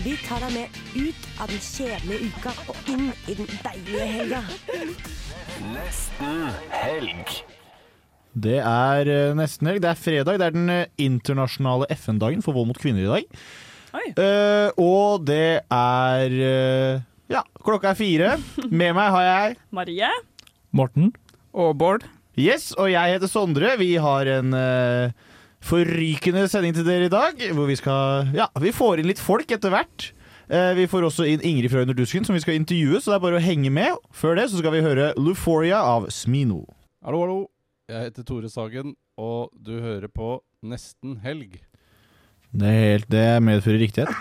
[0.00, 4.40] Vi tar deg med ut av den kjedelige uka og inn i den deilige helga.
[8.32, 9.82] Det er eh, nesten helg.
[9.84, 10.40] Det er fredag.
[10.40, 13.42] Det er den eh, internasjonale FN-dagen for vold mot kvinner i dag.
[13.92, 14.06] Oi.
[14.16, 18.32] Eh, og det er uh, Ja, klokka er fire.
[18.70, 20.08] Med meg har jeg Marie.
[20.72, 21.12] Morten.
[21.52, 22.08] Og Bård.
[22.40, 23.76] Yes, og jeg heter Sondre.
[23.76, 25.12] Vi har en eh,
[25.62, 27.46] forrykende sending til dere i dag.
[27.54, 30.12] Hvor vi skal Ja, vi får inn litt folk etter hvert.
[30.52, 33.18] Eh, vi får også inn Ingrid fra Under dusken, som vi skal intervjue, så det
[33.18, 33.96] er bare å henge med.
[34.12, 36.64] Før det så skal vi høre Luforia av Smino.
[37.04, 37.40] Hallo, hallo.
[37.88, 41.56] Jeg heter Tore Sagen, og du hører på Nesten helg.
[42.52, 44.12] Det, er helt, det medfører riktighet.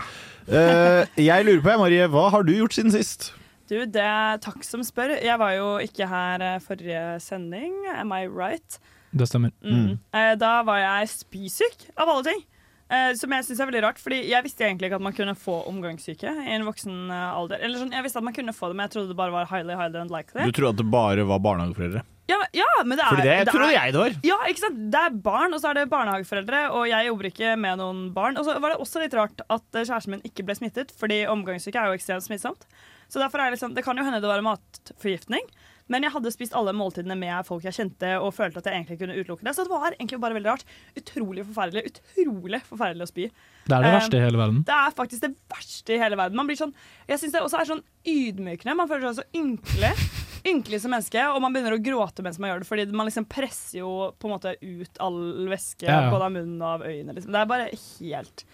[0.48, 3.30] Uh, jeg lurer på, Marie, hva har du gjort siden sist?
[3.70, 5.14] Du, det er takk som spør.
[5.22, 8.80] Jeg var jo ikke her eh, forrige sending, am I right?
[9.12, 9.52] Det stemmer.
[9.64, 10.00] Mm.
[10.14, 12.44] Eh, Da var jeg spysyk, av alle ting.
[12.92, 15.36] Eh, Som jeg syns er veldig rart, Fordi jeg visste egentlig ikke at man kunne
[15.40, 17.60] få omgangssyke i en voksen eh, alder.
[17.64, 19.46] Eller sånn, Jeg visste at man kunne få det, men jeg trodde det bare var
[19.52, 20.48] highly, highly unlikely.
[20.48, 22.04] Du trodde at det bare var barnehageforeldre?
[22.32, 24.14] Ja, ja, men det er Fordi det, det trodde jeg det var.
[24.24, 24.78] Ja, ikke sant?
[24.94, 28.38] Det er barn, og så er det barnehageforeldre, og jeg jobber ikke med noen barn.
[28.40, 31.76] Og så var det også litt rart at kjæresten min ikke ble smittet, fordi omgangssyke
[31.82, 32.64] er jo ekstremt smittsomt.
[33.12, 35.44] Så derfor er det liksom, Det kan jo hende det var matforgiftning,
[35.92, 38.98] men jeg hadde spist alle måltidene med folk jeg kjente, og følte at jeg egentlig
[39.02, 39.54] kunne utelukke det.
[39.58, 40.64] Så det var egentlig bare veldig rart.
[40.98, 41.84] Utrolig forferdelig.
[41.92, 43.28] Utrolig forferdelig å spy.
[43.68, 44.64] Det er det Eh, verste i hele verden.
[44.66, 46.40] Det er faktisk det verste i hele verden.
[46.40, 46.74] Man blir sånn,
[47.12, 48.76] jeg synes det også er sånn ydmykende.
[48.80, 49.94] Man føler seg så ynkelig.
[50.42, 53.28] Ynkelig som menneske, og man begynner å gråte mens man gjør det, fordi man liksom
[53.30, 55.20] presser jo på en måte ut all
[55.52, 56.10] væske Ja, ja.
[56.10, 57.14] både av munnen og av øynene.
[57.14, 57.30] Liksom.
[57.36, 58.46] Det er bare helt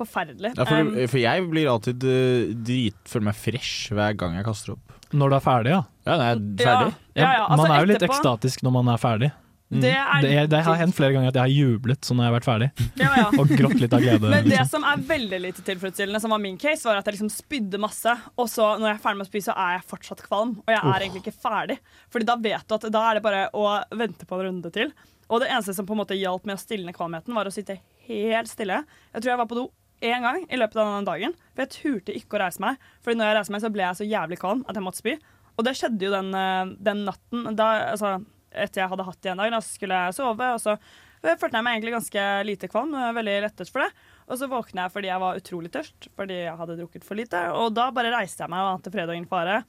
[0.00, 0.54] forferdelig.
[0.56, 4.46] Ja, for, Um, for jeg blir alltid uh, drit Føler meg fresh hver gang jeg
[4.48, 4.96] kaster opp.
[5.12, 5.82] Når du er ferdig, ja.
[6.06, 6.96] Ja, når jeg er ferdig.
[7.18, 9.30] Ja, ja, altså man er jo litt etterpå- ekstatisk når man er ferdig.
[9.70, 12.30] det er Det, det har hendt flere ganger at jeg har jublet sånn når jeg
[12.30, 12.68] har vært ferdig,
[12.98, 13.26] ja, ja.
[13.38, 14.30] og grått litt av glede.
[14.32, 14.70] Men det Liksom.
[14.72, 18.14] som er veldig lite tilfredsstillende, som var min case, var at jeg liksom spydde masse,
[18.34, 20.56] og så når jeg er ferdig med å spy, så er jeg fortsatt kvalm.
[20.64, 21.78] Og jeg er egentlig ikke ferdig.
[22.10, 24.90] Fordi da vet du at da er det bare å vente på en runde til.
[25.30, 27.78] Og det eneste som på en måte hjalp med å stilne kvalmheten, var å sitte
[28.08, 28.80] helt stille.
[29.14, 29.68] Jeg tror jeg var på do
[30.00, 32.80] én gang i løpet av den dagen, for jeg turte ikke å reise meg.
[33.04, 35.16] Fordi når jeg reiste meg, så ble jeg så jævlig kvalm at jeg måtte spy.
[35.58, 37.50] Og det skjedde jo den, eh, den natten.
[37.58, 38.14] Da, altså,
[38.50, 41.58] etter jeg hadde hatt det en dag, da skulle jeg sove, og så eh, følte
[41.58, 42.94] jeg meg egentlig ganske lite kvalm.
[42.96, 43.90] og Veldig lettet for det.
[44.30, 47.44] Og så våkna jeg fordi jeg var utrolig tørst, fordi jeg hadde drukket for lite.
[47.58, 49.62] Og da bare reiste jeg meg og ante fredagen fare.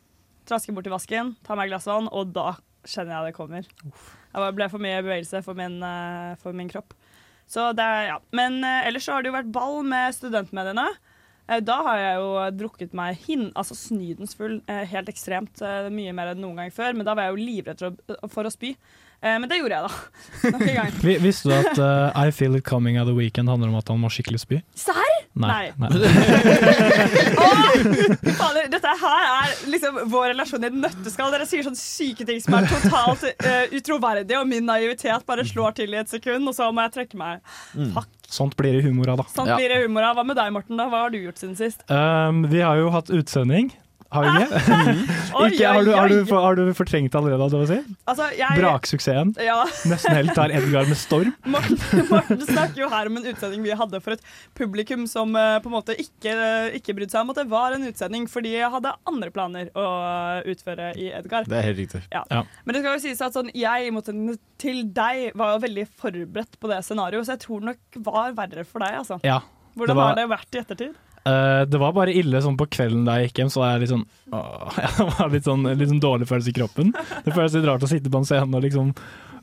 [0.47, 2.53] Trasker bort til vasken, tar meg et glass vann, og da
[2.87, 3.67] kjenner jeg det kommer.
[4.31, 6.95] Jeg ble for mye bevegelse for min, eh, for min kropp.
[7.51, 8.19] Så det er, ja.
[8.37, 10.87] Men eh, ellers så har det jo vært ball med studentmediene.
[11.51, 12.29] Eh, Da har jeg jo
[12.61, 15.59] drukket meg hin, altså snydens full, eh, helt ekstremt.
[15.91, 16.95] Mye mer enn noen gang før.
[16.95, 18.75] Men da var jeg jo livredd for å spy.
[19.21, 19.91] Eh, Men det gjorde jeg, da.
[20.55, 20.95] Nok en gang.
[21.21, 23.99] Visste du at uh, I Feel It Coming of the Weekend handler om at han
[24.01, 24.61] må skikkelig spy?
[24.73, 25.17] Serr?
[25.37, 25.69] Nei.
[25.79, 25.91] Nei.
[28.35, 31.31] fader, dette her er liksom vår relasjon i et nøtteskall.
[31.35, 35.77] Dere sier sånne syke ting som er totalt uh, utroverdige, og min naivitet bare slår
[35.79, 37.45] til i et sekund, og så må jeg trekke meg.
[37.93, 38.09] Fuck.
[38.31, 39.27] Sånt blir det humor av, da.
[39.35, 40.15] Sånn blir det humor av.
[40.17, 40.77] Hva med deg, Morten?
[40.79, 40.85] da?
[40.91, 41.83] Hva har du gjort siden sist?
[41.91, 43.73] Um, vi har jo hatt utsending.
[44.11, 44.61] Har vi ikke?
[45.51, 47.95] Ikke har, du, har, du, har du fortrengt allerede, holdt jeg å si?
[48.11, 49.31] Altså, jeg Braksuksessen.
[49.41, 49.57] Ja.
[49.91, 51.31] Nesten helt tar Edgar med storm.
[51.47, 51.79] Morten,
[52.09, 54.25] Morten snakker jo her om en utsending vi hadde for et
[54.57, 56.35] publikum som eh, på en måte ikke,
[56.79, 59.87] ikke brydde seg om at det var en utsending, fordi jeg hadde andre planer å
[60.51, 61.47] utføre i Edgar.
[61.47, 62.03] Det er helt riktig.
[62.11, 62.25] Ja.
[62.31, 62.43] Ja.
[62.65, 65.87] Men det skal jo sies at sånn, jeg i motsetning til deg var jo veldig
[66.03, 68.99] forberedt på det scenarioet, så jeg tror det nok var verre for deg.
[69.01, 69.17] Altså.
[69.25, 69.39] Ja.
[69.79, 70.99] Hvordan det var- har det vært i ettertid?
[71.25, 73.83] Eh, det var bare ille sånn på kvelden da jeg gikk hjem, så var jeg
[73.83, 76.93] litt sånn åh, Jeg var litt sånn, litt sånn dårlig følelse i kroppen.
[77.25, 78.93] Det føles litt rart å sitte på en scene og liksom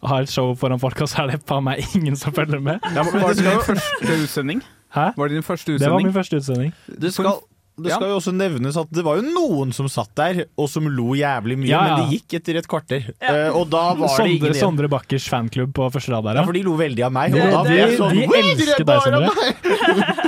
[0.09, 2.79] ha et show foran folk, og så er det faen meg ingen som følger med.
[2.95, 4.65] Ja, men Var det det din første utsending?
[4.95, 5.07] Hæ?
[5.19, 6.71] Var det din første Det var min første utsending.
[7.03, 7.41] det skal,
[7.79, 7.99] det Ja.
[8.03, 11.59] jo også nevnes at det var jo noen som satt der, og som lo jævlig
[11.61, 11.97] mye, Ja, ja.
[11.99, 13.11] men det gikk etter et kvarter.
[13.23, 13.35] Ja.
[13.35, 14.61] Eh, og da var det Sondre, ingen igjen.
[14.63, 16.47] Sondre Bakkers fanklubb på første rad der, Ja, ja.
[16.47, 17.35] for de lo veldig av meg.
[17.35, 20.28] De, Og da ble jeg sånn de «Oi, elsker er deg, Sondre.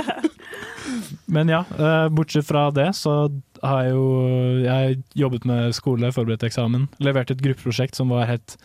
[1.31, 3.15] Men ja, eh, bortsett fra det så
[3.63, 4.05] har jeg jo
[4.65, 8.57] jeg jobbet med skole, forberedt eksamen, levert et gruppeprosjekt som var helt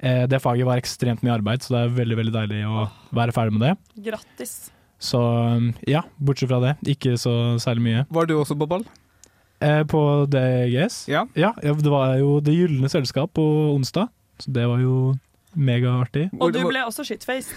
[0.00, 3.36] eh, Det faget var ekstremt mye arbeid, så det er veldig veldig deilig å være
[3.36, 3.74] ferdig med det.
[4.08, 4.54] Grattis.
[5.02, 5.20] Så
[5.90, 8.06] ja, bortsett fra det, ikke så særlig mye.
[8.08, 8.86] Var du også på ball?
[9.62, 10.00] Eh, på
[10.32, 11.04] DGS?
[11.12, 11.26] Ja.
[11.38, 11.52] ja.
[11.60, 14.08] Det var jo Det gylne selskap på onsdag,
[14.40, 15.12] så det var jo
[15.52, 16.30] megaartig.
[16.40, 17.52] Og du ble også shitfaced.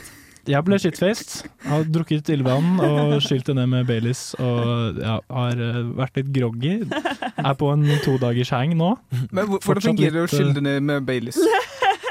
[0.49, 1.35] Jeg ble shitfaced.
[1.65, 4.27] Har drukket ildvann og skylt det ned med Baileys.
[4.39, 6.75] Og ja, har eh, vært litt groggy.
[6.85, 8.93] Er på en todagers hang nå.
[9.31, 11.41] Men hvordan fungerer det å skylle det ned med Baileys?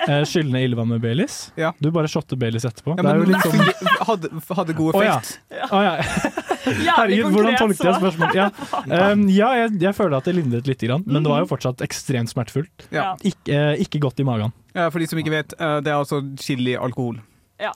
[0.05, 1.53] Eh, Skylle ned ildvann med Baileys.
[1.57, 1.71] Ja.
[1.79, 2.93] Du bare shotter Baileys etterpå.
[2.99, 5.15] Ja, det er jo men litt sånn hadde, hadde god Å, ja.
[5.17, 5.71] effekt?
[5.71, 5.95] Å, ja.
[6.99, 8.37] Herregud, hvordan tolket jeg spørsmålet?
[8.37, 8.49] Ja,
[9.13, 11.85] um, ja jeg, jeg føler at det lindret litt, grann, men det var jo fortsatt
[11.85, 12.89] ekstremt smertefullt.
[12.95, 13.13] Ja.
[13.25, 14.53] Ikke, eh, ikke godt i magen.
[14.77, 17.21] Ja, for de som ikke vet, eh, det er altså chili alkohol.
[17.63, 17.73] Ja.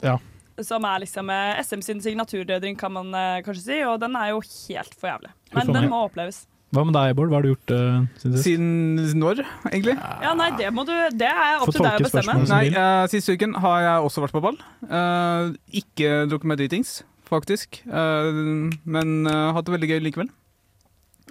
[0.67, 3.81] Som er liksom eh, SM sin signaturdrink, kan man eh, kanskje si.
[3.87, 5.35] Og den er jo helt for jævlig.
[5.57, 6.47] Men den må oppleves.
[6.75, 7.31] Hva med deg, Bård?
[7.33, 8.45] Hva har du gjort uh, siden sist?
[8.45, 9.39] Siden når,
[9.71, 9.95] egentlig?
[9.97, 12.35] Ja, nei, det må du Det er opp til deg å bestemme.
[12.45, 14.59] Nei, uh, Siste uken har jeg også vært på ball.
[14.85, 17.81] Uh, ikke drukket meg dritings, faktisk.
[17.89, 18.43] Eh,
[18.85, 20.29] men uh, hatt det veldig gøy likevel.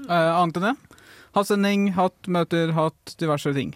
[0.05, 1.01] Eh, annet enn det.
[1.37, 3.75] Hatt sending, hatt møter, hatt diverse ting.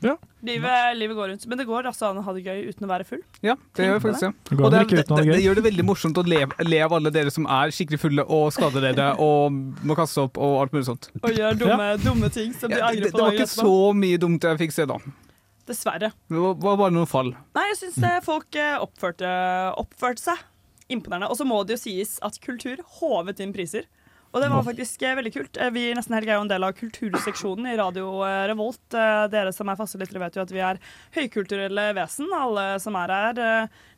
[0.00, 1.46] Livet, livet går rundt.
[1.46, 3.20] Men det går altså an å ha det gøy uten å være full.
[3.44, 4.30] Ja, det gjør faktisk det.
[4.30, 4.56] Ja.
[4.56, 7.12] Og det, det, det, det det gjør det veldig morsomt å le, le av alle
[7.12, 10.86] dere som er skikkelig fulle og skader dere og må kaste opp og alt mulig
[10.88, 11.10] sånt.
[11.20, 14.48] Og gjør dumme, dumme ting som de Ja, angrer det var ikke så mye dumt
[14.48, 14.96] jeg fikk se da.
[15.68, 16.14] Dessverre.
[16.32, 17.34] Det var, var bare noen fall.
[17.56, 19.28] Nei, jeg syns folk eh, oppførte,
[19.78, 20.46] oppførte seg
[20.90, 21.28] imponerende.
[21.30, 23.86] Og så må det jo sies at kultur håvet inn priser.
[24.30, 25.58] Og det var faktisk eh, veldig kult.
[25.58, 28.82] Eh, Vi i Nesten Helg er jo en del av kulturseksjonen i Radio eh, Revolt.
[28.92, 30.78] Dere som er faste lyttere vet jo at vi er
[31.16, 33.42] høykulturelle vesen, alle som er her.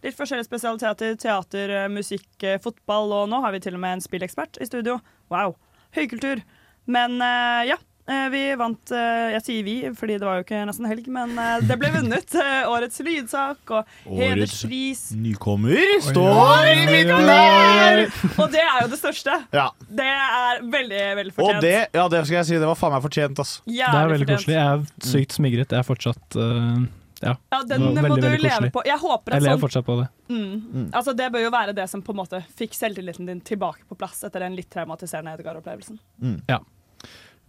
[0.05, 1.19] Litt forskjellige spesialiteter.
[1.21, 2.31] Teater, musikk,
[2.65, 4.99] fotball, og nå har vi til og med en spillekspert i studio.
[5.33, 5.59] Wow.
[5.97, 6.41] Høykultur.
[6.89, 7.21] Men
[7.69, 7.77] ja.
[8.09, 11.35] Eh, Vi vant eh, Jeg sier vi, fordi det var jo ikke nesten helg, men
[11.39, 12.37] eh, det ble vunnet.
[12.73, 15.05] Årets lydsak og hederspris.
[15.19, 18.03] Nykommer står i midten der!
[18.39, 19.37] Og det er jo det største.
[19.55, 19.69] Ja.
[19.89, 21.63] Det er veldig, veldig Og fortjent.
[21.67, 23.55] det, ja, det skal jeg si, det var faen meg fortjent, ass.
[23.67, 24.43] Det er veldig fortjent.
[24.43, 24.59] koselig.
[24.59, 25.73] Jeg er sykt smigret.
[25.77, 26.83] Jeg er fortsatt uh,
[27.23, 27.37] Ja.
[27.55, 28.83] Ja, den Det må veldig, du veldig leve på.
[28.89, 30.07] Jeg håper Jeg lever sånn fortsatt på det.
[30.35, 33.87] mm, Altså Det bør jo være det som på en måte fikk selvtilliten din tilbake
[33.87, 36.01] på plass etter den litt traumatiserende Edgar-opplevelsen.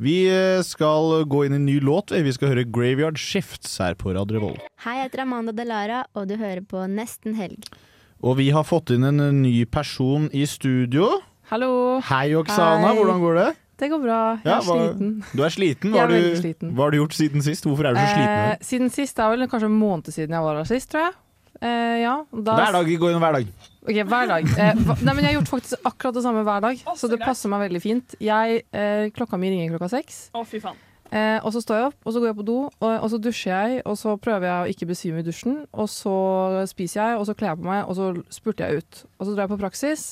[0.01, 2.11] Vi eh, skal gå inn i en ny låt.
[2.11, 4.63] Vi skal høre Graveyard Shifts her på Radio Revolt.
[4.85, 7.67] Hei, jeg heter Amanda Delara, og du hører på Nesten Helg.
[8.23, 11.11] Og vi har fått inn en eh, ny person i studio.
[11.51, 11.99] Hallo.
[12.09, 12.89] Hei, Oksana.
[12.89, 12.95] Hei.
[12.97, 13.49] Hvordan går det?
[13.83, 14.17] Det går bra.
[14.43, 15.13] Jeg Ja, er hva- sliten.
[15.33, 15.91] Du er sliten?
[15.91, 16.73] Jeg Hva er har du, sliten.
[16.77, 17.65] hva har du gjort siden sist?
[17.67, 18.43] Hvorfor er du så sliten?
[18.53, 21.07] Eh, siden sist, det er vel kanskje en måned siden jeg var her sist, tror
[21.09, 21.13] jeg.
[21.63, 22.87] Eh, ja, da, Hver dag.
[22.89, 23.51] Vi går inn hver dag.
[23.83, 24.47] Ok, hver dag.
[24.59, 27.51] Eh, nei, men jeg har gjort faktisk akkurat det samme hver dag, så det passer
[27.51, 28.15] meg veldig fint.
[28.23, 30.25] Jeg, eh, klokka mi ringer klokka seks.
[30.35, 30.79] Å, fy faen.
[31.13, 33.19] Eh, og så står jeg opp, og så går jeg på do, og, og så
[33.21, 36.13] dusjer jeg, og så prøver jeg å ikke besvime i dusjen, og så
[36.71, 39.03] spiser jeg, og så kler jeg på meg, og så spurter jeg ut.
[39.19, 40.05] Og så drar jeg på praksis,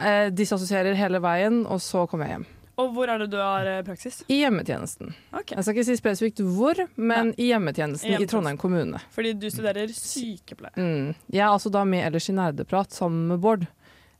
[0.00, 2.46] eh, disassosierer hele veien, og så kommer jeg hjem.
[2.80, 4.22] Og hvor er det du har eh, praksis?
[4.26, 5.12] I hjemmetjenesten.
[5.30, 5.54] Okay.
[5.56, 8.32] Jeg skal ikke si spesifikt hvor, men i hjemmetjenesten i hjemmetjenesten.
[8.32, 9.02] Trondheim kommune.
[9.14, 10.74] Fordi du studerer sykepleie.
[10.74, 11.12] Mm.
[11.30, 13.66] Jeg er altså da med ellers i nerdeprat sammen med Bård.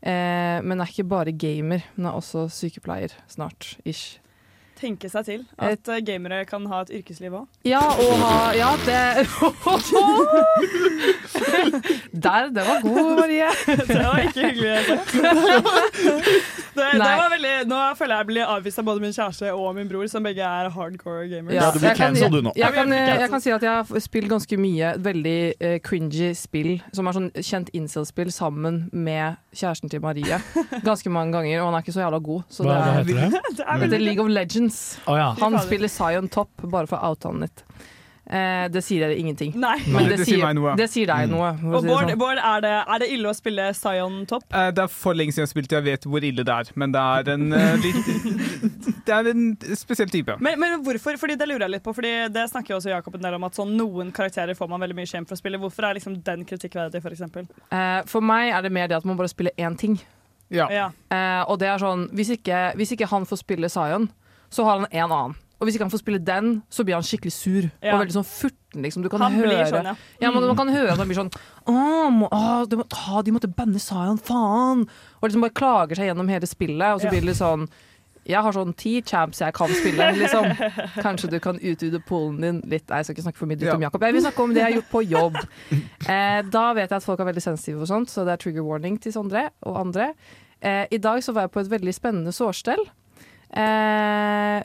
[0.05, 3.75] Eh, men er ikke bare gamer, men er også sykepleier snart.
[3.89, 4.21] Ish.
[4.85, 7.47] Tenke seg til at eh, gamere kan ha et yrkesliv òg.
[7.65, 9.01] Ja, og ha Ja, det
[12.25, 13.49] Der, det var god, Marie.
[13.89, 14.75] Det var ikke hyggelig.
[16.75, 17.11] Det, det Nei.
[17.19, 20.07] var veldig, nå føler jeg jeg blir avvist av både min kjæreste og min bror,
[20.11, 21.55] som begge er hardcore gamers.
[21.55, 22.53] Ja, jeg kan- du nå.
[22.57, 26.33] jeg, kan, vi jeg kan si at jeg har spilt ganske mye veldig eh, cringy
[26.39, 30.41] spill, som er sånn kjent incel-spill, sammen med kjæresten til Marie.
[30.85, 32.43] Ganske mange ganger, og han er ikke så jævla god.
[32.51, 33.43] Så Hva- det, er, heter det?
[33.59, 34.74] Det er det veldig- heter League of Legends.
[35.07, 35.31] Å, ja.
[35.41, 37.65] Han spiller Zion Top, bare for å oute han litt.
[38.25, 39.51] Eh, det sier dere ingenting.
[39.61, 39.75] Nei.
[39.93, 40.71] Men det, Det sier meg noe.
[40.81, 41.51] det sier deg noe.
[41.61, 42.19] for Og si Bård, sånn.
[42.23, 44.47] Bård er, det, er det ille å spille Zion Top?
[44.49, 46.71] Eh, det er for lenge siden jeg har spilt, jeg vet hvor ille det er.
[46.81, 49.45] Men det er en eh, litt Det er en
[49.77, 50.39] spesiell type.
[50.41, 51.21] Men, men hvorfor?
[51.21, 53.45] Fordi Det lurer jeg litt på, Fordi det snakker jo også Jakob en del om
[53.51, 55.61] at sånn, noen karakterer får man veldig mye shame for å spille.
[55.61, 57.45] Hvorfor er liksom den kritikkverdig, for eksempel?
[57.69, 60.01] Eh, for meg er det mer det at man bare spiller én ting.
[60.49, 60.71] Ja.
[60.73, 60.89] Ja.
[61.13, 64.09] Eh, og det er sånn hvis ikke, hvis ikke han får spille Zion,
[64.55, 65.35] så har han en annen.
[65.61, 67.67] Og hvis ikke han får spille den, så blir han skikkelig sur.
[67.81, 67.95] Ja.
[67.95, 69.05] Og veldig sånn furten, liksom.
[69.05, 69.95] Du kan Han høre blir sånn, ja.
[70.21, 70.49] Ja, men Mm.
[70.51, 71.31] Man kan høre at han blir sånn
[71.71, 74.83] å, må, å, de, må, ah, de måtte banne Zion, faen!
[75.23, 77.11] Og liksom bare klager seg gjennom hele spillet, og så Ja.
[77.15, 77.69] blir det litt sånn
[78.27, 80.47] jeg har sånn ti champs jeg kan spille, liksom.
[81.07, 82.89] Kanskje du kan utvide poolen din litt.
[82.89, 83.75] Nei, jeg skal ikke snakke for mye dritt Ja.
[83.77, 84.01] om Jakob.
[84.01, 85.37] Jeg vil snakke om det jeg har gjort på jobb.
[86.09, 88.65] Eh, da vet jeg at folk er veldig sensitive og sånt, så det er trigger
[88.65, 90.15] warning til Sondre og andre.
[90.61, 92.83] Eh, I dag så var jeg på et veldig spennende sårstell.
[93.55, 94.63] Eh,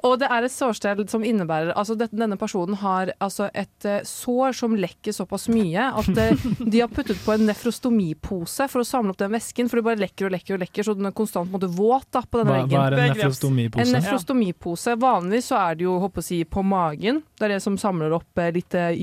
[0.00, 4.00] og det er et sårsted som innebærer Altså det, denne personen har altså et uh,
[4.08, 8.88] sår som lekker såpass mye at uh, de har puttet på en nefrostomipose for å
[8.88, 11.14] samle opp den væsken, for det bare lekker og lekker og lekker, så den er
[11.20, 12.80] konstant måte, våt da, på denne Hva, veggen.
[12.80, 13.84] hva er en nefrostomipose?
[13.84, 14.96] En nefrostomipose.
[15.04, 17.20] Vanligvis så er det jo håper å si, på magen.
[17.36, 18.96] Det er det som samler opp uh, litt eh,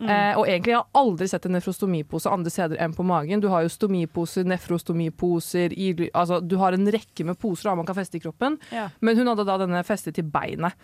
[0.00, 0.16] urine.
[0.30, 3.42] Eh, og egentlig har jeg aldri sett en nefrostomipose andre steder enn på magen.
[3.42, 7.88] Du har jo stomiposer, nefrostomiposer i, altså, Du har en rekke med poser da, man
[7.88, 8.58] kan feste i kroppen.
[8.74, 8.88] Ja.
[9.00, 10.74] Men hun hadde da denne festet til beinet.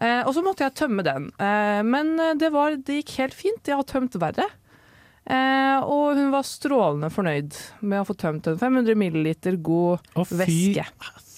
[0.00, 1.28] Eh, og så måtte jeg tømme den.
[1.36, 3.62] Eh, men eh, det, var, det gikk helt fint.
[3.68, 4.46] Jeg har tømt verre.
[5.30, 10.24] Eh, og hun var strålende fornøyd med å få tømt en 500 milliliter god Å,
[10.24, 10.86] fy væske.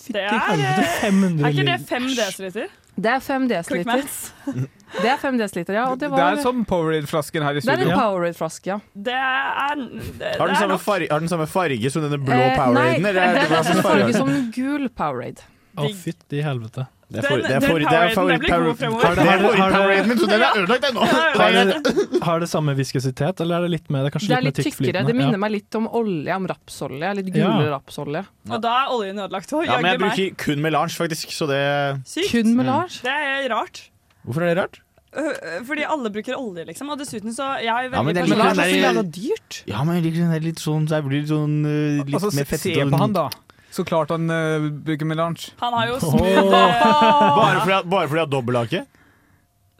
[0.02, 2.62] Det til er, 500 er ikke det 5 dl?
[3.02, 3.90] Det er 5 Quick desiliter.
[3.92, 4.72] maths.
[5.00, 5.84] Det er 5 dl, ja.
[5.90, 7.98] Og det, Det er som Powerade-flasken her i det er en.
[7.98, 8.78] Powerade-flaske, ja.
[8.94, 12.56] Det er det, Har den, er farge, har den samme farge som denne blå Eh,
[12.56, 13.02] Poweraden?
[13.02, 15.40] Nei, er den har samme farge som som gul Powerade.
[15.76, 16.86] Å, fytti helvete.
[17.12, 20.42] Det er for- Den- det er for- er den det- har favoritt-Poweraden min, så den
[20.42, 21.00] er ødelagt ennå.
[21.02, 24.04] Har har det samme viskositet, eller er det litt mer?
[24.04, 25.06] Det er Det er litt litt tykkere.
[25.06, 25.36] Det minner Ja.
[25.38, 27.14] meg litt om olje, om rapsolje.
[27.16, 27.48] Litt Ja.
[27.48, 28.24] gulere rapsolje.
[28.50, 29.66] Og da er oljen ødelagt òg.
[29.66, 32.32] Ja, men jeg bruker kun melange, faktisk, så det Sykt.
[32.32, 33.02] Kun melange.
[33.02, 33.90] Det er rart.
[34.24, 34.80] Hvorfor er det rart?
[35.12, 36.88] Øh, Fordi alle bruker olje, liksom.
[36.94, 39.02] Og dessuten så Jeg er veldig Ja, men det er litt det er så jævla
[39.12, 39.58] dyrt.
[39.68, 42.30] Ja, men jeg liker den der litt sånn Så jeg blir sånn uh, litt Altså,
[42.38, 43.26] mer se, se på han, da.
[43.72, 45.50] Så klart han uh, bruker melange.
[45.60, 48.82] Han har jo smooth eh, Bare fordi at, bare fordi at dobbelthake?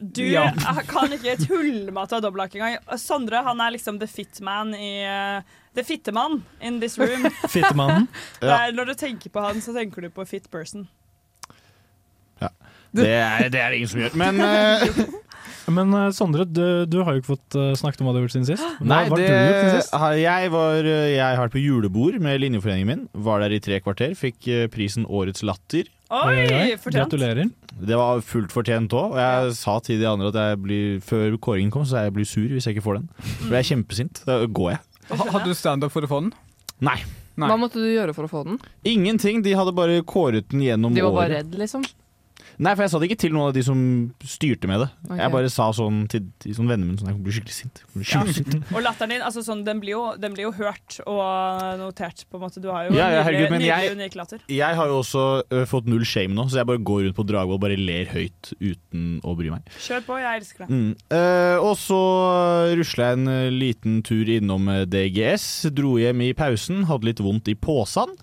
[0.03, 0.49] Du Ja.
[0.91, 2.79] kan ikke tulle med at du har dobbelthake engang.
[2.99, 5.43] Sondre han er liksom the fit man i uh,
[5.75, 7.25] The fittemann in this room.
[7.49, 8.09] Fittemannen.
[8.41, 8.67] Det Ja.
[8.67, 10.89] er, når du tenker på han, så tenker du på fit person.
[12.93, 14.17] Det er, det er ingen som gjør.
[14.21, 15.19] Men uh,
[15.73, 18.25] Men eh, Sondre, du, du har jo ikke fått eh, snakket om hva du har
[18.27, 18.65] gjort siden sist.
[18.81, 19.93] Hva Nei, har det, du gjort siden sist?
[20.03, 23.05] har- jeg, var, eh, jeg har vært på julebord med linjeforeningen min.
[23.15, 24.17] Var der i tre kvarter.
[24.19, 25.87] Fikk eh, prisen Årets latter.
[26.13, 26.99] Oi, fortjent.
[27.07, 27.49] Gratulerer.
[27.79, 29.15] Det var fullt fortjent òg.
[29.15, 32.29] Og jeg sa til de andre at jeg blir, før kåringen kom, så jeg blir
[32.29, 33.09] sur hvis jeg ikke får den.
[33.47, 34.21] For jeg er kjempesint.
[34.29, 34.83] Da går jeg.
[35.15, 36.35] Ha, hadde du standup for å få den?
[36.85, 36.99] Nei.
[37.39, 37.49] Nei.
[37.49, 38.59] Hva måtte du gjøre for å få den?
[38.85, 39.41] Ingenting.
[39.47, 41.47] De hadde bare kåret den gjennom De var bare året.
[41.47, 41.87] redd, liksom?
[42.63, 43.79] Nei, for jeg sa det ikke til noen av de som
[44.23, 44.89] styrte med det.
[45.09, 45.19] Okay.
[45.19, 47.81] Jeg bare sa sånn til, de sånn vennene mine sånn, jeg blir skikkelig sint.
[47.95, 48.57] Blir skikkelig sint.
[48.71, 51.23] Og latteren din, altså sånn, den, blir jo, den blir jo hørt og
[51.81, 52.63] notert, på en måte.
[52.63, 54.45] Du har jo Ja, ja, herregud, men nydelig jeg- unik latter.
[54.53, 57.27] Jeg har jo også uh, fått null shame nå, så jeg bare går rundt på
[57.27, 59.67] Dragvoll og bare ler høyt uten å bry meg.
[59.83, 60.71] Kjør på, jeg elsker deg.
[60.71, 60.95] Mm.
[61.11, 62.01] Uh, og så
[62.79, 65.49] rusla jeg en liten tur innom DGS.
[65.75, 68.15] Dro hjem i pausen, hadde litt vondt i posen.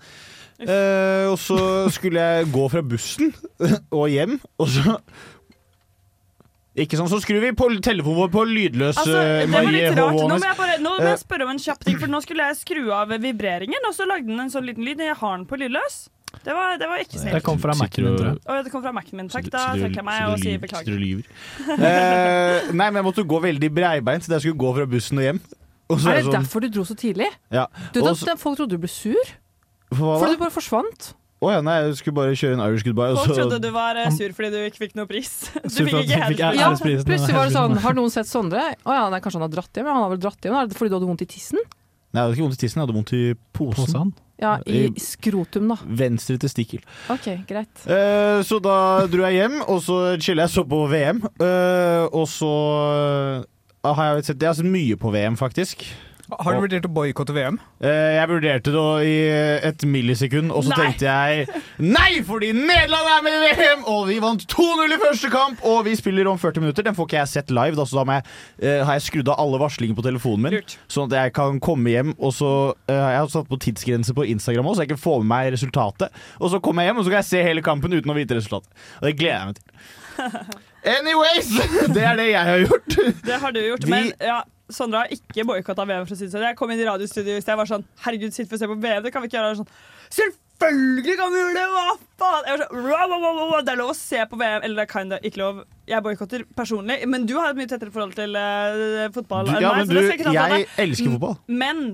[0.60, 1.56] Eh, og så
[1.94, 3.30] skulle jeg gå fra bussen
[3.96, 4.98] og hjem, og så
[6.80, 9.80] Ikke sånn, så skrur vi på telefonen vår på lydløs Altså, eh, det var Marie
[9.88, 10.20] litt rart.
[10.20, 11.08] Nå må jeg, bare, nå må Eh.
[11.10, 14.06] jeg spørre om en kjapp ting, for nå skulle jeg skru av vibreringen, og så
[14.06, 15.00] lagde den en sånn liten lyd.
[15.02, 15.96] Jeg har den på lydløs.
[16.44, 18.38] Det var, det var ikke Det kom fra Mac-en din, tror jeg.
[18.46, 19.28] Å, det kom fra Mac-en min.
[19.32, 20.94] Takk, da trekker jeg meg og sier beklager.
[20.94, 21.26] lyver.
[21.90, 25.26] Eh, nei, men jeg måtte gå veldig breibeint da jeg skulle gå fra bussen og
[25.26, 25.40] hjem.
[25.90, 27.26] Og så Er det det sånn derfor du dro så tidlig?
[27.50, 27.66] ja.
[27.92, 29.34] Du, da, så- Folk trodde du ble sur?
[29.90, 30.20] Hva da?
[30.22, 31.10] Fordi du bare forsvant?
[31.40, 33.14] Å ja, nei, jeg skulle bare kjøre en Irish goodbye.
[33.14, 35.30] Og Folk så, trodde du var eh, sur fordi du ikke fikk noe pris.
[35.64, 36.42] Du Sur fikk ikke fikk.
[36.58, 38.66] Ja, plutselig var det sånn Har noen sett Sondre?
[38.84, 39.88] Å ja, nei, kanskje han har dratt hjem?
[39.88, 40.58] Han har vel dratt hjem?
[40.60, 41.62] Er det fordi du hadde vondt i tissen?
[42.10, 43.22] Nei, jeg hadde ikke vondt i tissen, jeg hadde vondt i
[43.56, 43.86] posen.
[43.86, 44.12] Posen.
[44.40, 45.76] Ja, i I- skrotum, da.
[46.00, 46.84] Venstre testikkel.
[47.12, 47.72] OK, greit.
[47.86, 48.76] uh, så da
[49.12, 51.22] dro jeg hjem, og så chilla jeg så på VM.
[51.40, 52.52] Uh, og så
[53.40, 55.86] uh, har jeg sett Jeg har sett mye på VM, faktisk.
[56.38, 57.58] Har du vurdert å boikotte VM?
[57.82, 59.14] Eh, jeg vurderte det i
[59.70, 60.78] et millisekund, og så Nei.
[60.84, 63.84] tenkte jeg Nei, fordi Nederland er med i VM!
[63.90, 66.86] Og vi vant 2-0 i første kamp, og vi spiller om 40 minutter.
[66.86, 68.26] Den får ikke jeg sett live, da, så da jeg,
[68.62, 70.58] eh, har jeg skrudd av alle varslinger på telefonen min.
[70.60, 70.76] Lurt.
[70.92, 72.52] Sånn at jeg kan komme hjem, og så
[72.86, 75.52] eh, Jeg har satt på tidsgrense på Instagram òg, så jeg kan få med meg
[75.56, 76.12] resultatet.
[76.40, 78.36] Og så kommer jeg hjem, og så kan jeg se hele kampen uten å vite
[78.38, 78.70] resultatet.
[79.00, 79.66] Og det gleder jeg meg til.
[80.90, 81.48] Anyways!
[81.94, 82.94] Det er det jeg har gjort.
[83.26, 83.84] Det har du gjort.
[83.84, 84.38] Vi- Men ja,
[84.74, 86.06] Sondre har ikke boikotta VM.
[86.06, 86.46] for å si det sånn.
[86.48, 88.68] Jeg kom inn i radiostudio i sted og var sånn Herregud, sitt for å se
[88.70, 89.02] på VM.
[89.04, 89.60] Det kan vi ikke gjøre.
[89.60, 89.70] Sånn,
[90.10, 91.66] Selvfølgelig kan vi gjøre det!
[91.72, 91.84] Hva
[92.20, 92.48] faen?
[92.48, 94.60] Jeg var sånn, «Wow, wow, wow, wow, Det er lov å se på VM.
[94.66, 95.62] Eller det er kinda ikke lov.
[95.88, 97.00] Jeg boikotter personlig.
[97.08, 99.88] Men du har et mye tettere forhold til uh, fotball Du, enn ja, meg.
[99.88, 101.36] men du, jeg elsker fotball.
[101.48, 101.84] Men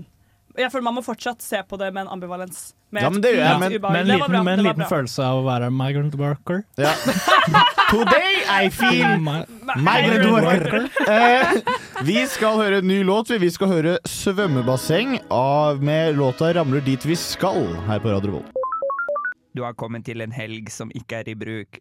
[0.58, 2.74] jeg føler man må fortsatt se på det med en ambivalens.
[2.94, 3.92] Med Ja, men det gjør jeg, men- ubehag.
[3.92, 6.62] Med en liten, bra, med en liten følelse av å være migrant worker.
[6.78, 6.92] Ja.
[7.90, 10.88] Today I feel migrant worker.
[11.06, 11.60] Eh,
[12.06, 13.30] vi skal høre en ny låt.
[13.30, 18.52] Vi skal høre 'Svømmebasseng' av, med låta 'Ramler dit vi skal' her på Radio Revolt.
[19.54, 21.78] Du har kommet til en helg som ikke er i bruk.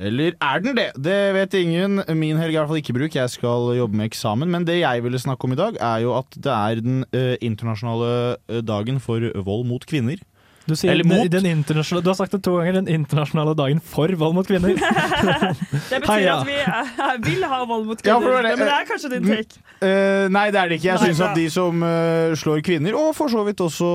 [0.00, 0.88] Eller er den det?
[0.96, 2.00] Det vet ingen.
[2.16, 3.16] Min helg er i hvert fall ikke bruk.
[3.16, 4.50] Jeg skal jobbe med eksamen.
[4.50, 7.36] Men det jeg ville snakke om i dag, er jo at det er den eh,
[7.44, 8.12] internasjonale
[8.48, 10.22] eh, dagen for vold mot kvinner.
[10.66, 11.26] Du, sier Eller mot.
[11.30, 12.76] den du har sagt det to ganger.
[12.78, 14.76] Den internasjonale dagen for vold mot kvinner.
[15.90, 16.36] Det betyr Heia.
[16.38, 18.28] at vi er, vil ha vold mot kvinner.
[18.28, 19.62] ja, det men det er kanskje din take.
[19.82, 20.88] Uh, nei, det er det ikke.
[20.92, 23.88] Jeg syns at de som uh, slår kvinner, og for så vidt også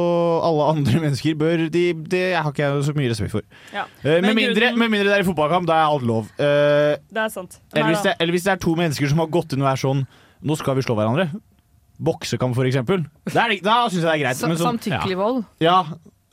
[0.44, 3.48] alle andre mennesker, bør de, Det har ikke jeg så mye respekt for.
[3.74, 3.88] Ja.
[4.04, 6.28] Uh, med, mindre, grunnen- med mindre det er i fotballkamp, da er alt lov.
[6.36, 7.62] Eh, Det er sant.
[7.74, 9.80] eller, hvis det, eller hvis det er to mennesker som har gått inn og er
[9.80, 10.04] sånn
[10.46, 11.32] Nå skal vi slå hverandre.
[11.98, 13.08] Boksekamp, for eksempel.
[13.32, 14.42] Da, er da syns jeg det er greit.
[14.46, 15.40] Men sånn- Samtykkelig vold.
[15.64, 15.80] Ja,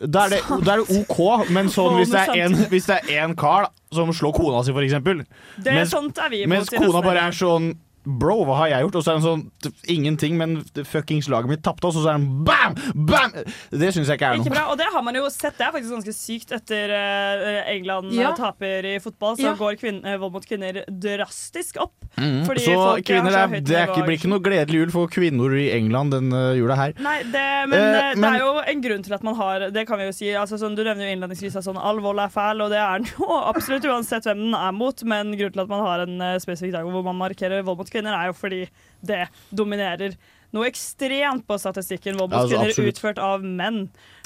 [0.07, 3.01] da er, det, da er det OK, men sånn, hvis, det er en, hvis det
[3.09, 5.25] er en kar da, som slår kona si, for eksempel,
[5.65, 7.73] Det er sånt er vi imot mens i kona bare er sånn
[8.05, 8.97] Bro, hva har jeg gjort?
[9.01, 12.27] Og så er han sånn Ingenting, men fuckings laget mitt tapte, og så er han
[12.45, 12.75] bam!
[13.09, 13.33] Bam!
[13.73, 14.55] Det syns jeg ikke er Ikke noe.
[14.57, 15.57] bra, og det har man jo sett.
[15.59, 18.31] Det er faktisk ganske sykt etter eh, England Ja.
[18.31, 19.37] eh, taper i fotball.
[19.37, 19.55] Så Ja.
[19.57, 21.95] går kvinn, eh, vold mot kvinner drastisk opp.
[22.19, 22.45] Mm.
[22.47, 24.79] Fordi Så folk kvinner, har så det, er, det er ikke, blir ikke noe gledelig
[24.85, 26.93] jul for kvinner i England denne jula her.
[27.01, 29.87] Nei, det, men, Eh, det men- er jo en grunn til at man har Det
[29.87, 30.27] kan vi jo si.
[30.35, 32.99] Altså, sånn, du nevner jo innledningsvis at sånn, all vold er fæl, og det er
[33.01, 35.03] den jo absolutt uansett hvem den er mot.
[35.05, 37.87] Men grunnen til at man har en uh, spesifikk dag hvor man markerer vold mot
[37.91, 38.65] kvinner, er jo fordi
[39.05, 40.17] det dominerer
[40.55, 42.19] noe ekstremt på statistikken.
[42.19, 42.95] Vold mot altså, kvinner absolutt.
[42.95, 43.81] utført av menn.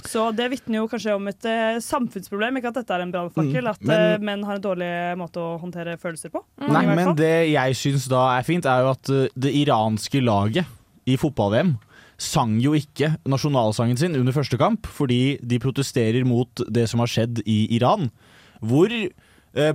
[0.04, 3.64] Så det vitner jo kanskje om et uh, samfunnsproblem, ikke at dette er en brannfakkel.
[3.64, 6.44] Mm, at men- eh, menn har en dårlig måte å håndtere følelser på.
[6.60, 9.26] Nei, Mange i hvert men det jeg syns da er fint, er jo at uh,
[9.34, 10.68] det iranske laget
[11.08, 11.78] i fotball-VM
[12.18, 17.10] sang jo ikke nasjonalsangen sin under første kamp, fordi de protesterer mot det som har
[17.10, 18.10] skjedd i Iran.
[18.58, 18.90] Hvor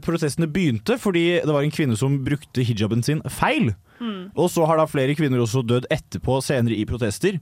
[0.04, 3.74] protestene begynte fordi det var en kvinne som brukte hijaben sin feil.
[4.00, 4.32] Mm.
[4.36, 7.40] Og så har da flere kvinner også dødd etterpå, senere i protester.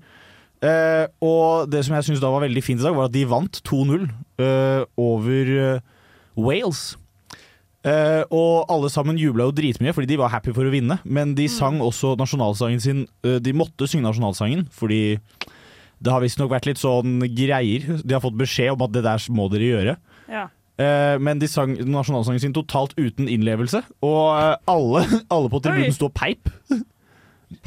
[0.61, 3.25] Eh, og det som jeg syns da var veldig fint i dag, var at de
[3.29, 4.03] vant 2-0
[4.41, 5.85] eh, over eh,
[6.37, 6.83] Wales.
[7.81, 11.33] Eh, og alle sammen jubla jo dritmye fordi de var happy for å vinne, men
[11.37, 15.17] de sang også nasjonalsangen sin eh, De måtte synge nasjonalsangen fordi
[16.01, 18.01] det har visstnok vært litt sånn greier.
[18.01, 19.97] De har fått beskjed om at det der må dere gjøre.
[20.29, 20.47] Ja.
[20.79, 25.03] Eh, men de sang nasjonalsangen sin totalt uten innlevelse, og eh, alle,
[25.35, 26.47] alle på tribunen sto og peip.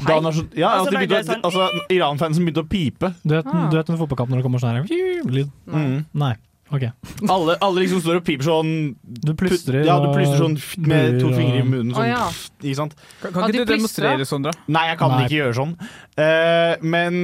[0.01, 3.13] Da nasjon- ja, Altså, altså, de begynte, sånn- altså, Iran-fansen begynte å pipe.
[3.23, 3.69] Du vet, Ah.
[3.69, 5.51] du vet en fotballkamp når det kommer sånn her lyd?
[5.69, 6.05] Mm.
[6.13, 6.33] Nei.
[6.73, 6.81] OK.
[7.29, 10.55] Alle, alle liksom står og piper sånn Du plystrer Ja, du plystrer sånn
[10.89, 11.93] med to fingre i munnen.
[11.93, 12.25] Sånn, Sånn, ja.
[12.65, 12.95] Ikke sant?
[13.21, 14.51] Kan, kan ikke du demonstrere, sånn da?
[14.67, 15.19] Nei, jeg kan Nei.
[15.27, 15.75] ikke gjøre sånn.
[16.17, 17.21] Uh, men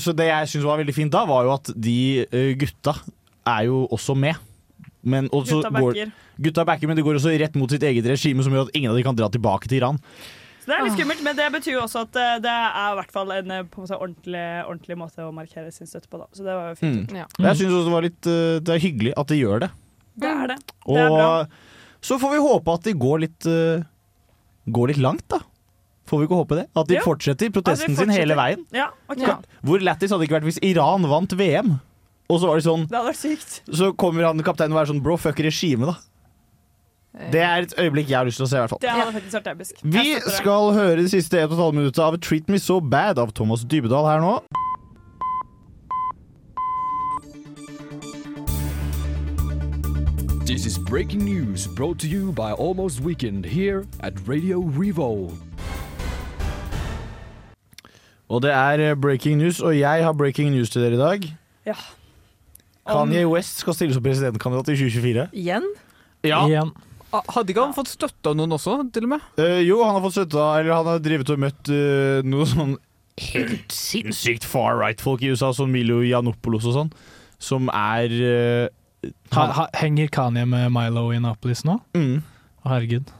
[0.00, 2.96] Så det jeg syns var veldig fint da, var jo at de uh, gutta
[3.46, 4.40] er jo også med.
[5.02, 6.10] Men også Gutta går,
[6.42, 8.90] gutta backer, men det går også rett mot sitt eget regime, som gjør at ingen
[8.90, 10.00] av de kan dra tilbake til Iran.
[10.58, 12.96] Så det er litt skummelt, men det betyr jo også at eh, det er i
[12.98, 16.18] hvert fall en eh, på en måte ordentlig, ordentlig måte å markere sin støtte på.
[16.20, 16.26] Da.
[16.36, 17.12] Så det var jo fint.
[17.14, 17.20] Mm.
[17.22, 17.28] Ja.
[17.46, 19.70] Jeg syns også det var litt eh, Det er hyggelig at de gjør det.
[20.18, 20.58] Det er det.
[20.82, 21.30] Det er bra.
[21.38, 23.48] Og så får vi håpe at de går litt
[24.68, 25.38] Går litt langt, da.
[26.08, 26.66] Får vi ikke håpe det?
[26.76, 27.04] At de Jo.
[27.06, 28.64] fortsetter protesten At de sin hele veien.
[28.76, 29.24] Ja, okay.
[29.24, 29.38] Ja.
[29.64, 31.78] Hvor lættis hadde det ikke vært hvis Iran vant VM?
[32.28, 33.54] Og så var det sånn Det hadde vært sykt.
[33.72, 35.96] Så kommer han kapteinen og er sånn Bro, fuck regimet, da.
[37.32, 38.78] Det er et øyeblikk jeg har lyst til å se, i hvert fall.
[38.84, 39.78] Det hadde faktisk vært episk.
[39.80, 40.34] Jeg Vi støtter det.
[40.36, 44.06] skal høre det siste 1 12 minuttet av Treat Me So Bad av Thomas Dybedal
[44.06, 44.36] her nå.
[50.46, 55.36] This is breaking news brought to you by Almost Weekend here at Radio Revolve.
[58.28, 61.28] Og det er eh, breaking news, og jeg har breaking news til dere i dag.
[61.66, 61.74] Ja.
[62.88, 65.28] Kanye West skal stille som presidentkandidat i 2024.
[65.44, 65.66] Igjen?
[66.26, 66.42] Ja.
[66.48, 66.72] Igjen.
[67.14, 69.22] Ah, Hadde ikke han fått støtte av noen også, til og med?
[69.40, 72.44] Eh, jo, han har fått støtte av Eller han har drevet og møtt eh, noe
[72.50, 72.74] sånn
[73.32, 76.90] helt sinnssykt far right-folk i USA, som Milo Janopoulos og sånn,
[77.42, 81.78] som er eh, Ha, ha, henger Kanye med Milo i Napolis nå?
[81.96, 82.18] mm,
[82.64, 83.10] Å, herregud.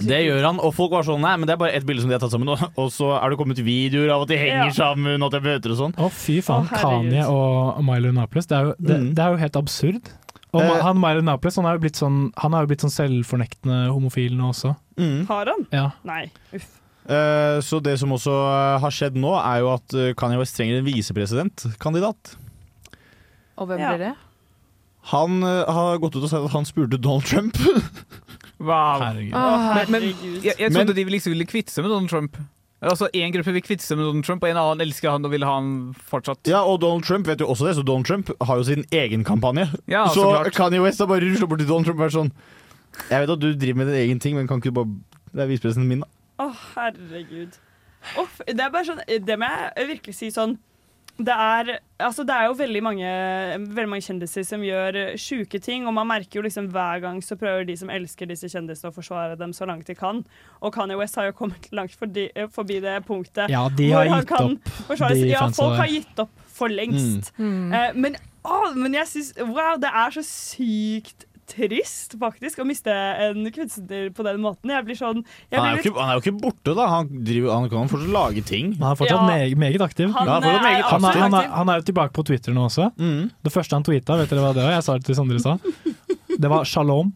[0.00, 2.08] Det gjør han, og folk var sånn Nei, men det er bare ett bilde som
[2.08, 4.70] de har tatt sammen, og, og så er det kommet videoer av at de henger
[4.70, 4.76] Ja.
[4.76, 5.94] sammen, og at de møter og sånn.
[6.00, 6.64] Å, fy faen.
[6.70, 6.80] Å.
[6.80, 9.14] Kanye og Milo Naples, det er jo, det, Mm.
[9.14, 10.10] det er jo helt absurd.
[10.52, 10.80] Og Eh.
[10.82, 14.32] han Milo Naples han er jo blitt sånn Han er jo blitt sånn selvfornektende homofil
[14.34, 14.72] nå også.
[14.98, 15.26] Mm.
[15.28, 15.66] Har han?
[15.70, 15.90] Ja.
[16.04, 16.30] Nei.
[16.52, 16.66] Uff.
[17.10, 20.56] Eh, så det som også eh, har skjedd nå, er jo at eh, Kanye West
[20.56, 22.34] trenger en visepresidentkandidat.
[23.58, 23.92] Og hvem Ja.
[23.94, 24.14] blir det?
[25.12, 27.56] Han uh, har gått ut og sagt at han spurte Donald Trump.
[28.60, 29.00] Wow.
[29.00, 29.32] Herregud.
[29.32, 30.02] Men, men
[30.44, 32.36] jeg, jeg Men- trodde de liksom ville kvitte seg med Donald Trump.
[32.80, 35.30] Altså, En gruppe vil kvitte seg med Donald Trump, og en annen elsker han og
[35.34, 36.46] vil ha han fortsatt.
[36.48, 39.24] ja, og Donald Trump vet jo også det, så Donald Trump har jo sin egen
[39.24, 39.66] kampanje.
[39.88, 40.54] Ja, så så klart.
[40.56, 42.32] Kanye West har bare rusla bort til Donald Trump og vært sånn
[43.10, 44.94] Jeg vet at du driver med din egen ting, men kan ikke du bare
[45.34, 46.08] Det er visepresidenten min, da.
[46.40, 47.58] Å, herregud.
[48.18, 50.56] Uff, det er bare sånn Det må jeg virkelig si sånn
[51.26, 53.10] det er, altså det er jo veldig mange,
[53.60, 57.20] veldig mange kjendiser som gjør eh, sjuke ting, og man merker jo liksom hver gang
[57.24, 60.22] så prøver de som elsker disse kjendisene å forsvare dem så langt de kan.
[60.60, 64.36] Og Kanye West har jo kommet langt forbi, forbi det punktet Ja, de har gitt
[64.38, 65.22] opp, forsvares.
[65.22, 67.32] de Ja, folk har gitt opp for lengst.
[67.38, 67.72] Mm.
[67.72, 72.94] Eh, men, å, men jeg syns Wow, det er så sykt trist, faktisk, å miste
[72.94, 74.70] en kunstner på den måten.
[74.70, 76.86] Jeg blir sånn jeg Han er, blir jo ikke, han er jo ikke borte, da.
[76.94, 78.72] Han, driver, han kan fortsatt lage ting.
[78.80, 79.26] Han er fortsatt Ja.
[79.26, 80.12] meget, meget aktiv.
[80.14, 82.68] Han Ja, fortsatt meget Han er, han, er, han er jo tilbake på Twitter nå
[82.70, 82.90] også.
[82.96, 84.72] Det første han tweeta, vet dere hva det var?
[84.78, 85.60] Jeg sa det til Sondre i stad.
[86.40, 87.12] Det var shalom.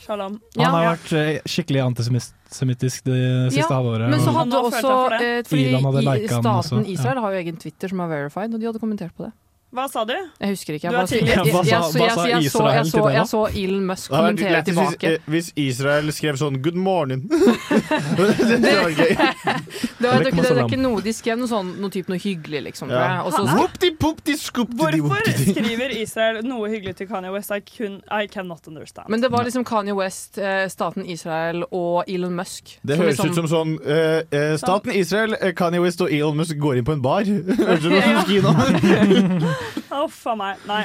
[0.00, 0.38] Shalom.
[0.56, 0.92] Han har Ja.
[0.94, 4.08] vært eh, skikkelig antisemittisk det siste halvåret.
[4.08, 5.20] Men så hadde Han har følt også for det.
[5.20, 6.92] eh, Fordi hadde i- staten også, ja.
[6.94, 9.32] Israel har jo egen Twitter som er verified, og de hadde kommentert på det.
[9.68, 10.14] Hva sa du?
[10.16, 10.86] Jeg husker ikke.
[10.88, 12.44] Jeg, bare, jeg, jeg, jeg, jeg, så, jeg,
[12.88, 15.10] så, det jeg så Elon Musk kommentere tilbake.
[15.12, 17.26] eh, hvis Israel skrev sånn 'good morning'.
[17.28, 19.12] det var gøy.
[19.12, 22.08] Det, var, det, er ikke, det er ikke noe De skrev noe sånn Noe type
[22.08, 22.88] noe hyggelig, liksom.
[22.94, 23.02] Ja.
[23.02, 23.26] jeg.
[23.26, 27.52] Og så Whoopty, poopty, scoopty, Hvorfor skriver Israel noe hyggelig til Kanye West?
[27.52, 29.10] I, can, I cannot understand.
[29.12, 32.78] Men det var liksom Kanye West, eh, staten Israel og Elon Musk.
[32.80, 36.56] Det høres liksom- ut som sånn eh, eh, Staten Israel, Kanye West og Elon Musk
[36.56, 37.28] går inn på en bar.
[37.68, 39.56] Høres ut som noe
[39.88, 40.64] som a meg.
[40.68, 40.84] Nei.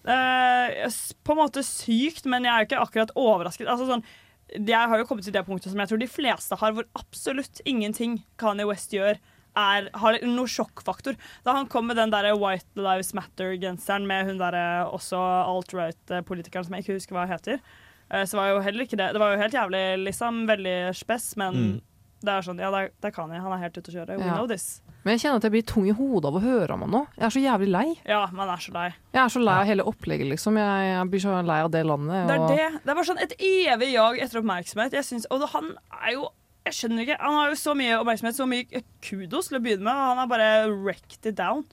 [0.00, 0.88] Uh,
[1.26, 3.68] på en måte sykt, men jeg er jo ikke akkurat overrasket.
[3.68, 4.04] Altså, sånn,
[4.56, 7.60] jeg har jo kommet til det punktet som jeg tror de fleste har, hvor absolutt
[7.68, 9.20] ingenting Kanye West gjør,
[9.58, 11.18] er, har noe sjokkfaktor.
[11.46, 16.66] Da han kom med den der White Lives Matter-genseren med hun der eh, også alt-right-politikeren
[16.66, 17.58] som jeg ikke husker hva heter,
[18.10, 20.44] eh, så var jo heller ikke det Det var jo helt jævlig, liksom.
[20.50, 21.80] Veldig spess, men Mm.
[22.20, 23.40] Det er sånn, ja, det det kan jeg.
[23.40, 24.18] Han er helt ute å kjøre.
[24.18, 24.34] We Ja.
[24.34, 24.80] know this.
[25.04, 27.06] Men jeg kjenner at jeg blir tung i hodet av å høre om han nå.
[27.16, 28.00] Jeg er så jævlig lei.
[28.04, 28.88] Ja, man er så lei.
[29.14, 30.56] Jeg er så lei av hele opplegget, liksom.
[30.60, 32.26] Jeg, jeg blir så lei av det landet.
[32.28, 32.72] Det er og- det.
[32.84, 34.92] Det er bare sånn et evig jag etter oppmerksomhet.
[34.92, 35.74] Jeg synes, og han
[36.06, 36.28] er jo
[36.66, 37.16] Jeg skjønner ikke.
[37.20, 39.94] Han har jo så mye oppmerksomhet, så mye kudos til å begynne med.
[39.96, 41.64] og Han har bare wrecked it down.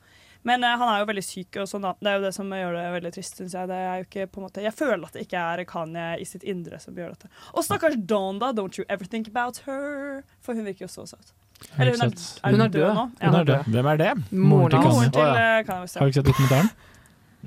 [0.43, 1.93] Men uh, han er jo veldig syk, og sånn da.
[2.01, 3.67] Det er jo det som gjør det veldig trist, syns jeg.
[3.71, 6.27] Det er jo ikke, på en måte, jeg føler at det ikke er Kanye i
[6.29, 7.31] sitt indre som gjør dette.
[7.53, 8.51] Og stakkars Dawn, da.
[8.57, 10.21] Don't you ever think about her.
[10.41, 11.33] For hun virker jo så søt.
[11.79, 13.07] Eller hun er, Ikke hun er død, død nå?
[13.21, 13.31] Ja.
[13.31, 13.71] Hun er død.
[13.73, 14.11] Hvem er det?
[14.31, 15.09] Moren til Kanye.
[15.09, 15.63] til Å, ja.
[15.65, 15.95] Kanye West.
[15.95, 15.99] ja.
[15.99, 16.69] Har du ikke sett dokumentaren?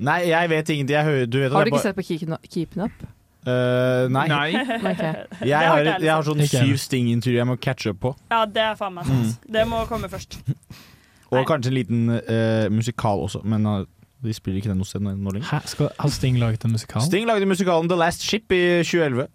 [0.01, 0.95] Nei, jeg vet ingenting.
[0.95, 2.05] Jeg hører, du vet Har du ikke bare- sett på
[2.51, 3.01] Keeping Up?
[3.01, 3.17] Uh,
[3.51, 4.27] Eh, nei.
[4.29, 4.51] Nei.
[4.91, 5.13] Okay.
[5.49, 6.77] Jeg har har, jeg har sånn syv jeg.
[6.83, 8.11] Sting-intervjuer jeg må catche up på.
[8.29, 9.39] Ja, det er faen meg sant.
[9.49, 10.37] Det må komme først.
[11.31, 11.47] Og Nei.
[11.47, 13.81] kanskje en liten uh, musikal også, men uh,
[14.21, 15.47] de spiller ikke den noe sted nå nå lenger.
[15.49, 15.59] Hæ?
[15.71, 17.01] Skal, har Sting laget en musikal?
[17.05, 19.27] Sting lagde musikalen The Last Ship i 2011.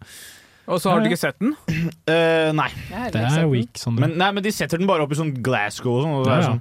[0.67, 1.55] Og så har du ikke sett den?
[2.11, 2.69] Uh, nei.
[3.15, 6.01] Det er weak, sånn Men, nei, men de setter den bare opp i sånn Glasgow
[6.01, 6.15] og sånn.
[6.21, 6.61] Og det Ja, er sånn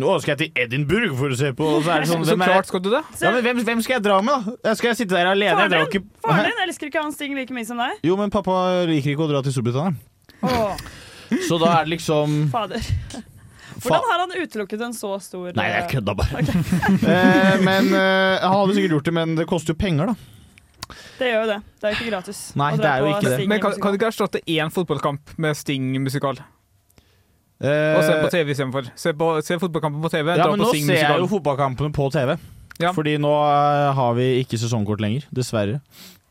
[0.00, 2.36] Nå skal jeg til Edinburgh for å se på, og så er det sånn Så
[2.40, 3.02] klart skal du det.
[3.20, 4.72] ja, men hvem, hvem skal jeg dra med, da?
[4.78, 5.58] Skal jeg sitte der alene?
[5.58, 7.98] Faren din, ikke Faren din elsker ikke han Sting like mye som deg.
[8.06, 8.54] Jo, men pappa
[8.88, 9.98] liker ikke å dra til Storbritannia.
[10.40, 10.72] Oh.
[11.50, 12.88] Så da er det liksom fader.
[13.84, 16.44] Hvordan har han utelukket en så stor Nei, jeg eh, kødda bare.
[17.14, 20.16] eh, men eh, Han hadde sikkert gjort det, men det koster jo penger, da.
[21.18, 21.60] Det gjør jo det.
[21.80, 22.40] Det er jo ikke gratis.
[22.58, 23.38] Nei, det er jo ikke det.
[23.48, 26.40] Men kan, kan du ikke erstatte én fotballkamp med Sting-musikal?
[27.64, 28.90] Eh, Og se på TV istedenfor.
[28.98, 31.94] Se, på- se fotballkampen på TV, ja, dra men på nå ser jeg jo fotballkampene
[31.94, 32.34] på TV.
[32.82, 32.90] Ja.
[32.92, 35.78] Fordi nå eh, har vi ikke sesongkort lenger, dessverre.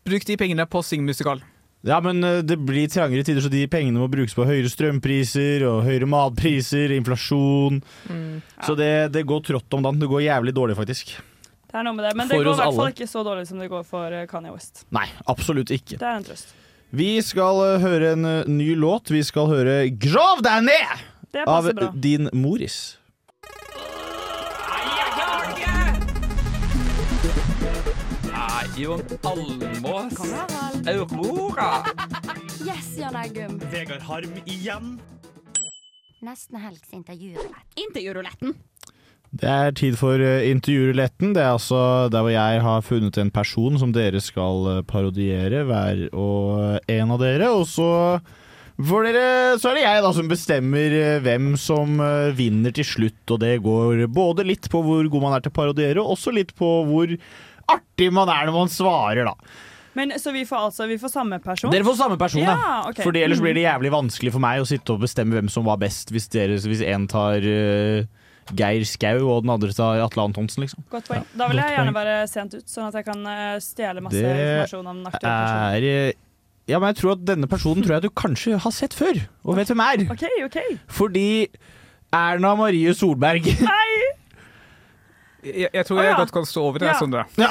[0.03, 1.39] Bruk de pengene på Sting-musikal.
[1.83, 5.65] Ja, men eh, det blir trangere tider, så de pengene må brukes på høyere strømpriser
[5.67, 7.81] og høyere matpriser, inflasjon.
[8.07, 8.39] Mm.
[8.63, 9.99] Så det, det går trått om dagen.
[9.99, 11.15] Det går jævlig dårlig, faktisk.
[11.67, 12.15] Det er noe med det.
[12.15, 14.27] Men det For går i hvert fall ikke så dårlig som det går for eh,
[14.31, 14.85] Kanye West.
[14.95, 15.99] Nei, absolutt ikke.
[15.99, 16.55] Det er en trøst.
[16.93, 19.11] Vi skal eh, høre en ny låt.
[19.11, 21.91] Vi skal høre 'Grav deg ned' av bra.
[21.97, 22.95] din Moris.
[28.77, 30.17] Jon Almås.
[30.87, 31.83] Aurora.
[32.65, 33.59] Yes, Jan Eggum.
[33.69, 34.95] Vegard Harm igjen.
[36.23, 37.67] Nesten helgs intervjurulett.
[37.77, 38.55] Intervjuruletten.
[39.33, 41.35] Det er tid for eh, intervjuruletten.
[41.35, 45.63] Det er altså der hvor jeg har funnet en person som dere skal eh, parodiere,
[45.69, 47.53] hver og en av dere.
[47.53, 47.87] Og så,
[48.81, 52.89] for dere, så er det jeg da som bestemmer eh, hvem som eh, vinner til
[52.89, 53.23] slutt.
[53.29, 56.33] Og det går både litt på hvor god man er til å parodiere, og også
[56.33, 57.17] litt på hvor
[57.71, 59.35] artig man er når man svarer, da.
[59.93, 61.69] Men Så vi får altså vi får samme person?
[61.71, 62.55] Dere får samme person, ja.
[62.57, 63.03] Ja, Okay.
[63.05, 65.77] Fordi ellers blir det jævlig vanskelig for meg å sitte og bestemme hvem som var
[65.81, 68.01] best, hvis, dere, hvis en tar uh,
[68.57, 70.83] Geir Skau og den andre tar Atle Antonsen, liksom.
[70.91, 71.23] Godt poeng.
[71.37, 74.33] Da vil jeg gjerne være sent ut, sånn at jeg kan eh, stjele masse Det
[74.33, 75.77] informasjon om den aktuelle personen.
[75.77, 76.19] er eh,
[76.73, 79.57] Ja, men jeg tror at denne personen tror jeg du kanskje har sett før, og
[79.61, 80.03] vet hvem er.
[80.11, 80.59] OK, OK.
[80.91, 81.27] Fordi
[82.13, 83.92] Erna Marie Solberg Nei!
[85.43, 86.99] Jeg, jeg tror Å, jeg godt kan stå over det, Ja.
[86.99, 87.25] Sondre.
[87.37, 87.49] Ja.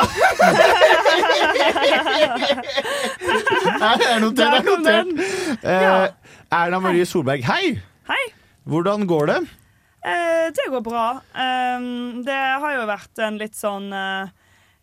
[4.12, 5.06] er notert, Der er notert.
[5.06, 5.18] den!
[5.62, 6.08] Eh, Ja.
[6.52, 7.80] Erna Marie Solberg, hei!
[8.08, 8.22] Hei.
[8.68, 9.40] Hvordan går det?
[10.04, 11.20] Eh, det går bra.
[11.34, 14.28] Um, det har jo vært en litt sånn uh,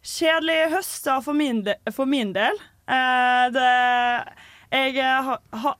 [0.01, 2.57] kjedelig høst da, for, min de, for min del.
[2.89, 3.69] Uh, det
[4.71, 5.77] Jeg eh, har, har,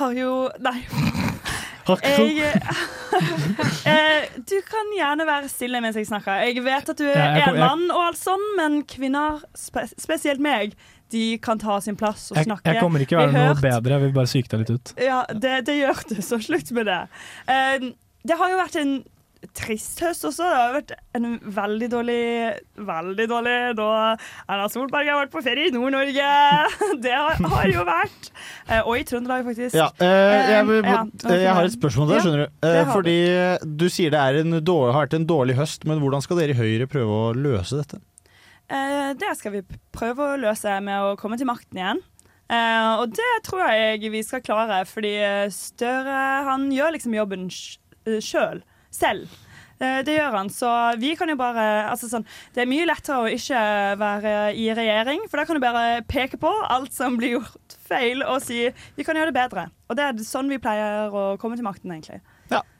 [0.00, 0.80] har jo Nei.
[1.86, 2.60] Jeg,
[3.92, 6.42] eh, du kan gjerne være stille mens jeg snakker.
[6.48, 10.42] Jeg vet at du er jeg en mann, og alt sånn, men kvinner, spe spesielt
[10.42, 10.74] meg,
[11.14, 12.66] de kan ta sin plass og snakke.
[12.66, 14.94] jeg kommer ikke være noe bedre, jeg vil bare psyke deg litt ut.
[15.06, 17.02] ja, det, det gjør du, så slutt med det.
[17.52, 17.92] Eh,
[18.26, 18.96] det har jo vært en
[19.56, 20.44] trist høst også.
[20.48, 22.20] Det har vært en veldig dårlig
[22.88, 23.88] Veldig dårlig da
[24.48, 26.26] Erna Solberg har vært på ferie i Nord-Norge.
[27.04, 28.30] Det har, har jo vært.
[28.68, 29.76] Eh, og i Trøndelag, faktisk.
[29.78, 31.04] Ja, eh, jeg, vil- ja,
[31.36, 32.66] jeg har et spørsmål der, skjønner du.
[32.70, 33.16] Eh, fordi
[33.82, 36.60] du sier det en dårlig, har vært en dårlig høst, men hvordan skal dere i
[36.60, 38.00] Høyre prøve å løse dette?
[38.72, 42.00] Eh, det skal vi prøve å løse med å komme til makten igjen.
[42.46, 45.16] Eh, og det tror jeg vi skal klare, fordi
[45.54, 48.60] Støre han gjør liksom jobben sjøl.
[48.94, 49.32] Selv.
[49.76, 50.70] Eh, det gjør han, så
[51.00, 53.64] vi kan jo bare altså sånn, Det er mye lettere å ikke
[54.00, 58.24] være i regjering, for da kan du bare peke på alt som blir gjort feil,
[58.24, 58.64] og si
[58.96, 59.68] vi kan gjøre det bedre.
[59.90, 62.22] Og det er sånn vi pleier å komme til makten, egentlig.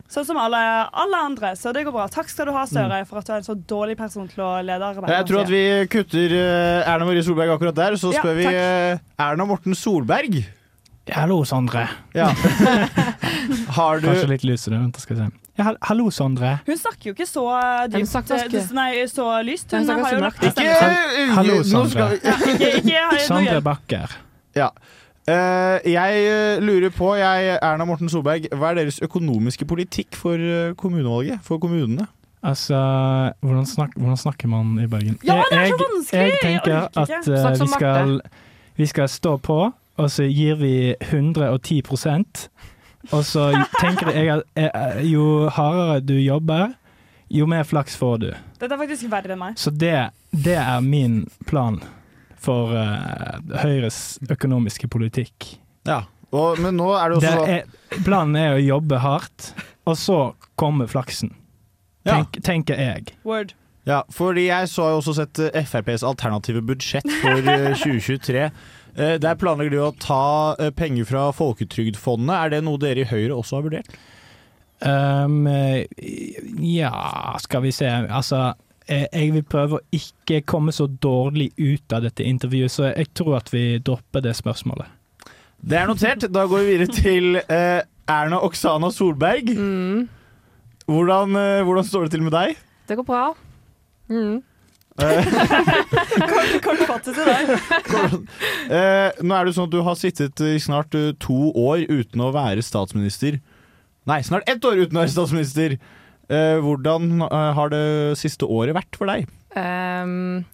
[0.06, 0.58] Sånn som alle,
[0.94, 2.04] alle andre, så det går bra.
[2.12, 4.50] Takk skal du ha, Støre, for at du er en så dårlig person til å
[4.62, 5.16] lede arbeidet.
[5.16, 8.38] Jeg tror at vi kutter eh, Erna Marie Solberg akkurat der, så så Ja, spør
[8.38, 10.38] vi eh, Erna Morten Solberg.
[11.10, 11.88] Hallo, Sondre.
[12.14, 12.30] Ja.
[13.78, 14.78] Har du Kanskje litt lysere.
[14.78, 15.45] Vent, skal vi se.
[15.56, 16.58] Ja, hallo, Sondre.
[16.66, 19.72] Hun snakker jo ikke så eh, dypt, eh, nei, så lyst.
[19.72, 22.10] Hun Hun har jo lagt Ikke Hallo, Sondre.
[22.10, 22.16] vi-
[22.52, 23.62] Ikke, ikke, Sondre.
[23.64, 24.16] Bakker.
[24.56, 24.68] Ja.
[25.26, 30.38] Uh, jeg lurer på, jeg, Erna Morten Solberg, hva er deres økonomiske politikk for
[30.78, 31.40] kommunevalget?
[31.42, 32.06] For kommunene?
[32.46, 32.76] Altså,
[33.40, 35.18] hvordan, snak, hvordan snakker man i Bergen?
[35.26, 36.20] Ja, det er så vanskelig!
[36.20, 37.24] Jeg Jeg tenker at
[37.58, 38.20] som vi, skal,
[38.76, 41.82] vi skal stå på, og så gir vi 110
[43.14, 46.74] Og så tenker jeg at eh, jo hardere du jobber,
[47.28, 48.28] jo mer flaks får du.
[48.58, 49.58] Dette er faktisk verre enn meg.
[49.60, 51.80] Så det, det er min plan
[52.46, 55.56] for uh, Høyres økonomiske politikk.
[55.88, 56.04] Ja.
[56.34, 59.52] Og, men nå er det også Det er, planen er å jobbe hardt,
[59.86, 60.20] og så
[60.58, 61.34] kommer flaksen.
[62.06, 62.22] Ja.
[62.46, 63.14] Tenker jeg.
[63.26, 63.54] Word.
[63.86, 68.48] Ja, fordi jeg så jo også sett eh, FrPs alternative budsjett for eh, 2023.
[68.96, 72.34] Eh, Der planlegger du å ta eh, penger fra Folketrygdfondet.
[72.36, 73.96] Er det noe dere i Høyre også har vurdert?
[74.80, 75.46] Um,
[76.60, 76.90] ja,
[77.40, 77.88] skal vi se.
[77.88, 78.50] Altså,
[78.88, 83.08] jeg, jeg vil prøve å ikke komme så dårlig ut av dette intervjuet, så jeg
[83.16, 84.90] tror at vi dropper det spørsmålet.
[85.66, 86.26] Det er notert.
[86.30, 87.80] Da går vi videre til uh,
[88.12, 89.48] Erna Oksana Solberg.
[89.56, 90.04] Mm,
[90.86, 92.60] Hvordan, uh, hvordan står det til med deg?
[92.86, 93.22] det går bra.
[94.12, 94.36] Mm.
[94.96, 95.26] Eh,
[96.30, 97.50] Kort, kortfattet til deg.
[98.78, 102.22] eh, nå er det sånn at du har sittet i snart eh, to år uten
[102.24, 103.38] å være statsminister.
[104.08, 105.76] Nei, snart ett år uten å være statsminister.
[106.32, 107.84] Eh, hvordan eh, har det
[108.20, 109.28] siste året vært for deg?
[109.56, 110.44] Um,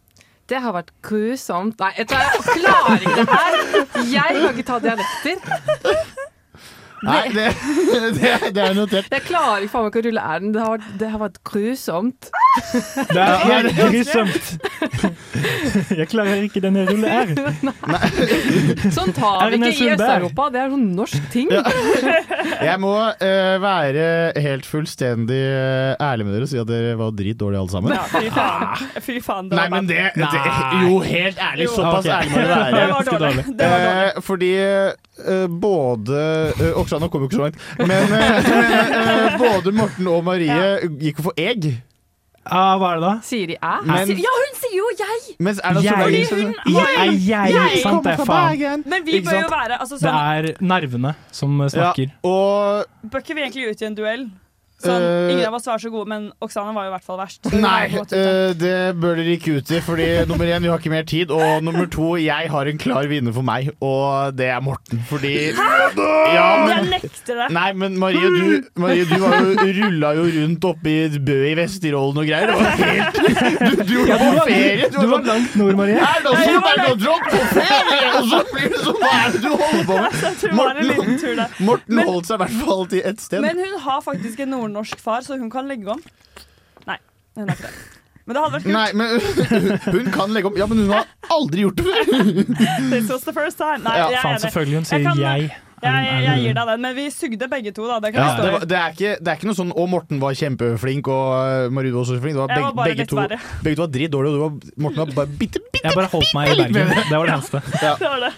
[0.51, 1.79] det har vært grusomt.
[1.81, 3.63] Nei, jeg, jeg klarer ikke det her.
[4.11, 5.37] Jeg kan ikke ta dialekter.
[7.03, 7.47] Nei, det,
[8.19, 9.09] det, det er notert.
[9.11, 10.53] Jeg klarer ikke faen meg å rulle r-en.
[10.55, 12.29] Det, har vært- det har vært grusomt.
[12.53, 14.49] Det er helt grusomt!
[16.01, 17.31] Jeg klarer ikke denne rulle R.
[18.97, 20.49] Sånn tar vi ikke i Øst-Europa.
[20.53, 21.53] Det er sånn norsk ting.
[22.69, 24.05] Jeg må uh, være
[24.45, 27.95] helt fullstendig eh, ærlig med dere og si at dere var dritdårlige alle sammen.
[27.97, 28.67] Ja, fy faen.
[29.07, 30.29] Fy faen, det Nei, men det, det
[30.83, 31.69] Jo, helt ærlig.
[31.71, 31.77] Jo.
[31.79, 32.19] Såpass okay.
[32.19, 32.91] ærlig må dere Det være.
[32.93, 33.47] var dårlig.
[33.63, 34.03] Det var dårlig.
[34.03, 36.27] Uh, fordi uh, både
[36.61, 38.05] uh, Oksana kom jo ikke så langt, men
[39.41, 41.73] både Morten og Marie gikk jo for egg.
[42.45, 43.13] Ah, hva er det da?
[43.23, 43.73] Sier de æ?
[43.87, 45.37] Men- Ja, hun sier jo jeg!
[45.39, 45.93] Mens Erna Jeg.
[45.93, 48.83] Solberg jeg, hun Jeg, jeg, jeg, Jeg sant det, faen.
[48.87, 52.11] Men vi bør jo være altså, Det sånn, er nervene som Ja, snakker.
[52.25, 54.31] og Bør ikke vi egentlig ut i en duell?
[54.83, 57.19] Sånn, Eh, ingen av oss var så gode, men Oksana var jo i hvert fall
[57.21, 57.47] verst.
[57.53, 59.81] Nei, er eh, det bør dere ikke ut i.
[59.85, 61.31] Fordi nummer én, vi har ikke mer tid.
[61.35, 65.03] Og nummer to, jeg har en klar vinner for meg, og det er Morten.
[65.09, 67.49] Fordi Ja, Jeg nekter det.
[67.55, 71.55] Nei, men Marie, du, Marie, du var jo, rulla jo rundt oppe i Bø i
[71.59, 72.53] Vesterålen og greier.
[72.53, 73.21] Det var helt
[73.63, 74.89] Du, du var på ferie!
[74.93, 75.99] Du var langt nord, Marie.
[76.03, 79.01] Erna Solberg har dratt på ferie, og så blir det sånn!
[79.03, 80.19] Hva er det du holder på med?
[80.23, 81.57] Jeg tror det var en liten tur der.
[81.69, 83.41] Morten holdt seg i hvert fall til ett sted.
[83.45, 86.01] Men hun har faktisk en nordnorsk far, så hun kan legge om.
[86.89, 86.99] Nei,
[87.37, 87.75] hun har ikke det.
[88.23, 88.75] Men det hadde vært kult.
[88.77, 89.09] Nei, men
[89.97, 90.57] hun kan legge om.
[90.61, 92.13] Ja, men hun har aldri gjort det før!
[92.93, 93.83] This was the first time.
[93.83, 94.45] Nei, Ja, jeg er Faen, enig.
[94.47, 95.53] selvfølgelig hun sier Jeg kan- jeg.
[95.83, 97.97] Jeg, jeg, jeg gir deg den, men vi sugde begge to, da.
[97.99, 100.21] Det kan Ja, det, var, det, er ikke, det er ikke noe sånn 'Å, Morten
[100.23, 102.39] var kjempeflink', og uh, var også flink.
[102.39, 103.17] Det var begge, var begge, to,
[103.67, 104.53] begge to var dritdårlige, og du var,
[104.87, 106.95] Morten var bare bitte, bitte Jeg bare holdt meg i Bergen.
[107.11, 107.63] Det var det eneste.
[107.99, 108.31] Det var det.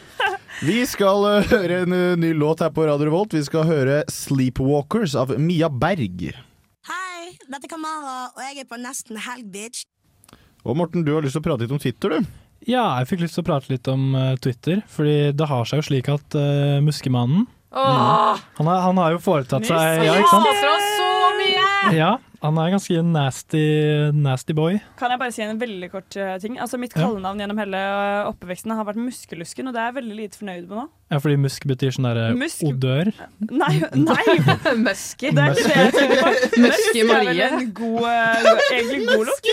[0.64, 3.34] Vi skal uh, høre en uh, ny låt her på Radio Revolt.
[3.36, 6.30] Vi skal høre 'Sleepwalkers' av Mia Berg.
[6.88, 9.84] Hei, dette er Kamara, og jeg er på Nesten Helg, bitch.
[10.64, 12.30] Og Morten, du har lyst til å prate litt om Twitter, du?
[12.70, 15.82] Ja, jeg fikk lyst til å prate litt om uh, Twitter, fordi det har seg
[15.82, 18.38] jo slik at uh, Muskemannen Åh!
[18.56, 20.46] han, har- han har jo foretatt seg Ja, ikke sant?
[20.48, 21.10] hater oss så
[21.42, 21.66] mye!
[21.98, 22.12] Ja,
[22.44, 23.62] han er ganske nasty,
[24.12, 24.76] nasty boy.
[25.00, 26.58] Kan jeg bare si en veldig kort eh, ting?
[26.60, 30.18] Altså Mitt kallenavn gjennom hele eh, oppveksten har vært Muskelusken, og det er jeg veldig
[30.18, 30.84] lite fornøyd med nå.
[31.14, 33.12] Ja, fordi musk betyr sånn derre Musk- odør.
[33.38, 33.76] Nei!
[33.94, 34.24] nei.
[34.86, 35.30] Musky.
[35.30, 36.32] Det er ikke det jeg tenker på.
[36.34, 37.46] Musky Musk er Marie.
[37.60, 39.50] en god, eh, egentlig god lukt.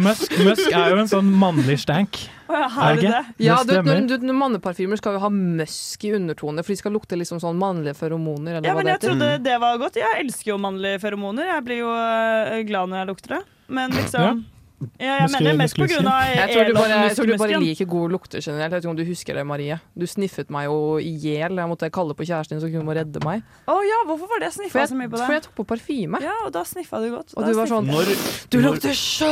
[0.00, 2.18] Musk, musk er jo en sånn mannlig stank.
[2.50, 3.22] Oh, Er det det?
[3.46, 7.18] Ja, du, du, du, Manneparfymer skal jo ha musk i undertone, for de skal lukte
[7.20, 8.58] liksom sånn mannlige feromoner.
[8.58, 10.00] Eller Ja, hva men det jeg trodde det var godt.
[10.02, 11.52] Jeg elsker jo mannlige feromoner.
[11.54, 13.44] Jeg blir jo eh, glad når jeg lukter det.
[13.70, 14.34] Men liksom ja,
[14.80, 17.58] Jeg Muske- mener mest på grunn av Jeg tror, du bare, jeg tror du bare
[17.60, 18.62] liker gode lukter generelt.
[18.64, 19.76] Jeg vet ikke om du husker det, Marie.
[19.98, 21.52] Du sniffet meg jo i hjel.
[21.60, 23.42] Jeg måtte kalle på kjæresten din så hun må redde meg.
[23.68, 25.26] Å ja, hvorfor var det jeg For sniffa så mye på deg?
[25.26, 26.20] for jeg tok på parfyme.
[26.24, 27.34] Ja, og da sniffa du godt.
[27.36, 28.08] Og Da du var sånn når,
[28.50, 29.30] Du lukter så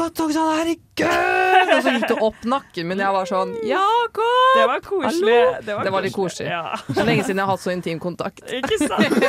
[0.00, 0.20] godt!
[0.24, 1.74] Og sånn, herregud!
[1.76, 2.98] Og så gikk det opp nakken min.
[3.04, 4.56] Jeg var sånn Jakob!
[4.56, 5.36] Det var koselig.
[5.68, 6.48] Det var, Det var litt koselig.
[6.48, 6.64] Ja.
[6.96, 8.40] Er lenge siden jeg har hatt så intim kontakt.
[8.48, 9.20] Ikke sant?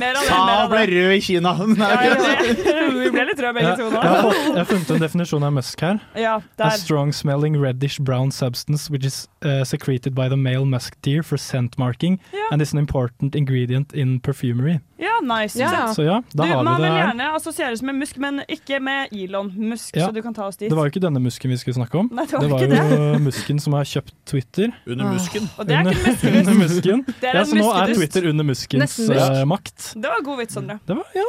[0.00, 0.28] Mer av det.
[0.32, 1.52] Sa og ble rød i Kina!
[1.60, 4.61] Nei, Ja, ja, vi ble litt røde begge to jeg, nå.
[4.62, 5.98] Har funnet en definisjon av musk her.
[6.18, 10.94] Ja, A strong smelling reddish brown substance which is uh, secreted by the male musk
[11.04, 12.48] deer for scent marking Ja.
[12.52, 14.80] and is an important ingredient in perfumery.
[15.02, 15.58] Ja, nice.
[15.58, 15.92] Ja.
[15.94, 18.78] Så ja, da Du, har man vi det vil gjerne assosieres med musk, men ikke
[18.80, 20.06] med Elon-musk, Ja.
[20.06, 20.70] så du kan ta oss dit.
[20.70, 22.10] Det var jo ikke denne musken vi skulle snakke om.
[22.12, 24.70] Nei, det var det var ikke jo musken som har kjøpt Twitter.
[24.86, 25.48] Under musken.
[25.58, 27.04] Og det er Under, ikke en under musken.
[27.08, 27.94] Det er Ja, en så nå er.
[27.94, 29.10] Twitter under muskens musk.
[29.10, 29.92] uh, makt.
[29.96, 30.78] Det var god vits, Sondre.
[30.86, 31.26] Det var, ja,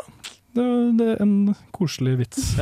[0.57, 0.65] det
[0.99, 1.35] det er en
[1.75, 2.53] koselig vits.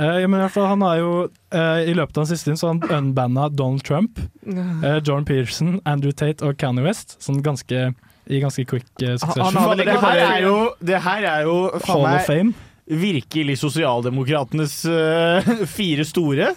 [0.00, 1.08] Eh, men i hvert fall, han har jo
[1.52, 5.26] eh, I løpet av den siste tiden så har han unbanna Donald Trump, eh, John
[5.28, 7.18] Pearson, Andrew Tate og Kanye West.
[7.20, 7.90] Sånn ganske,
[8.30, 9.58] I ganske quick uh, succession.
[9.58, 12.54] Han han det, her er jo, det her er jo Hall of Fame.
[12.86, 16.52] virkelig sosialdemokratenes uh, fire store.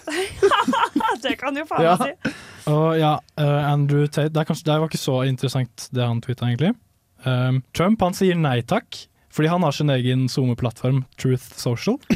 [1.26, 1.96] det kan du faen Ja.
[2.00, 2.34] si.
[2.72, 6.22] Og ja, uh, Andrew Tate det, er kanskje, det var ikke så interessant det han
[6.24, 6.72] twittet egentlig.
[7.28, 11.96] Um, Trump han sier nei takk, fordi han har sin egen SoMe-plattform, Truth Social.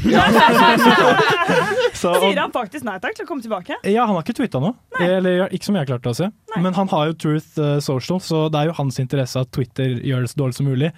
[1.99, 3.75] Så, og- Sier han faktisk nei takk til å komme tilbake?
[3.91, 4.77] Ja, han har ikke twittet noe.
[5.03, 6.29] Eller ikke som jeg klarte å se.
[6.55, 9.97] Men han har jo Truth uh, Social, så det er jo hans interesse at Twitter
[9.99, 10.93] gjør det så dårlig som mulig.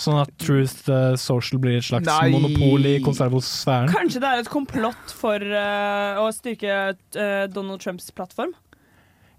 [0.00, 2.28] Sånn at Truth uh, Social blir et slags Nei.
[2.34, 3.92] monopol i konservosfæren.
[3.92, 8.52] Kanskje det er et komplott for uh, å styrke uh, Donald Trumps plattform?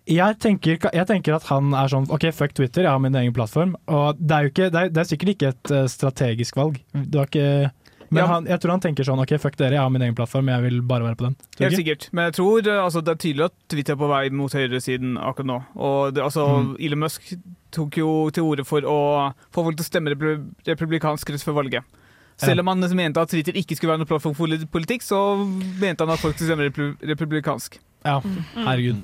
[0.07, 3.33] Jeg tenker, jeg tenker at han er sånn OK, fuck Twitter, jeg har min egen
[3.35, 3.75] plattform.
[3.91, 6.79] Og det er jo ikke, det er, det er sikkert ikke et eh, strategisk valg.
[6.95, 7.71] Ikke
[8.09, 8.27] men Ja.
[8.31, 10.63] han, jeg tror han tenker sånn OK, fuck dere, jeg har min egen plattform, jeg
[10.63, 11.33] vil bare være på den.
[11.57, 11.81] Tror Helt ikke?
[11.81, 12.05] sikkert.
[12.15, 15.17] Men jeg tror eh, altså, det er tydelig at Twitter er på vei mot høyresiden
[15.19, 15.57] akkurat nå.
[15.75, 16.69] Og det, altså, Mm.
[16.87, 17.33] Elon Musk
[17.75, 20.15] tok jo til orde for å få folk til å stemme
[20.71, 21.83] republikansk rett før valget.
[22.39, 25.19] Selv om han mente at Twitter ikke skulle være noen plattform for politikk, så
[25.81, 27.79] mente han at folk skulle stemme republikansk.
[28.05, 28.43] Ja, Mm.
[28.55, 29.03] herregud.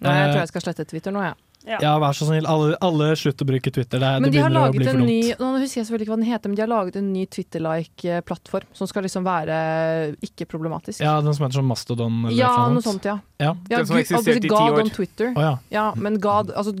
[0.00, 1.34] Nei, jeg Eh, tror jeg skal slette Twitter nå, jeg.
[1.82, 2.46] Ja, vær så snill.
[2.48, 3.98] Alle, alle slutt å bruke Twitter.
[3.98, 5.08] Det, er- Men de har begynner å bli laget for en dumt.
[5.10, 7.26] ny Nå husker jeg selvfølgelig ikke hva den heter, men de har laget en ny
[7.26, 11.00] Twitter-like plattform som skal liksom være ikke problematisk.
[11.02, 13.18] Ja, den som heter sånn Mastodon eller Ja, noe sånt, ja.
[13.40, 13.54] Ja.
[13.68, 15.32] Ja, Den som har eksistert altså, i ti God on Twitter.
[15.36, 15.58] Oh, ja.
[15.70, 16.72] Ja, men God, altså,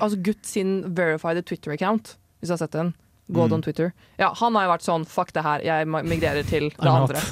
[0.00, 2.94] altså Gutt sin verified Twitter-account, hvis du har sett den.
[3.30, 3.54] God Mm.
[3.54, 3.92] on Twitter.
[4.18, 7.10] Ja, han har jo vært sånn fuck det her, jeg migrerer til det I'm out.
[7.10, 7.22] andre.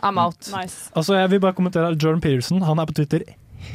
[0.00, 0.38] I'm out.
[0.54, 0.90] Nice.
[0.94, 3.22] Altså, jeg vil bare kommentere Jordan Peterson han er på Twitter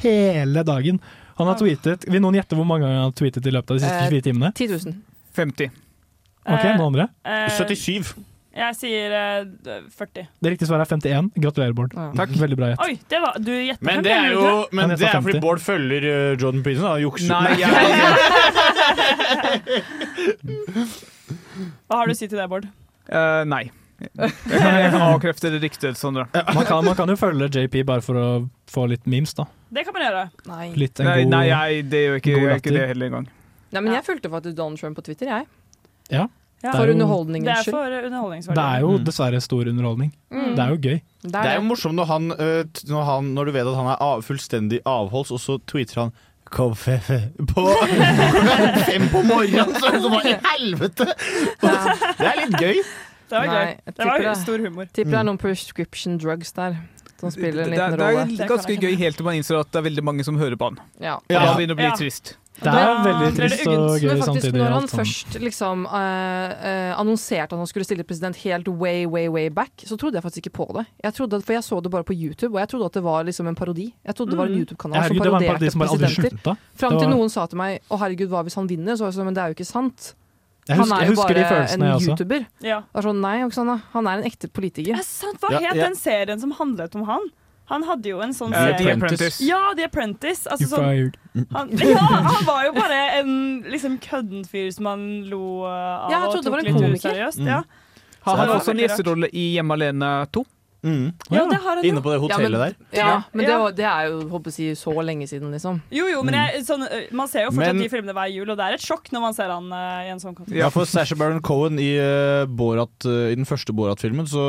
[0.04, 1.00] hele dagen.
[1.38, 3.78] Han har tweetet Vil noen gjette hvor mange ganger han har tweetet i løpet av
[3.78, 4.50] de siste Eh, 24 timene?
[4.58, 4.96] 10 000.
[5.38, 5.70] 50.
[6.48, 7.06] Ok, Eh, noen andre?
[7.26, 8.16] eh, 77.
[8.58, 9.46] Jeg sier eh,
[9.94, 10.24] 40.
[10.42, 11.30] Det riktige svaret er 51.
[11.38, 11.92] Gratulerer, Bård.
[12.18, 12.30] Takk.
[12.42, 12.82] Veldig bra gjett.
[12.88, 16.02] Oi, det var, du gjettet Men det er jo men det er fordi Bård følger
[16.10, 16.90] uh, Jordan Peterson.
[16.90, 17.30] og jukser.
[17.38, 17.70] Nei, jeg,
[21.88, 22.66] Hva har du å si til det, Bård?
[23.08, 23.68] Uh, nei.
[24.00, 26.28] Jeg kan jeg kan avkrefte det riktig, Sondre.
[26.54, 28.28] Man kan, man kan jo følge JP bare for å
[28.70, 29.46] få litt memes, da.
[29.74, 30.26] Det kan man gjøre.
[30.48, 30.68] Nei.
[30.78, 33.28] Litt en Nei, god nei jeg, det gjør ikke, jeg gjør ikke det heller engang.
[33.74, 35.48] Nei, men jeg fulgte faktisk Donald Trump på Twitter, jeg.
[36.14, 36.28] Ja.
[36.64, 36.72] Ja.
[36.72, 37.74] For Det er jo- Det underholdningens er skyld.
[37.76, 38.62] for Det underholdningsverdi.
[38.76, 39.04] er jo Mm.
[39.06, 40.14] dessverre stor underholdning.
[40.32, 40.56] Mm.
[40.56, 41.02] Det er jo gøy.
[41.22, 43.88] Det Det er jo morsomt når han, t- når han Når du vet at han
[43.88, 46.12] er av, fullstendig avholds, og så tweeter han
[46.48, 46.96] Koffe
[47.38, 49.74] på klokka fem på morgenen!
[49.76, 51.08] Så er det sånn hva i helvete!
[51.62, 51.94] Ja.
[52.18, 52.80] Det er litt gøy.
[53.30, 53.76] Det var gøy.
[53.86, 54.86] Det var stor humor.
[54.94, 56.78] Tipper det er noen prescription drugs der
[57.20, 58.26] som spiller en liten rolle.
[58.30, 60.56] Det er ganske gøy helt til man innser at det er veldig mange som hører
[60.56, 60.80] på han.
[61.02, 61.18] Ja.
[61.28, 61.56] Da Ja.
[61.56, 62.38] begynner det å bli trist.
[62.58, 64.54] Det er veldig trist og gøy faktisk, samtidig.
[64.58, 69.28] når han først liksom eh, eh, annonserte at han skulle stille president helt way, way,
[69.28, 70.86] way back, så trodde jeg faktisk ikke på det.
[71.04, 73.24] Jeg trodde, for jeg så det bare på YouTube, og jeg trodde at det var
[73.26, 73.94] liksom en parodi.
[74.06, 74.60] Jeg trodde det var en Mm.
[74.66, 76.58] YouTube-kanal som parodierte presidenter.
[76.76, 79.20] Fram til noen sa til meg 'Å, herregud, hva hvis han vinner?' Så var jeg
[79.22, 80.14] sånn, men det er jo ikke sant.
[80.68, 82.10] Jeg han husker- er jeg jo husker de bare en følelsene, jeg også.
[82.18, 82.46] YouTuber.
[82.62, 82.78] Ja.
[82.96, 84.94] Er sånn, nei, Oksana, han er en ekte politiker.
[85.00, 85.84] Er sant, Hva Ja, het ja.
[85.88, 87.22] den serien som handlet om han?
[87.70, 89.42] Han hadde jo en sånn Eh, The serie Apprentice.
[89.44, 90.48] Ja, The Apprentice.
[90.48, 91.18] Altså, You're sånn, fired.
[91.52, 96.12] han, ja, han var jo bare en liksom kødden fyr som man lo uh, av
[96.12, 97.12] Ja, jeg og trodde det var tok en litt komiker.
[97.12, 97.40] useriøst.
[97.40, 97.48] Mm.
[97.48, 97.62] Ja.
[98.28, 100.46] Har han også en gjesterolle i Hjemme alene 2?
[100.88, 101.08] Mm.
[101.34, 101.90] Ja, det har han jo.
[101.92, 102.76] Inne på det Ja, men, der.
[102.96, 105.82] ja, men det, det er jo håper jeg, så lenge siden, liksom.
[105.92, 108.50] Jo, jo, men jeg, sånn, uh, man ser jo fortsatt Men- de filmene hver jul,
[108.50, 110.56] og det er et sjokk når man ser han uh, i en sånn kontekst.
[110.58, 114.48] Ja, for Sasha Baron Cohen i, uh, Borat, uh, i den første Borat-filmen, så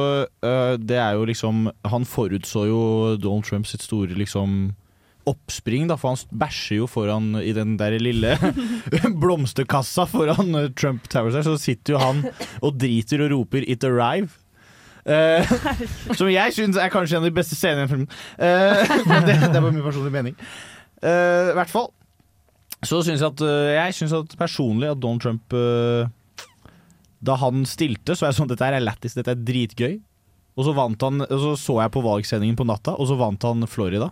[0.78, 2.80] det er jo liksom Han forutså jo
[3.20, 4.74] Donald Trump sitt store liksom
[5.28, 8.36] oppspring, da, for han bæsjer jo foran i den der lille
[9.22, 12.22] blomsterkassa foran Trump Towers her, så sitter jo han
[12.64, 14.37] og driter og roper 'It Arrive'.
[15.08, 15.52] Eh,
[16.18, 18.08] som jeg syns er kanskje en av de beste scenene i filmen.
[18.36, 20.36] Eh, men det, det er bare min personlige mening.
[21.02, 21.88] Eh, I hvert fall
[22.84, 26.06] så syns jeg at eh, Jeg syns at personlig at Donald Trump eh,
[27.24, 29.96] Da han stilte, så er det sånn dette her er lættis, dette er dritgøy.
[30.58, 33.42] Og så vant han Og så så jeg på valgsendingen på natta, og så vant
[33.48, 34.10] han Florida.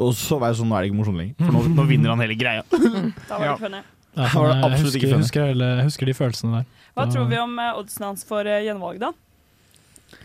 [0.00, 2.12] Og så var jeg sånn, nå er det ikke morsomt lenger, for nå, nå vinner
[2.14, 2.62] han hele greia.
[2.72, 3.80] Da var det ikke funny.
[4.16, 5.24] Ja, Da var det jeg absolutt husker, ikke funny.
[5.26, 6.70] husker, hele- jeg husker de følelsene der.
[6.96, 9.10] Hva Da- tror vi om oddsene oddsen hans for uh, gjenvalg, da?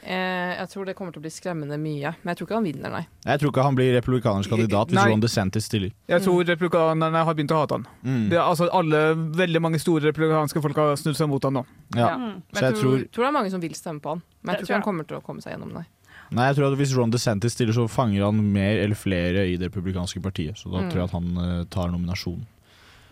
[0.04, 2.68] Eh, jeg tror det kommer til å bli skremmende mye, men jeg tror ikke han
[2.68, 3.04] vinner, nei.
[3.26, 5.08] Jeg tror ikke han blir republikanersk kandidat hvis Nei.
[5.12, 5.92] Ron DeSantis stiller.
[6.08, 7.88] Jeg tror republikanerne har begynt å hate han.
[8.04, 8.30] Mm.
[8.30, 9.02] Det er, altså, alle,
[9.42, 11.66] veldig mange store republikanske folk har snudd seg mot han nå.
[11.96, 12.16] Ja.
[12.18, 14.54] Men Så jeg tror, tror tror det er mange som vil stemme på han, men
[14.56, 15.86] jeg tror tror ikke han kommer til å komme seg gjennom, nei.
[16.34, 19.58] Nei, jeg tror at Hvis Ron DeSantis stiller, så fanger han mer eller flere i
[19.62, 20.58] det republikanske partiet.
[20.58, 20.90] Så da Mm.
[20.90, 22.46] tror jeg at han uh, tar nominasjonen.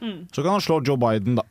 [0.01, 0.27] Mm.
[0.33, 1.43] Så kan han slå Joe Biden, da.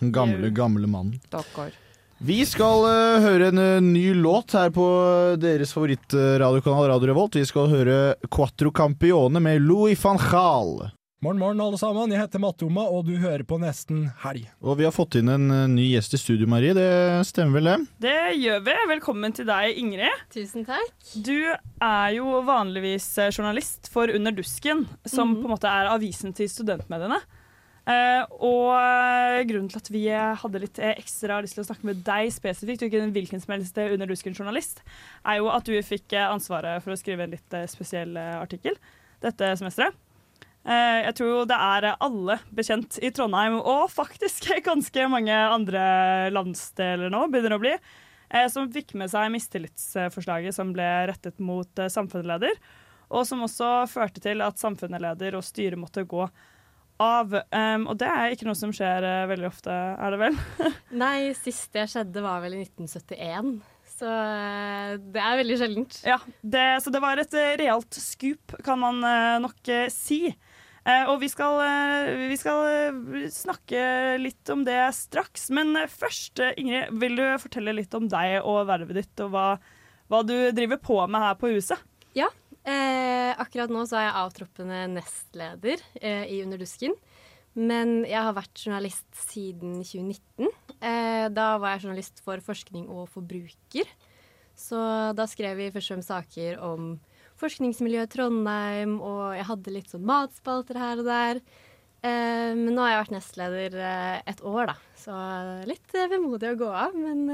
[0.00, 1.18] Den gamle, gamle mannen.
[1.30, 1.72] Stakkar.
[2.18, 7.36] Vi skal uh, høre en uh, ny låt her på eh, deres favorittradiokanal Radio Revolt.
[7.36, 7.96] Vi skal høre
[8.32, 10.86] Quattro Campione med Louis van Gaal.
[11.24, 12.12] Morgen, morgen, alle sammen.
[12.12, 14.46] Jeg heter Mattoma, og du hører på Nesten Helg.
[14.64, 16.72] Og vi har fått inn en uh, ny gjest i studio, Marie.
[16.76, 16.88] Det
[17.28, 18.08] stemmer vel, det?
[18.08, 18.76] Det gjør vi.
[18.96, 20.24] Velkommen til deg, Ingrid.
[20.32, 20.92] Tusen takk.
[21.20, 25.42] Du er jo vanligvis journalist for Under dusken, som Mhm.
[25.42, 27.20] på en måte er avisen til studentmediene.
[27.86, 31.86] Eh, og eh, grunnen til at vi hadde litt eh, ekstra lyst til å snakke
[31.86, 34.80] med deg spesifikt, og ikke en hvilken som helst Under dusken-journalist,
[35.22, 38.74] er jo at du fikk ansvaret for å skrive en litt spesiell artikkel
[39.22, 39.94] dette semesteret.
[40.66, 45.84] Jeg tror det er alle bekjent i Trondheim, og faktisk ganske mange andre
[46.34, 47.76] landsdeler nå, begynner å bli,
[48.50, 52.58] som fikk med seg mistillitsforslaget som ble rettet mot samfunnsleder,
[53.14, 56.26] og som også førte til at samfunnsleder og styret måtte gå
[57.02, 57.32] av.
[57.50, 60.36] Um, og det er ikke noe som skjer uh, veldig ofte, er det vel?
[61.02, 63.56] Nei, sist det skjedde var vel i 1971.
[63.96, 65.94] Så eh, det er veldig sjeldent.
[66.04, 69.00] Ja, det, så det var et eh, realt skup, kan man
[69.40, 70.34] nok si.
[71.08, 71.56] Og vi skal,
[72.28, 73.00] vi skal
[73.32, 73.80] snakke
[74.20, 75.48] litt om det straks.
[75.56, 79.46] Men først, Ingrid, vil du fortelle litt om deg og vervet ditt, og hva,
[80.12, 81.80] hva du driver på med her på huset?
[82.14, 82.28] Ja.
[82.66, 86.96] Eh, akkurat nå så er jeg avtroppende nestleder eh, i Underdusken.
[87.56, 90.50] Men jeg har vært journalist siden 2019.
[90.76, 93.88] Eh, da var jeg journalist for forskning og forbruker.
[94.56, 94.80] Så
[95.16, 96.96] da skrev vi først og fremst saker om
[97.40, 101.40] forskningsmiljøet i Trondheim, og jeg hadde litt sånn matspalter her og der.
[102.04, 104.76] Eh, men nå har jeg vært nestleder eh, et år, da.
[105.00, 105.16] Så
[105.68, 107.28] litt eh, vemodig å gå av, men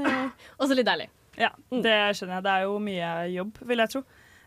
[0.61, 1.09] også litt deilig.
[1.39, 2.45] Ja, det skjønner jeg.
[2.45, 4.03] Det er jo mye jobb, vil jeg tro.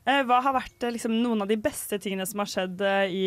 [0.07, 3.11] Eh, Hva har vært eh, liksom, noen av de beste tingene som har skjedd eh,
[3.11, 3.25] i,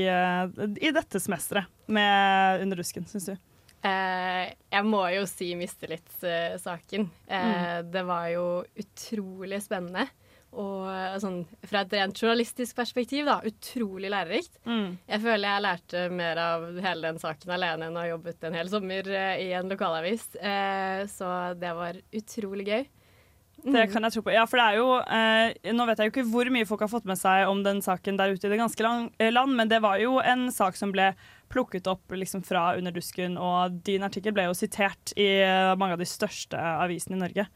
[0.87, 3.35] i dette semesteret med Under rusken, syns du?
[3.83, 7.09] Eh, jeg må jo si mistillitssaken.
[7.27, 8.47] Eh, Det var jo
[8.79, 10.07] utrolig spennende.
[10.49, 10.87] Og
[11.21, 14.55] sånn, fra et rent journalistisk perspektiv, da, utrolig lærerikt.
[14.65, 18.57] Jeg føler jeg lærte mer av hele den saken alene enn å ha jobbet en
[18.57, 20.25] hel sommer eh, i en lokalavis.
[20.41, 22.87] Eh, så det var utrolig gøy.
[23.63, 23.91] Det Mm.
[23.91, 24.31] kan jeg tro på.
[24.31, 26.87] Ja, for det er jo eh, Nå vet jeg jo ikke hvor mye folk har
[26.87, 29.67] fått med seg om den saken der ute i det ganske lang, eh, land, men
[29.67, 31.13] det var jo en sak som ble
[31.51, 35.93] plukket opp liksom fra Under dusken, og din artikkel ble jo sitert i eh, mange
[35.93, 37.47] av de største avisene i Norge.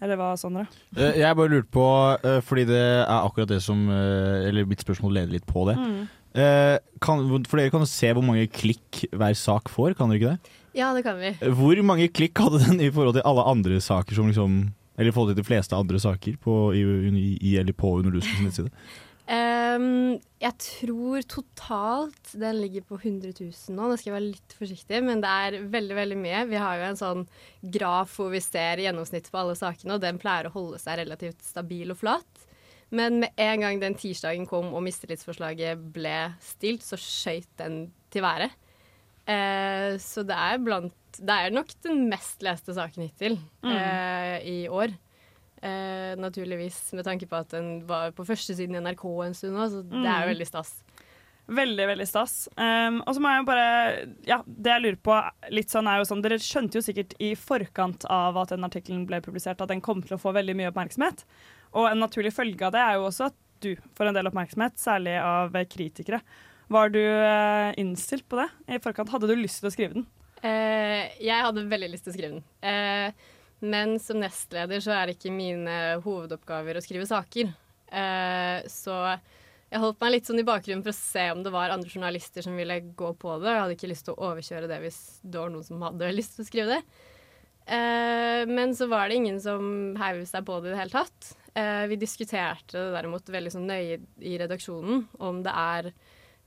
[0.00, 0.66] Eller hva, Sondre?
[0.94, 1.86] Eh, Jeg bare lurte på,
[2.22, 5.76] eh, fordi det er akkurat det som eh, Eller mitt spørsmål leder litt på det.
[5.80, 6.08] Mm.
[6.36, 10.20] Eh, Kan, for dere kan jo se hvor mange klikk hver sak får, kan dere
[10.20, 10.50] ikke det?
[10.76, 11.32] Ja, det kan vi.
[11.40, 15.14] Hvor mange klikk hadde den i forhold til alle andre saker som liksom Eller i
[15.14, 18.72] forhold til de fleste andre saker på, i, i, i, eller på Underduskens nettside?
[19.26, 23.88] Um, jeg tror totalt den ligger på 100 000 nå.
[23.90, 26.44] Nå skal jeg være litt forsiktig, men det er veldig veldig mye.
[26.46, 27.24] Vi har jo en sånn
[27.74, 31.42] graf hvor vi ser gjennomsnittet på alle sakene, og den pleier å holde seg relativt
[31.44, 32.46] stabil og flat.
[32.94, 38.22] Men med en gang den tirsdagen kom og mistillitsforslaget ble stilt, så skøyt den til
[38.22, 38.54] været.
[39.26, 43.72] Eh, så det er blant Det er nok den mest leste saken hittil Mm.
[43.72, 44.92] eh, i år.
[45.62, 49.64] Eh, naturligvis med tanke på at den var på førstesiden i NRK en stund nå,
[49.72, 50.34] så det er jo Mm.
[50.36, 50.82] veldig stas.
[51.48, 52.48] Veldig, veldig stas.
[52.58, 55.16] Um, og så må jeg jo bare Ja, det jeg lurer på
[55.52, 59.06] litt sånn er jo sånn Dere skjønte jo sikkert i forkant av at den artikkelen
[59.06, 61.24] ble publisert, at den kom til å få veldig mye oppmerksomhet.
[61.72, 64.74] Og en naturlig følge av det er jo også at du får en del oppmerksomhet,
[64.76, 66.20] særlig av kritikere.
[66.72, 69.12] Var du eh, innstilt på det i forkant?
[69.12, 70.06] Hadde du lyst til å skrive den?
[70.42, 72.44] Eh, jeg hadde veldig lyst til å skrive den.
[72.66, 73.32] Eh,
[73.66, 77.54] men som nestleder så er det ikke mine hovedoppgaver å skrive saker.
[77.86, 78.98] Eh, så
[79.66, 82.44] jeg holdt meg litt sånn i bakgrunnen for å se om det var andre journalister
[82.44, 83.52] som ville gå på det.
[83.52, 86.36] Jeg hadde ikke lyst til å overkjøre det hvis det var noen som hadde lyst
[86.36, 86.82] til å skrive det.
[87.66, 91.32] Eh, men så var det ingen som heiv seg på det i det hele tatt.
[91.56, 95.90] Eh, vi diskuterte det derimot veldig sånn nøye i redaksjonen om det er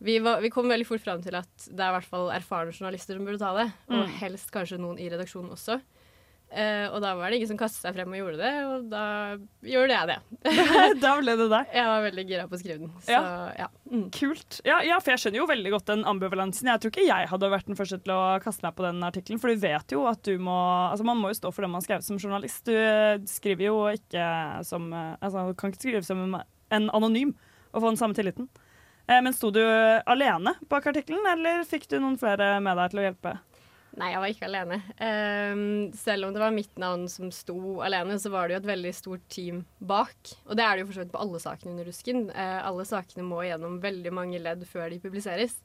[0.02, 2.72] vi, var, vi kom veldig fort fram til at det er i hvert fall erfarne
[2.76, 3.70] journalister som burde ta det.
[3.92, 4.14] Og Mm.
[4.22, 5.82] helst kanskje noen i redaksjonen også.
[6.50, 9.02] Eh, og da var det ingen som kastet seg frem og gjorde det, og da
[9.70, 10.16] gjorde jeg det.
[11.04, 11.68] da ble det deg.
[11.78, 12.90] Jeg var veldig gira på å skrive den.
[13.06, 13.52] Så Ja.
[13.60, 13.68] ja.
[14.18, 14.58] Kult.
[14.66, 16.72] Ja, ja, for jeg skjønner jo veldig godt den ambivalensen.
[16.72, 19.40] Jeg tror ikke jeg hadde vært den første til å kaste meg på den artikkelen,
[19.44, 20.58] for du vet jo at du må
[20.90, 22.64] Altså, man må jo stå for det man har skrevet som journalist.
[22.66, 24.26] Du eh, skriver jo ikke
[24.66, 26.34] som eh, Altså, du kan ikke skrive som
[26.72, 27.36] en anonym
[27.76, 28.50] og få den samme tilliten.
[29.10, 29.62] Eh, Men sto du
[30.06, 33.38] alene bak artikkelen, eller fikk du noen flere med deg til å hjelpe?
[34.00, 34.76] Nei, jeg var ikke alene.
[35.02, 35.62] Um,
[35.98, 38.92] selv om det var mitt navn som sto alene, så var det jo et veldig
[38.96, 40.36] stort team bak.
[40.46, 42.28] Og det er det jo for så vidt på alle sakene under Rusken.
[42.30, 45.58] Uh, alle sakene må gjennom veldig mange ledd før de publiseres.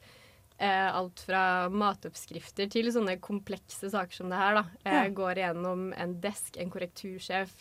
[0.57, 4.63] Uh, alt fra matoppskrifter til sånne komplekse saker som det her.
[4.63, 4.65] da.
[4.83, 5.09] Uh, Ja.
[5.21, 7.53] Går gjennom en desk, en korrektursjef,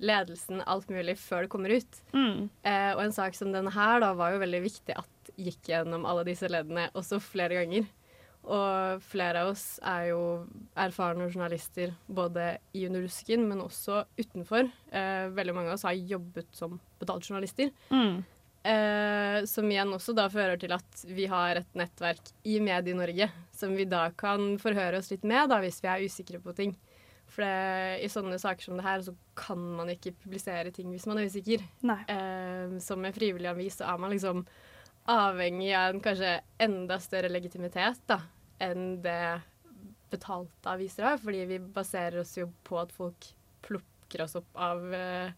[0.00, 2.00] ledelsen, alt mulig før det kommer ut.
[2.12, 2.48] Mm.
[2.66, 6.26] Og en sak som denne her da var jo veldig viktig at gikk gjennom alle
[6.28, 7.86] disse leddene, også flere ganger.
[8.46, 10.20] Og flere av oss er jo
[10.78, 14.68] erfarne journalister både i Underdusken, men også utenfor.
[14.94, 17.72] Eh, veldig mange av oss har jobbet som betaltjournalister.
[17.90, 18.22] Mm.
[18.66, 23.74] Eh, som igjen også da fører til at vi har et nettverk i Medie-Norge som
[23.78, 26.74] vi da kan forhøre oss litt med da, hvis vi er usikre på ting.
[27.26, 31.06] For det, i sånne saker som det her, så kan man ikke publisere ting hvis
[31.10, 31.64] man er usikker.
[31.82, 34.44] Eh, som en frivillig avis så er man liksom
[35.10, 36.32] avhengig av en kanskje
[36.62, 38.20] enda større legitimitet da,
[38.62, 39.40] enn det
[40.12, 41.20] betalte aviser har.
[41.22, 43.28] Fordi vi baserer oss jo på at folk
[43.66, 45.34] plukker oss opp av eh,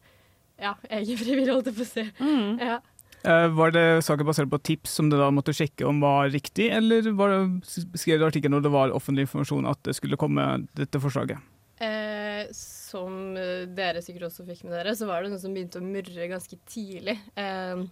[0.61, 2.07] ja, egen frivillig, holdt jeg på å si.
[2.21, 2.63] Mm.
[2.63, 2.79] Ja.
[3.27, 6.71] Eh, var det saker basert på tips som du da måtte sjekke om var riktig,
[6.75, 10.45] eller var det, skrev du artikkelen når det var offentlig informasjon at det skulle komme
[10.79, 11.43] dette forslaget?
[11.83, 15.87] Eh, som dere sikkert også fikk med dere, så var det noe som begynte å
[15.87, 17.19] murre ganske tidlig.
[17.39, 17.83] Eh,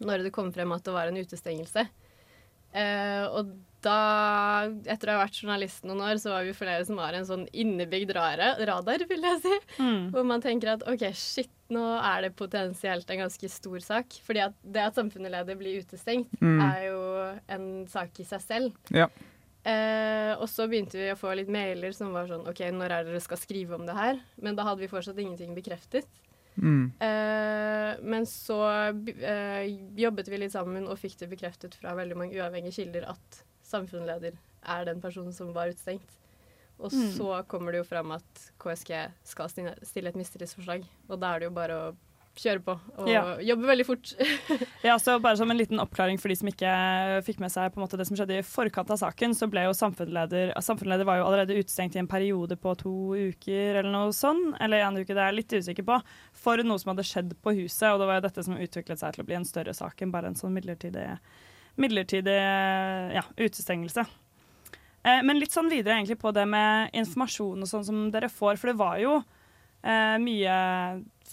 [0.00, 1.86] når det kom frem at det var en utestengelse.
[2.76, 6.98] Eh, og da, etter å ha vært journalist noen år, så var vi flere som
[7.00, 9.54] har en sånn innebygd radar, vil jeg si.
[9.78, 10.10] Mm.
[10.12, 14.18] Hvor man tenker at OK, shit, nå er det potensielt en ganske stor sak.
[14.26, 16.60] Fordi at det at samfunnsleder blir utestengt, Mm.
[16.66, 17.00] er jo
[17.48, 18.72] en sak i seg selv.
[18.90, 19.06] Ja.
[19.68, 23.04] Eh, og så begynte vi å få litt mailer som var sånn OK, når er
[23.04, 24.20] det dere skal skrive om det her?
[24.40, 26.06] Men da hadde vi fortsatt ingenting bekreftet.
[26.58, 26.92] Mm.
[27.00, 28.58] Eh, men så
[29.22, 33.42] eh, jobbet vi litt sammen og fikk det bekreftet fra veldig mange uavhengige kilder at
[33.68, 34.34] samfunnsleder
[34.68, 36.16] er den personen som var utestengt.
[36.78, 37.08] Og Mm.
[37.16, 38.92] så kommer det jo fram at KSG
[39.24, 41.96] skal stille et mistillitsforslag, og da er det jo bare å
[42.40, 43.22] kjøre på og Ja.
[43.42, 44.12] jobbe veldig fort.
[44.86, 46.70] Ja, så bare som en liten oppklaring for de som ikke
[47.26, 49.64] fikk med seg på en måte det som skjedde i forkant av saken, så ble
[49.66, 54.12] jo samfunnsleder Samfunnsleder var jo allerede utestengt i en periode på to uker eller noe
[54.14, 55.98] sånn, eller en uke, det er jeg litt usikker på,
[56.32, 59.14] for noe som hadde skjedd på huset, og det var jo dette som utviklet seg
[59.18, 61.08] til å bli en større sak enn bare en sånn midlertidig,
[61.78, 62.38] midlertidig
[63.18, 64.04] ja, utestengelse.
[65.04, 68.58] Eh, men litt sånn videre egentlig på det med informasjon og sånn som dere får,
[68.58, 69.18] for det var jo
[69.82, 70.56] eh, mye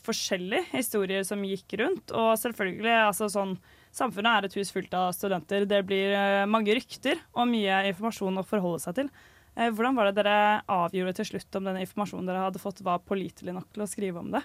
[0.05, 2.13] forskjellige historier som gikk rundt.
[2.13, 3.57] Og selvfølgelig, altså sånn
[3.95, 5.63] Samfunnet er et hus fullt av studenter.
[5.71, 9.11] Det blir eh, mange rykter og mye informasjon å forholde seg til.
[9.55, 13.05] Eh, hvordan var det dere avgjorde til slutt om den informasjonen dere hadde fått, var
[13.07, 14.43] pålitelig nok til å skrive om det?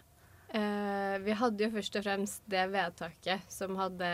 [0.54, 4.06] Eh, vi hadde jo først og fremst det vedtaket som hadde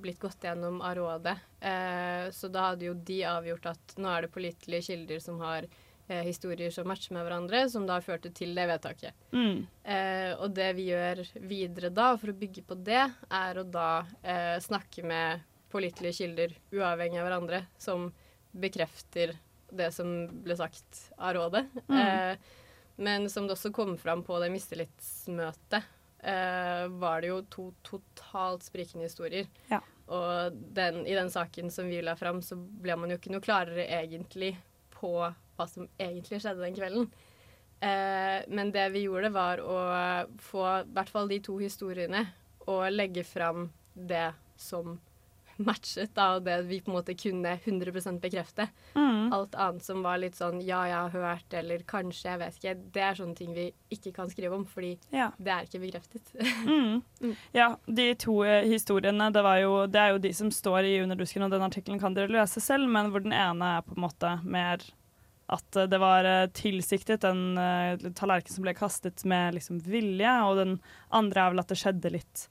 [0.00, 1.36] blitt gått gjennom av rådet.
[1.60, 5.64] Eh, så da hadde jo de avgjort at nå er det pålitelige kilder som har
[5.64, 9.16] eh, historier som matcher med hverandre, som da førte til det vedtaket.
[9.32, 9.64] Mm.
[9.82, 13.02] Eh, og det vi gjør videre da, for å bygge på det,
[13.40, 13.90] er å da
[14.22, 15.42] eh, snakke med
[15.72, 18.10] pålitelige kilder uavhengig av hverandre, som
[18.56, 19.34] bekrefter
[19.76, 20.12] det som
[20.44, 21.66] ble sagt av rådet.
[21.88, 21.98] Mm.
[21.98, 22.54] Eh,
[22.96, 25.90] men som det også kom fram på det mistillitsmøtet,
[26.22, 29.50] eh, var det jo to totalt sprikende historier.
[29.68, 29.82] Ja.
[30.06, 33.44] Og den, i den saken som vi la fram, så ble man jo ikke noe
[33.44, 34.54] klarere egentlig
[34.94, 35.18] på
[35.56, 37.08] hva som egentlig skjedde den kvelden.
[37.80, 39.80] Eh, men det vi gjorde, var å
[40.40, 42.26] få i hvert fall de to historiene
[42.66, 44.96] og legge fram det som
[45.56, 48.66] matchet, da, og det vi på en måte kunne 100 bekrefte.
[48.94, 49.32] Mm.
[49.32, 52.74] Alt annet som var litt sånn ja, jeg har hørt, eller kanskje, jeg vet ikke,
[52.92, 53.64] det er sånne ting vi
[53.96, 55.30] ikke kan skrive om, fordi Ja.
[55.38, 56.34] det er ikke bekreftet.
[56.66, 57.02] Mm.
[57.56, 60.98] Ja, de to eh, historiene, det, var jo, det er jo de som står i
[61.06, 64.04] Underdusken, og den artikkelen kan dere lese selv, men hvor den ene er på en
[64.04, 64.84] måte mer
[65.46, 70.32] at eh, det var eh, tilsiktet, en uh, tallerken som ble kastet med liksom vilje,
[70.46, 70.76] og den
[71.14, 72.46] andre er vel at det skjedde litt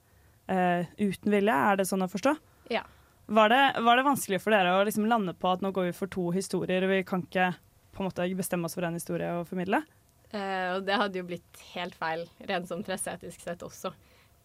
[0.50, 1.56] uh, uten vilje.
[1.56, 2.34] Er det sånn å forstå?
[2.72, 2.86] Ja.
[3.26, 5.98] Var det, var det vanskelig for dere å liksom lande på at nå går vi
[5.98, 7.52] for to historier, og vi kan ikke
[7.96, 9.82] på en måte bestemme oss for en historie å formidle?
[10.32, 13.92] Uh, og det hadde jo blitt helt feil, rent sånn presseetisk sett også.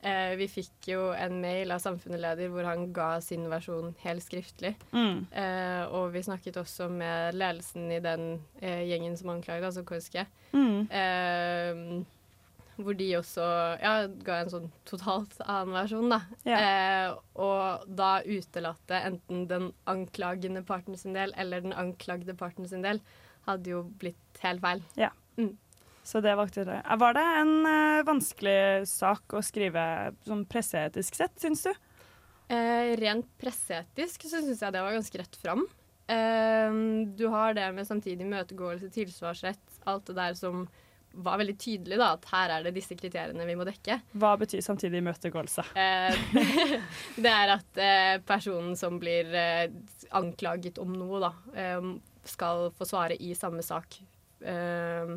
[0.02, 4.74] Eh, vi fikk jo en mail av samfunnsleder hvor han ga sin versjon helt skriftlig.
[4.96, 5.28] Mm.
[5.30, 8.26] Eh, og vi snakket også med ledelsen i den
[8.62, 10.26] eh, gjengen som anklaget, altså KSG.
[10.58, 10.90] Mm.
[10.90, 11.86] Eh,
[12.82, 13.46] hvor de også
[13.82, 13.94] ja,
[14.26, 16.22] ga en sånn totalt annen versjon, da.
[16.50, 16.62] Ja.
[16.62, 17.10] Eh,
[17.46, 23.04] og da utelatte enten den anklagende parten sin del eller den anklagde parten sin del,
[23.46, 24.82] hadde jo blitt helt feil.
[24.98, 25.12] Ja.
[25.38, 25.54] Mm.
[26.04, 26.66] Så det valgte.
[26.66, 29.84] Eh, Var det en uh, vanskelig sak å skrive
[30.28, 31.74] sånn presseetisk sett, syns du?
[32.52, 35.64] Eh, rent presseetisk så syns jeg det var ganske rett fram.
[36.12, 36.80] Eh,
[37.16, 40.66] du har det med samtidig møtegåelse, tilsvarsrett, alt det der som
[41.12, 43.98] var veldig tydelig, da, at her er det disse kriteriene vi må dekke.
[44.20, 45.66] Hva betyr samtidig imøtegåelse?
[45.80, 46.22] Eh,
[47.24, 49.68] det er at eh, personen som blir eh,
[50.18, 51.92] anklaget om noe, da, eh,
[52.28, 54.00] skal få svare i samme sak.
[54.44, 55.16] Eh,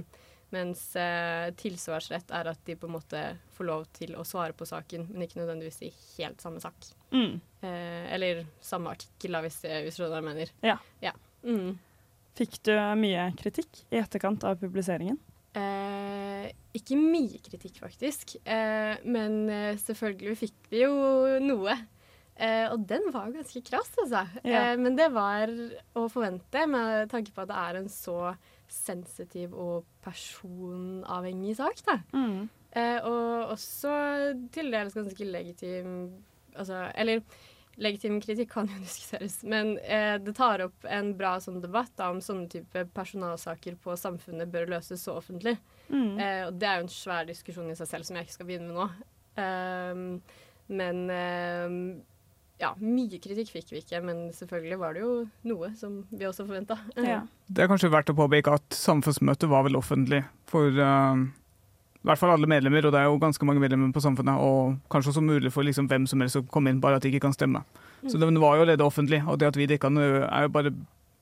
[0.54, 3.22] mens eh, tilsvarsrett er at de på en måte
[3.56, 6.88] får lov til å svare på saken, men ikke nødvendigvis i helt samme sak.
[7.14, 7.40] Mm.
[7.60, 10.54] Eh, eller samme artikkel, da, hvis, hvis du mener.
[10.64, 10.78] Ja.
[11.02, 11.14] Ja.
[11.44, 11.76] Mm.
[12.34, 15.20] Fikk du mye kritikk i etterkant av publiseringen?
[15.54, 18.36] Eh, ikke mye kritikk, faktisk.
[18.42, 20.94] Eh, men eh, selvfølgelig fikk vi jo
[21.44, 21.76] noe.
[22.34, 24.24] Eh, og den var ganske krass, altså.
[24.42, 24.72] Ja.
[24.72, 25.52] Eh, men det var
[25.94, 28.18] å forvente med tanke på at det er en så
[28.74, 31.98] sensitiv og personavhengig sak, da.
[32.12, 32.44] Mm.
[32.74, 33.96] Eh, og også
[34.54, 35.98] til dels ganske legitim
[36.54, 37.18] Altså, eller
[37.82, 42.12] legitim kritikk kan jo diskuteres, men eh, det tar opp en bra sånn debatt da,
[42.14, 45.56] om sånne type personalsaker på samfunnet bør løses så offentlig.
[45.88, 46.14] Mm.
[46.14, 48.50] Eh, og det er jo en svær diskusjon i seg selv som jeg ikke skal
[48.52, 48.86] begynne med nå.
[49.42, 50.04] Ehm,
[50.70, 51.80] men ehm,
[52.62, 55.14] ja, mye kritikk fikk vi ikke, men selvfølgelig var det jo
[55.50, 56.78] noe som vi også forventa.
[56.94, 61.18] Det er kanskje verdt å påpeke at samfunnsmøtet var vel offentlig for uh,
[62.04, 64.74] i hvert fall alle medlemmer, og det er jo ganske mange medlemmer på Samfunnet, og
[64.92, 67.22] kanskje også mulig for liksom hvem som helst å komme inn, bare at de ikke
[67.24, 67.62] kan stemme.
[68.04, 70.74] Så det var jo allerede offentlig, og det at vi dekka den, er jo bare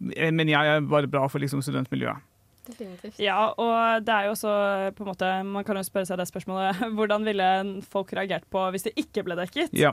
[0.02, 2.18] Men jeg er bare bra for liksom studentmiljøet.
[2.66, 3.20] Definitivt.
[3.22, 4.50] Ja, og det er jo også
[4.94, 7.46] på en måte Man kan jo spørre seg det spørsmålet Hvordan ville
[7.90, 9.74] folk reagert på hvis det ikke ble dekket?
[9.74, 9.90] Ja.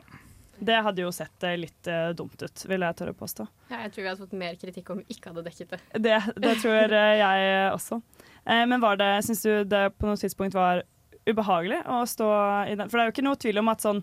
[0.60, 3.46] Det hadde jo sett eh, litt eh, dumt ut, vil jeg tørre å påstå.
[3.72, 5.80] Ja, jeg tror vi hadde fått mer kritikk om vi ikke hadde dekket det.
[6.06, 8.02] Det, det tror eh, jeg også.
[8.50, 10.82] Men var det, syns du det på noe tidspunkt var
[11.28, 12.30] ubehagelig å stå
[12.72, 12.90] i den?
[12.90, 14.00] For det er jo ikke noe tvil om at sånn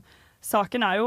[0.47, 1.07] Saken er jo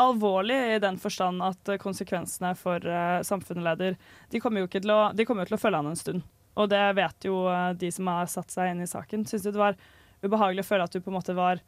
[0.00, 2.82] alvorlig i den forstand at konsekvensene for
[3.28, 3.94] samfunnsleder
[4.32, 6.24] de kommer, jo ikke til å, de kommer til å følge han en stund.
[6.58, 7.44] Og det vet jo
[7.78, 9.28] de som har satt seg inn i saken.
[9.28, 9.78] Syns du det var
[10.24, 11.62] ubehagelig å føle at du på en måte var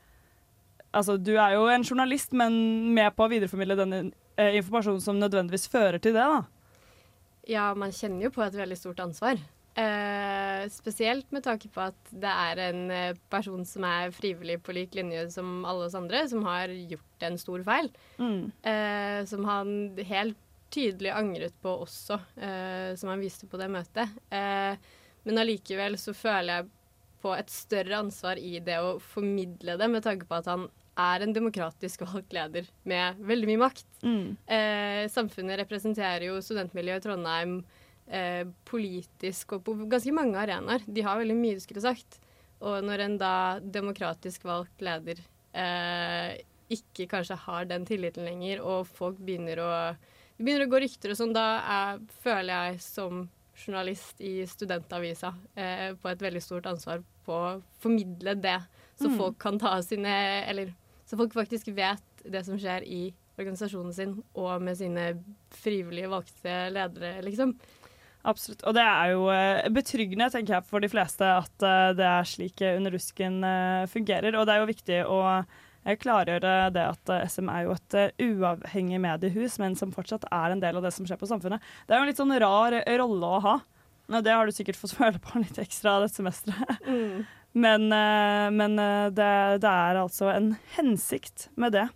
[0.95, 2.55] Altså, du er jo en journalist, men
[2.95, 6.45] med på å videreformidle den eh, informasjonen som nødvendigvis fører til det, da.
[7.51, 9.41] Ja, man kjenner jo på et veldig stort ansvar.
[9.75, 14.75] Eh, spesielt med tanke på at det er en eh, person som er frivillig på
[14.77, 17.91] lik linje som alle oss andre, som har gjort en stor feil.
[18.23, 18.53] Mm.
[18.63, 19.75] Eh, som han
[20.07, 20.39] helt
[20.75, 24.15] tydelig angret på også, eh, som han viste på det møtet.
[24.31, 24.79] Eh,
[25.27, 26.71] men allikevel så føler jeg
[27.25, 30.69] på et større ansvar i det å formidle det, med tanke på at han
[31.01, 33.87] er en demokratisk valgt leder med veldig mye makt.
[34.05, 34.37] Mm.
[34.47, 37.55] Eh, samfunnet representerer jo studentmiljøet i Trondheim
[38.07, 40.85] eh, politisk og på ganske mange arenaer.
[40.87, 42.21] De har veldig mye de skulle sagt.
[42.65, 45.19] Og når en da demokratisk valgt leder
[45.53, 46.41] eh,
[46.73, 49.73] ikke kanskje har den tilliten lenger, og folk begynner å
[50.35, 55.93] begynner å gå rykter og sånn, da er, føler jeg som journalist i studentavisa eh,
[55.95, 58.57] på et veldig stort ansvar på å formidle det,
[58.99, 59.19] så Mm.
[59.19, 60.11] folk kan ta sine
[60.49, 60.73] Eller
[61.15, 63.05] så folk faktisk vet det som skjer i
[63.39, 65.09] organisasjonen sin og med sine
[65.55, 67.55] frivillige valgte ledere, liksom.
[68.25, 68.65] Absolutt.
[68.65, 72.27] Og det er jo eh, betryggende, tenker jeg, for de fleste at eh, det er
[72.29, 73.37] slik eh, Under rusken
[73.93, 74.39] fungerer.
[74.39, 75.21] Og det er jo viktig å
[76.01, 80.81] klargjøre det at SM er jo et uavhengig mediehus, men som fortsatt er en del
[80.81, 81.61] av det som skjer på samfunnet.
[81.85, 83.55] Det er jo en litt sånn rar rolle å ha.
[84.09, 86.89] Det har du sikkert fått føle på litt ekstra dette semesteret.
[86.89, 87.27] Mm.
[87.55, 89.33] Men, eh, men eh, det,
[89.63, 91.89] det er altså en hensikt med det.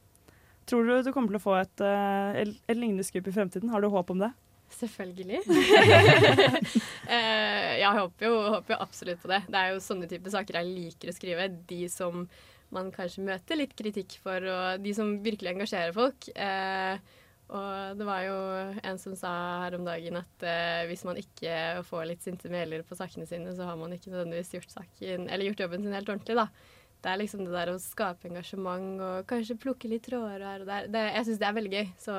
[0.71, 3.73] Tror du du kommer til å få et, eh, et, et lignende skup i fremtiden?
[3.73, 4.31] Har du håp om det?
[4.79, 5.41] Selvfølgelig.
[7.79, 9.41] Jeg håper jo, håper jo absolutt på det.
[9.49, 11.47] Det er jo sånne type saker jeg liker å skrive.
[11.71, 12.27] De som
[12.75, 16.29] man kanskje møter litt kritikk for, og de som virkelig engasjerer folk.
[16.37, 17.01] Eh,
[17.49, 18.39] og det var jo
[18.85, 19.31] en som sa
[19.65, 23.55] her om dagen at eh, hvis man ikke får litt sinte mailer på sakene sine,
[23.57, 26.49] så har man ikke nødvendigvis gjort, saken, eller gjort jobben sin helt ordentlig, da.
[26.99, 30.71] Det er liksom det der å skape engasjement og kanskje plukke litt tråder her og
[30.71, 30.89] der.
[30.91, 32.17] Det, jeg syns det er veldig gøy, så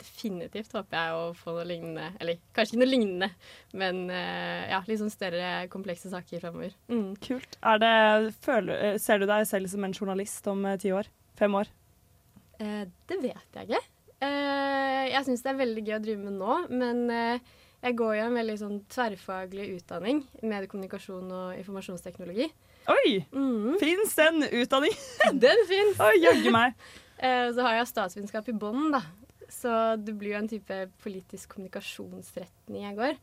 [0.00, 2.08] definitivt håper jeg å få noe lignende.
[2.18, 3.30] Eller kanskje ikke noe lignende,
[3.76, 6.74] men eh, ja, litt sånn større, komplekse saker fremover.
[6.88, 7.10] Mm.
[7.24, 7.58] Kult.
[7.84, 7.94] Det,
[8.44, 11.10] føler, eh, ser du deg selv som en journalist om eh, ti år?
[11.38, 11.70] Fem år?
[12.58, 13.84] Eh, det vet jeg ikke.
[14.24, 17.54] Eh, jeg syns det er veldig gøy å drive med nå, men eh,
[17.84, 20.22] jeg går jo en veldig sånn tverrfaglig utdanning.
[20.40, 22.48] Mediekommunikasjon og informasjonsteknologi.
[22.92, 23.10] Oi!
[23.32, 23.76] Mm.
[23.80, 24.94] Fins den utdanning?
[25.44, 26.00] Den fins!
[26.04, 26.76] Oi, jaggu meg.
[27.24, 28.98] Eh, så har jeg statsvitenskap i bånn, da.
[29.48, 29.70] Så
[30.02, 33.14] det blir jo en type politisk kommunikasjonsretning jeg går.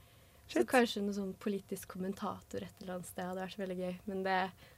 [0.52, 3.94] Så kanskje noe sånn politisk kommentator et eller annet sted hadde vært veldig gøy.
[4.12, 4.38] Men det,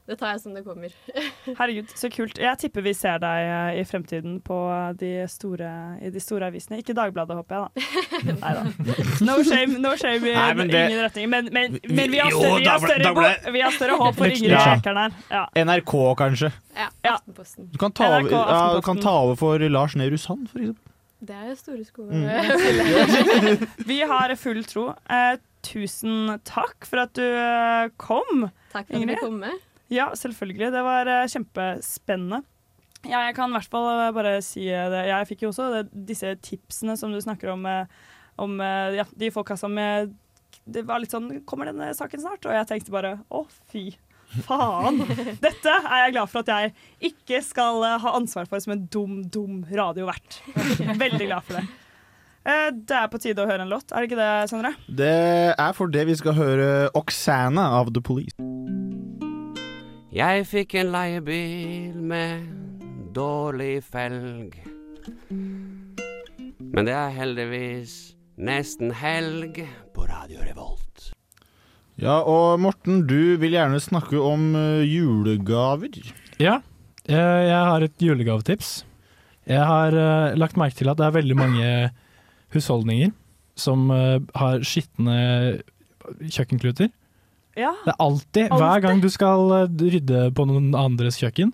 [0.09, 0.93] det tar jeg som det kommer.
[1.59, 2.38] Herregud, så kult.
[2.41, 4.57] Jeg tipper vi ser deg eh, i fremtiden på
[4.99, 5.71] de store,
[6.03, 6.78] i de store avisene.
[6.84, 8.36] Ikke Dagbladet, håper jeg, da.
[8.43, 8.65] Nei da.
[9.26, 11.30] No shame, no shame i Nei, men det- ingen retning.
[11.34, 14.38] Men, men, men vi, har Jo, større, vi, har større, vi har større håp for
[14.38, 14.80] yngre ja.
[14.86, 15.19] Her.
[15.34, 15.43] Ja.
[15.65, 16.53] NRK, kanskje.
[16.78, 17.71] Ja, Aftenposten.
[17.74, 20.89] Du kan ta, NRK, over, ja, kan ta over for Lars Nehru Sand, for eksempel.
[21.24, 22.11] Det er jo store skoer.
[22.11, 23.67] Mm.
[23.89, 24.89] Vi har full tro.
[25.07, 28.47] Eh, tusen takk for at du eh, kom.
[28.74, 29.61] Takk for at du kom med.
[29.93, 30.72] Ja, selvfølgelig.
[30.74, 32.43] Det var eh, kjempespennende.
[33.03, 35.03] Ja, jeg kan i hvert fall eh, bare si det.
[35.09, 37.68] Jeg fikk jo også det, disse tipsene som du snakker om,
[38.41, 38.57] om
[38.95, 42.47] ja, de folka som Det var litt sånn Kommer denne saken snart?
[42.47, 43.91] Og jeg tenkte bare å, fy
[44.47, 45.03] faen.
[45.45, 49.22] Dette er jeg glad for at jeg ikke skal ha ansvar for som en dum,
[49.30, 50.41] dum radiovert.
[51.03, 51.68] Veldig glad for det.
[52.46, 54.74] Eh, Det er på tide å høre en låt, er det ikke det, Sondre?
[54.91, 56.68] Det er for det vi skal høre
[57.00, 58.36] Oksana av The Police.
[60.14, 62.44] Jeg fikk en leiebil med
[63.16, 64.60] dårlig felg.
[66.74, 67.96] Men det er heldigvis
[68.38, 69.64] nesten helg
[69.96, 71.10] på Radio Revolt.
[72.02, 75.96] Ja, og Morten, du vil gjerne snakke om eh, julegaver.
[76.41, 76.60] Ja,
[77.08, 78.82] eh, jeg har et julegavetips.
[79.48, 79.91] Jeg har
[80.39, 81.68] lagt merke til at det er veldig mange
[82.56, 83.14] husholdninger
[83.60, 85.18] som eh, har skitne
[86.22, 86.89] kjøkkenkluter.
[87.60, 87.74] Ja.
[87.86, 91.54] Det er alltid, hver gang du skal eh, rydde på noen andres kjøkken,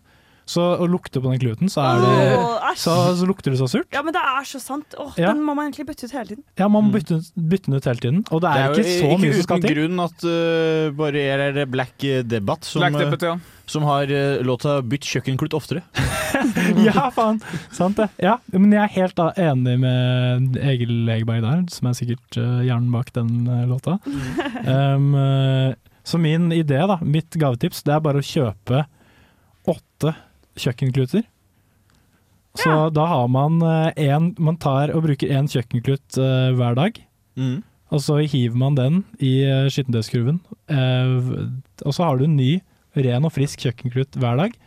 [0.50, 3.68] så å lukte på den kluten, så, er det, oh, så, så lukter det så
[3.70, 3.90] surt.
[3.94, 4.96] Ja, men det er så sant.
[4.98, 5.30] Åh, Ja.
[5.30, 6.44] Den må man egentlig bytte ut hele tiden.
[6.58, 9.18] Ja, man må bytte, bytte den ut hele tiden, og det er, jo ikke så
[9.22, 13.28] mye som skal uten grunn at uh, bare er det Black Debatt som, Black eh,
[13.28, 13.36] ja.
[13.70, 15.84] som har uh, låta 'Bytt kjøkkenklut oftere'.
[16.88, 17.42] ja, faen.
[17.76, 18.08] Sant det.
[18.18, 22.64] Ja, men jeg er helt da enig med Egil Egeberg der, som er sikkert uh,
[22.66, 24.00] hjernen bak den uh, låta.
[24.70, 25.14] Um,
[26.04, 28.84] så min idé, da, mitt gavetips, det er bare å kjøpe
[29.70, 30.14] åtte
[30.60, 31.26] kjøkkenkluter.
[32.60, 33.62] Så da har man
[33.96, 36.98] én Man tar og bruker én kjøkkenklut uh, hver dag.
[37.40, 37.62] Mm.
[37.90, 40.42] Og så hiver man den i uh, skittentøyskurven.
[40.70, 41.48] Uh,
[41.86, 42.60] og så har du en ny,
[42.98, 44.58] ren og frisk kjøkkenklut hver dag.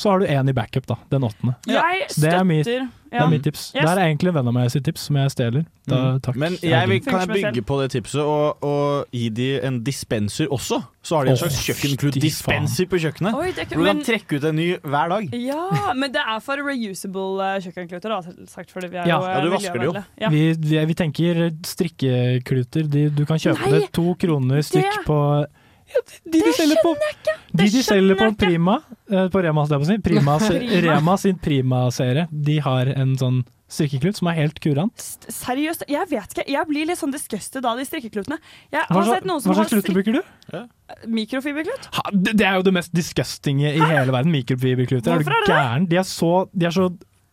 [0.00, 0.96] Så har du én i backup, da.
[1.12, 1.54] Den åttende.
[1.68, 3.66] Jeg Så det er mitt, støtter, det er mitt tips.
[3.74, 3.82] Yes.
[3.84, 5.64] Det er egentlig en venn av meg sitt tips, som jeg stjeler.
[5.90, 6.20] Da, Mm.
[6.24, 6.36] takk.
[6.40, 10.46] Men jeg vil, kan jeg bygge på det tipset og, og gi de en dispenser
[10.48, 10.78] også?
[11.02, 13.34] Så har de en oh, slags kjøkkenklut-dispenser på kjøkkenet.
[13.34, 15.28] Oi, ikke- Hvor du kan men- trekke ut en ny hver dag.
[15.34, 19.18] Ja, men det er for reusable eh, kjøkkenkluter, da, selvsagt, fordi vi er Ja.
[19.20, 20.04] jo eh, Ja, du vasker det jo.
[20.20, 20.28] Ja.
[20.30, 22.88] Vi, vi, vi tenker strikkekluter.
[22.88, 25.46] De, du kan kjøpe Nei, det to kroner stykk det- på ja,
[25.90, 26.94] de, det de skjønner på,
[27.60, 28.80] de de selger på Prima,
[29.10, 30.02] eh, på Rema, holdt jeg på å si.
[30.10, 30.36] Prima.
[30.86, 32.28] Rema sin Prima-serie.
[32.30, 35.04] De har en sånn strikkeklut som er helt kurant.
[35.30, 36.46] Seriøst, jeg vet ikke.
[36.50, 38.40] Jeg blir litt sånn disgusted av de strikkeklutene.
[38.74, 40.22] Jeg Hva har slags, sett noen som hva slags klut bruker du?
[41.06, 41.86] mikrofiberklut.
[41.94, 44.32] Ha, det, det er jo det mest disgustinge i hele verden.
[44.34, 45.14] Mikrofiberkluter.
[45.14, 45.54] Er du det det?
[45.54, 45.86] gæren?
[45.90, 46.88] De er så, de er så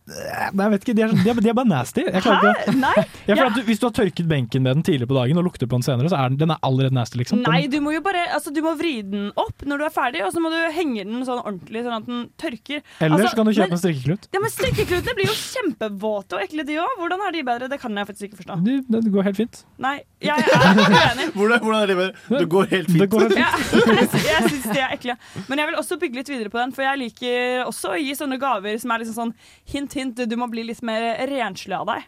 [0.08, 2.02] Nei, jeg vet ikke, de er, de er, de er bare nasty.
[2.06, 2.94] Jeg ikke Nei!
[3.28, 3.46] Ja, Ja.
[3.48, 5.76] at du, Hvis du har tørket benken med den tidligere på dagen og lukter på
[5.76, 7.18] den senere, så er den, den er allerede nasty.
[7.20, 7.42] liksom.
[7.44, 10.22] Nei, du må jo bare altså, Du må vri den opp når du er ferdig,
[10.24, 12.80] og så må du henge den sånn ordentlig, sånn at den tørker.
[13.00, 14.28] Eller Altså, så kan du kjøpe men- en strikkeklut.
[14.32, 16.94] Ja, men Strikkeklutene blir jo kjempevåte og ekle, de òg.
[16.98, 17.68] Hvordan er de bedre?
[17.68, 18.58] Det kan jeg faktisk ikke forstå.
[18.64, 19.60] Du, det går helt fint.
[19.78, 19.94] Nei,
[20.24, 21.28] jeg er uenig.
[21.38, 22.38] Hvordan, hvordan er de bedre?
[22.40, 23.00] Det går helt fint.
[23.04, 25.16] Det går helt Ja, jeg jeg syns de er ekle.
[25.48, 28.14] Men jeg vil også bygge litt videre på den, for jeg liker også å gi
[28.18, 29.34] sånne gaver som er liksom sånn
[29.70, 32.06] hint, hint, du må bli litt mer renslig av deg.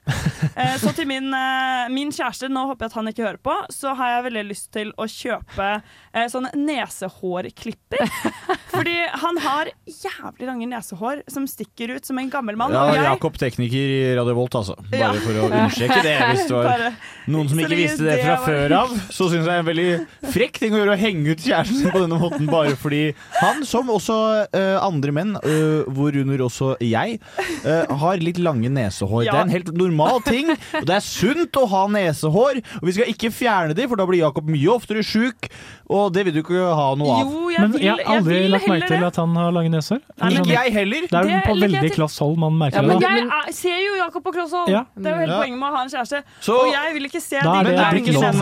[0.56, 3.54] Eh, Så til min, eh, min kjæreste, nå håper jeg at han ikke hører på,
[3.74, 5.68] så har jeg veldig lyst til å kjøpe
[6.14, 8.04] eh, sånne nesehårklipper.
[8.74, 12.74] Fordi han har jævlig lange nesehår som stikker ut som en gammel mann.
[12.74, 14.76] Ja, jeg, Jakob tekniker i Radio Volt, altså.
[14.92, 15.10] Ja.
[15.10, 16.84] Bare for å understreke det, hvis det var
[17.30, 18.94] noen som ikke visste det det fra før av.
[19.10, 21.80] Så syns jeg det er en veldig frekk ting å gjøre å henge ut kjæresten
[21.80, 23.02] sin på denne måten, bare fordi
[23.40, 24.18] han, som også
[24.54, 27.18] uh, andre menn, uh, hvorunder også jeg,
[27.66, 29.26] uh, har litt lange nesehår.
[29.26, 29.34] Ja.
[29.34, 32.62] Det er en helt normal ting, og det er sunt å ha nesehår.
[32.80, 35.50] Og vi skal ikke fjerne de, for da blir Jakob mye oftere sjuk,
[35.90, 37.28] og det vil du ikke ha noe av.
[37.28, 39.70] Jo, jeg Men vil, jeg har aldri jeg lagt merke til at han har lange
[39.74, 40.00] neser.
[40.16, 41.00] Nei, men Ikke jeg heller.
[41.10, 42.88] Det er jo på veldig klass hold man merker Ja, det.
[42.88, 43.00] men.
[43.00, 44.68] Jeg er, ser jo Jakob på kloss hold.
[44.72, 44.84] Ja.
[44.96, 45.40] Det er jo hele Ja.
[45.42, 46.22] poenget med å ha en kjæreste.
[46.40, 48.40] Så- og jeg vil ikke se de er det- er det ikke sånn,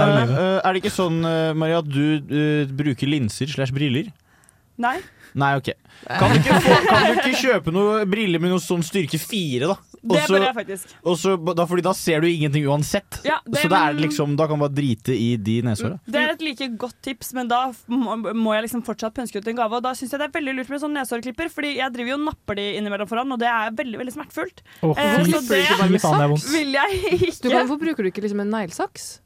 [0.65, 4.13] er det ikke sånn eh, Maria, at du uh, bruker linser slash briller?
[4.79, 4.99] Nei.
[5.35, 5.73] Nei, ok.
[6.09, 9.67] Kan du ikke, få, kan du ikke kjøpe noe briller med noe sånn styrke fire,
[9.73, 9.77] da?
[9.99, 10.93] Det så- bør jeg faktisk.
[11.05, 13.19] og så, da, fordi da ser du ingenting uansett.
[13.27, 15.99] Ja, det- så da er det liksom, da kan man bare drite i de nesehåra.
[16.07, 19.49] Det er et like godt tips, men da må, må jeg liksom fortsatt pønske ut
[19.49, 19.73] en gave.
[19.75, 22.15] Og da syns jeg det er veldig lurt med sånn nesehårklipper, Fordi jeg driver jo
[22.15, 24.63] og napper de innimellom foran, og det er veldig veldig smertefullt.
[24.83, 26.53] Åh, Eh, fy så det faen, det er vondt.
[26.53, 26.91] vil jeg
[27.29, 27.43] ikke.
[27.43, 29.19] Du kan, hvorfor bruker du ikke liksom en neglesaks?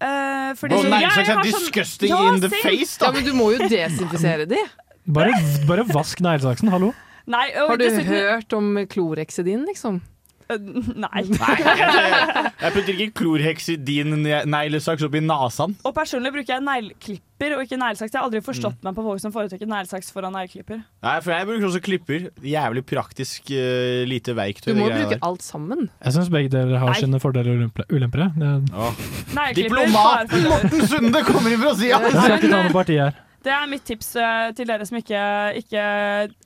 [0.00, 2.62] Uh, fordi Og jeg neglesaks er har sånn- disgusting Ja, in the same.
[2.62, 3.12] face, Ja, da!
[3.12, 4.60] men du må jo desinfisere de.
[5.08, 5.32] Bare,
[5.68, 6.92] bare vask neglesaksen, hallo.
[7.28, 10.00] Nei, og Har du dessuten- hørt om kloreksedin, liksom?
[10.48, 11.22] Eh, Nei.
[11.28, 15.74] Nei, jeg, jeg putter ikke klorheks i din ne- neglesaks oppi nasen.
[15.84, 18.14] Og personlig bruker jeg negleklipper og ikke neglesaks.
[18.14, 20.80] Jeg har aldri forstått meg på folk som foretrekker neglesaks foran negleklipper.
[21.04, 22.24] Nei, for jeg bruker også klipper.
[22.40, 24.72] Jævlig praktisk eh, lite verktøy.
[24.72, 25.20] Du må bruke der.
[25.28, 25.90] alt sammen.
[26.00, 27.00] Jeg syns begge deler har Nei.
[27.04, 28.24] sine fordeler og ulempe- ulemper.
[28.24, 28.40] jeg.
[28.40, 29.06] Det, Åh.
[29.36, 32.00] Negleklipper, bare Diplomaten for- Morten Sunde kommer inn fra sida!
[32.08, 33.24] jeg skal ikke ta noe parti her.
[33.44, 35.18] Det er mitt tips eh, til dere som ikke,
[35.60, 35.82] ikke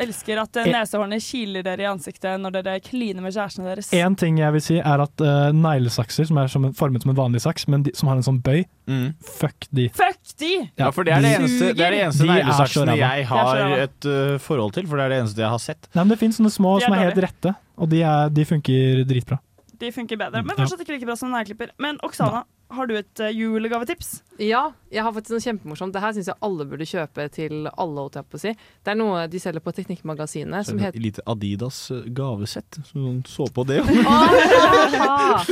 [0.05, 3.89] elsker at eh, nesehårene kiler dere i ansiktet når dere kliner med kjærestene deres.
[3.97, 7.15] En ting jeg vil si, er at uh, neglesakser som er som en, formet som
[7.15, 9.13] en vanlig saks, men de, som har en sånn bøy, Mm.
[9.23, 9.85] fuck de.
[9.95, 10.49] Fuck de!
[10.75, 14.09] Ja, for det er det eneste, det er det eneste De neglesaksene jeg har et
[14.11, 15.87] uh, forhold til, for det er det eneste jeg har sett.
[15.95, 18.33] Nei, men Det finnes sånne små De er som er helt rette, og de, er,
[18.35, 19.39] de funker dritbra.
[19.83, 21.73] De funker bedre, men fortsatt ikke like bra som negleklipper.
[21.83, 22.43] Men Oksana,
[22.77, 24.23] har du et uh, julegavetips?
[24.43, 25.93] Ja, jeg har faktisk noe kjempemorsomt.
[25.95, 28.01] Det her syns jeg alle burde kjøpe til alle.
[28.01, 28.55] holdt jeg på å si.
[28.83, 32.81] Det er noe de selger på Teknikkmagasinet som heter Lite Adidas uh, gavesett.
[32.89, 33.83] Som noen så på det.
[34.07, 35.43] Aha!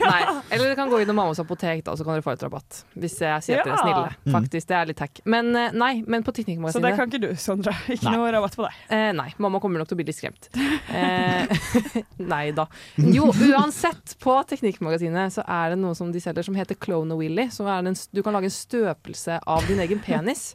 [0.00, 0.22] Nei.
[0.50, 2.80] Eller det kan gå innom mammas apotek, da, så kan dere få litt rabatt.
[2.96, 4.34] Hvis jeg sier at dere er snille.
[4.36, 5.20] Faktisk, Det er litt tack.
[5.28, 7.74] Men eh, nei, men på Så det kan ikke du, Sondre.
[7.90, 8.16] Ikke Nei.
[8.16, 8.80] noe rabatt på deg.
[8.94, 10.50] eh, Nei, mamma kommer nok til å bli litt skremt.
[10.96, 11.50] Eh,
[12.32, 12.64] nei da.
[12.96, 17.48] Jo, uansett, på Teknikkmagasinet så er det noe som de selger som heter Clone Willy.
[17.52, 20.52] Så er en, du kan lage en støpelse av din egen penis.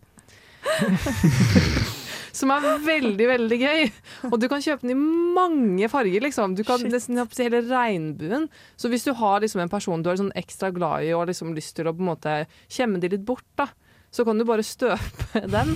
[2.32, 3.90] Som er veldig, veldig gøy.
[4.30, 6.56] Og du kan kjøpe den i mange farger, liksom.
[6.56, 6.94] Du kan Shit.
[6.94, 8.48] nesten ha på hele regnbuen.
[8.80, 11.32] Så hvis du har liksom en person du er sånn ekstra glad i og har
[11.34, 12.38] liksom lyst til å på en måte
[12.72, 13.68] kjemme de litt bort, da.
[14.12, 15.70] Så kan du bare støpe den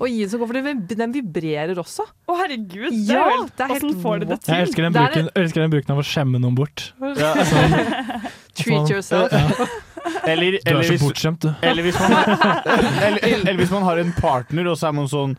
[0.00, 2.06] og gi den så godt, for den den vibrerer også.
[2.24, 2.88] Å, herregud!
[2.88, 4.54] Det Ja, er helt, det er helt får de det til?
[4.54, 6.86] Jeg elsker den bruken, er elsker den bruken av å skjemme noen bort.
[7.52, 7.76] Sånn,
[8.56, 9.32] Treat yourself.
[10.26, 11.52] Eller, du er eller, så bortskjemt, du.
[11.62, 12.16] eller, hvis man,
[13.06, 15.36] eller, eller hvis man har en partner, og så er man sånn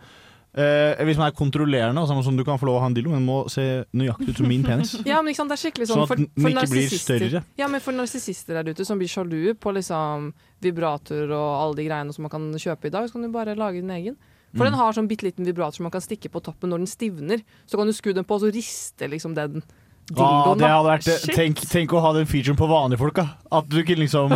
[0.55, 2.83] eh, Hvis man er kontrollerende, og så er man sånn Du kan få lov å
[2.83, 4.93] ha en dildo, men må se nøyaktig ut som min penis.
[5.09, 7.43] Ja, men ikke sant, det er skikkelig sånn, Sånn at for, den ikke blir større.
[7.57, 10.31] Ja, men for narsissister der ute som blir sjalu på liksom
[10.63, 13.55] vibrator og alle de greiene som man kan kjøpe i dag, så kan du bare
[13.59, 14.15] lage din egen.
[14.53, 14.69] For Mm.
[14.69, 17.41] den har sånn bitte liten vibrator som man kan stikke på toppen når den stivner.
[17.65, 19.63] Så kan du skru den på, og så rister liksom den
[20.09, 20.59] dildoen.
[20.59, 23.15] det hadde vært, tenk, tenk å ha den featuren på vanlige folk.
[23.19, 23.27] Da.
[23.59, 24.33] At du kunne liksom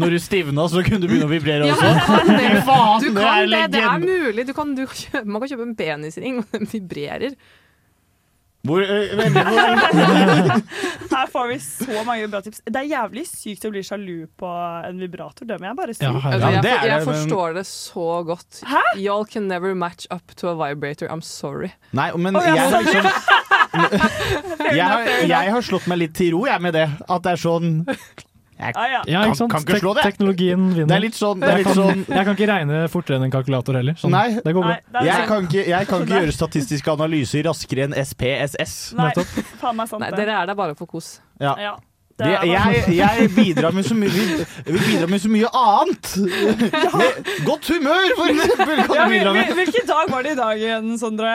[0.00, 2.20] Når du stivna, så kunne du begynne å vibrere Ja, også.
[2.28, 2.36] det.
[2.40, 4.46] Fy faen, Du det er det, det er mulig.
[4.50, 7.38] Du kan, du kjøpe, man kan kjøpe en penisring, og den vibrerer.
[8.60, 9.20] Hvor, øh,
[11.16, 12.60] Her får vi så mange bra tips.
[12.66, 14.50] Det er jævlig sykt å bli sjalu på
[14.84, 16.04] en vibrator, det må jeg bare si.
[16.04, 18.60] Ja, ja, jeg, er for, jeg forstår det så godt.
[18.68, 18.82] Hæ?
[19.00, 21.08] Y'all can never match up to a vibrator.
[21.08, 21.72] I'm sorry.
[21.96, 22.84] Nei, men oh, jeg, jeg sorry.
[22.84, 26.88] liksom jeg har, jeg har slått meg litt til ro jeg med det.
[27.08, 27.70] At det er sånn
[28.60, 28.98] Jeg Ah, ja.
[29.08, 29.52] Ja, ikke sant?
[29.54, 30.02] Kan, kan ikke slå det.
[30.04, 30.88] Teknologien vinner.
[30.90, 33.24] Det er litt sånn, det er jeg, kan, sånn jeg kan ikke regne fortere enn
[33.24, 33.96] en kalkulator heller.
[33.96, 35.04] Sånn, Nei, det går bra.
[35.06, 38.74] jeg kan ikke, jeg kan ikke gjøre statistiske analyser raskere enn SPSS.
[39.00, 39.14] Nei,
[39.62, 41.14] faen meg sant Nei, dere er der bare for kos.
[41.40, 41.54] Ja.
[41.56, 41.72] Ja.
[42.20, 44.24] Det, jeg, jeg bidrar med så mye Vi,
[44.66, 46.10] vi bidrar med så mye annet!
[46.70, 47.06] Ja.
[47.46, 48.82] godt humør, for eksempel!
[48.96, 51.30] Ja, hvil- hvilken dag var det i dag igjen, Sondre?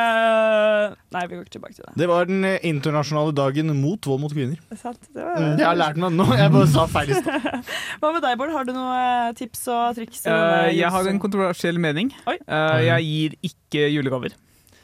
[1.15, 1.93] Nei, vi går ikke tilbake til det.
[2.03, 4.59] Det var den eh, internasjonale dagen mot vold mot kvinner.
[4.73, 5.01] Er sant.
[5.15, 5.37] Det var...
[5.41, 6.27] Mm, Jeg har lært meg det nå.
[6.39, 7.49] Jeg bare sa feil i stad.
[8.01, 8.53] Hva med deg, Bård?
[8.55, 10.25] Har du noen tips og triks?
[10.29, 12.11] Eh, jeg har en kontroversiell mening.
[12.29, 12.37] Oi.
[12.45, 14.35] Eh, jeg gir ikke julegaver.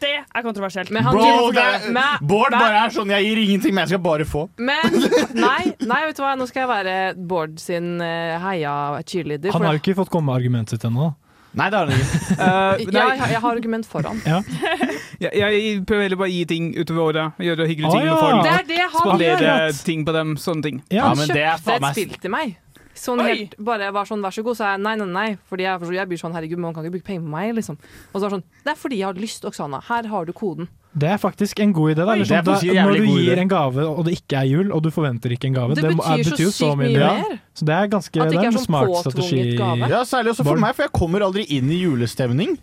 [0.02, 0.90] Det er kontroversielt.
[0.94, 4.04] Men han Bro, det er, Bård bare er sånn Jeg gir ingenting, men jeg skal
[4.04, 4.48] bare få.
[4.58, 4.96] Men
[5.48, 8.74] nei, nei, vet du hva, nå skal jeg være Bård sin eh, heia
[9.06, 9.54] cheerleader.
[9.56, 11.12] Han har jo ikke fått komme med argumentet sitt ennå.
[11.52, 12.20] Nei, det har han ikke.
[12.40, 14.22] uh, jeg, jeg, jeg har argument for han.
[14.26, 14.40] Ja.
[15.20, 17.42] jeg, jeg prøver heller bare å gi ting utover året.
[17.44, 18.20] Gjøre hyggelige ting med ja.
[18.22, 18.44] folk.
[18.46, 19.80] Det er det han Spandere gjør.
[19.92, 20.36] ting på dem.
[20.40, 20.84] Sånne ting.
[20.90, 22.56] Ja, Han men det er kjøpte et spill til meg.
[23.02, 25.30] Sånn helt, bare var sånn, vær så god, så er jeg nei, nei, nei.
[25.50, 27.80] Fordi jeg, jeg blir sånn, herregud, man kan ikke bruke penger på meg, liksom.
[28.12, 29.80] Og så var det sånn, det er fordi jeg har lyst, Oksana.
[29.88, 30.70] Her har du koden.
[30.94, 32.04] Det er faktisk en god idé.
[32.04, 32.12] Da.
[32.12, 34.84] Oi, Eller sånn, da, når du gir en gave, og det ikke er jul, og
[34.84, 37.14] du forventer ikke en gave Det må- betyr så betyr så, sykt mye Ja.
[37.16, 37.40] mer.
[37.56, 39.58] Så det er ganske At det det ikke er en sånn smart strategi.
[39.58, 39.90] gave.
[39.90, 42.58] Ja, Særlig også for meg, for jeg kommer aldri inn i julestemning.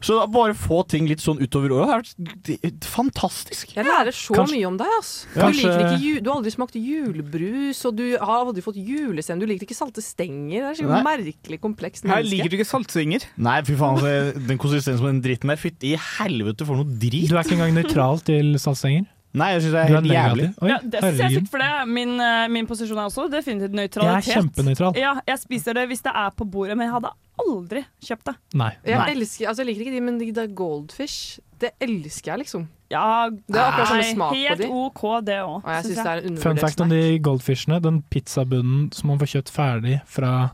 [0.00, 2.14] Så bare få ting litt sånn utover året har vært
[2.46, 3.74] det er fantastisk.
[3.76, 5.26] Jeg lærer så Kanskje- mye om deg, ass.
[5.34, 8.80] Du, Kanskje- liker ikke ju du har aldri smakt julebrus, og du har aldri fått
[8.80, 9.44] julestemning.
[9.44, 10.64] Du liker ikke salte stenger.
[10.64, 13.24] Det er så merkelig komplekst Her liker du ikke saltstenger.
[13.36, 15.60] Nei, fy faen, altså, den konsistensen på den dritten der.
[15.60, 17.28] Fytti helvete, for noe drit.
[17.28, 19.06] Du er ikke engang nøytral til saltstenger?
[19.32, 20.46] Nei, jeg syns det er helt jævlig.
[20.58, 21.48] Oi, Ja, det synes jeg er herregud.
[21.52, 21.88] for det.
[21.88, 24.26] Min, eh, min posisjon er også definitivt nøytralitet.
[24.26, 24.96] Jeg er kjempenøytral.
[24.98, 27.12] Ja, jeg spiser det hvis det er på bordet, men jeg hadde
[27.44, 28.34] aldri kjøpt det.
[28.54, 28.72] Nei.
[28.84, 29.10] Jeg, Nei.
[29.14, 32.66] elsker, altså, jeg liker ikke de, men de der goldfish, det elsker jeg, liksom.
[32.90, 34.68] Ja, Det er akkurat samme smak på helt de.
[34.68, 35.62] OK, det òg.
[35.86, 37.80] Syns er Fun fact om de goldfishene.
[37.80, 40.50] Den pizzabunnen som man får kjøtt ferdig fra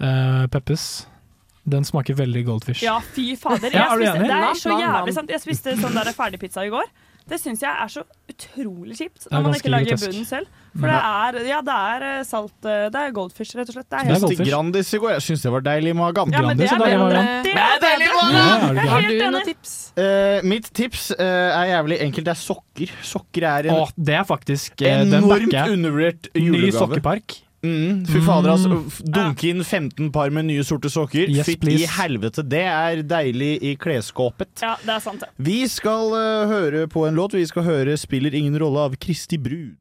[0.00, 1.06] uh, Peppes,
[1.68, 2.82] den smaker veldig goldfish.
[2.86, 3.70] Ja, fy fader.
[3.74, 4.28] Ja, er Jeg du spiste, enig?
[4.30, 5.30] det er så jævlig sant.
[5.34, 6.86] Jeg spiste sånn der ferdigpizza i går.
[7.30, 10.10] Det syns jeg er så utrolig kjipt når man ikke lager grotesk.
[10.10, 10.56] bunnen selv.
[10.70, 13.86] For det er, ja, det er eh, salt eh, Det er goldfish, rett og slett.
[13.90, 14.46] Det er Det er helt Spiste.
[14.46, 15.12] Grandis i går.
[15.16, 16.34] Jeg syns det var deilig i magen.
[16.34, 17.22] Ja, men det er bedre.
[17.46, 18.80] Det er deilig i magen!
[18.94, 19.76] Har du noen tips?
[19.98, 22.30] Uh, mitt tips uh, er jævlig enkelt.
[22.30, 22.96] Det er sokker.
[23.12, 26.66] Sokker er en Å, det er faktisk uh, enormt undervurdert julegave.
[26.70, 27.38] Ny sokkepark.
[27.60, 28.68] Mm, fy fader, altså.
[28.72, 29.12] Mm.
[29.12, 31.28] Dunke inn 15 par med nye sorte sokker.
[31.28, 32.44] Yes, Fytt i helvete.
[32.48, 34.62] Det er deilig i klesskåpet.
[34.64, 35.28] Ja, det er sant, det.
[35.36, 37.36] Vi skal uh, høre på en låt.
[37.36, 39.76] Vi skal høre 'Spiller ingen rolle' av Kristi Brud.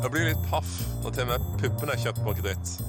[0.00, 0.70] Jeg blir litt paff
[1.04, 2.80] når til og med puppene er kjøpt på kreditt.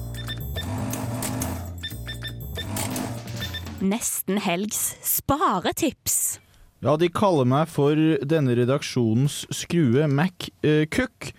[3.82, 6.38] Nesten helgs sparetips.
[6.82, 7.94] Ja, de kaller meg for
[8.26, 11.28] denne redaksjonens skrue Mac-cook.
[11.28, 11.32] eh,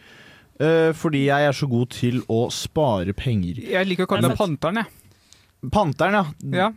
[0.97, 3.61] fordi jeg er så god til å spare penger.
[3.73, 5.69] Jeg liker å kalle deg Panteren, jeg.
[5.73, 6.25] Panteren, ja.
[6.53, 6.71] Ja.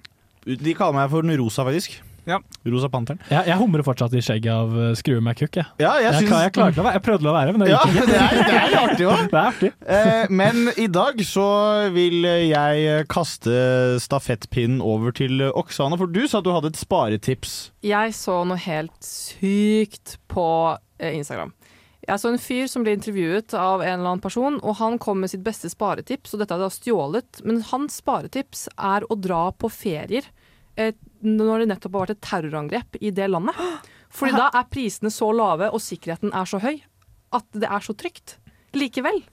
[0.47, 1.99] De kaller meg for den rosa, faktisk.
[2.27, 2.41] Ja.
[2.67, 3.21] Rosa Panteren.
[3.31, 5.59] Jeg, jeg humrer fortsatt i skjegget av uh, Skrue McCook.
[5.61, 5.67] Jeg.
[5.79, 8.01] Ja, jeg Jeg, jeg, klarte å være, jeg prøvde å være, men det Ja, gikk
[8.01, 8.07] ikke.
[8.11, 9.21] det er, det er artig òg.
[9.31, 9.71] Det er artig.
[9.97, 11.47] Eh, men i dag så
[11.95, 13.61] vil jeg kaste
[14.03, 17.55] stafettpinnen over til Oksana, for du sa at du hadde et sparetips.
[17.87, 20.49] Jeg så noe helt sykt på
[20.99, 21.55] eh, Instagram.
[22.07, 25.25] Jeg så en fyr som ble intervjuet av en eller annen person, og han kom
[25.25, 29.49] med sitt beste sparetips, og dette er da stjålet, men hans sparetips er å dra
[29.59, 30.29] på ferier
[30.79, 30.95] eh,
[31.27, 33.59] når det nettopp har vært et terrorangrep i det landet.
[34.15, 36.77] Fordi da er prisene så lave, og sikkerheten er så høy,
[37.35, 38.37] at det er så trygt.
[38.77, 39.25] Likevel.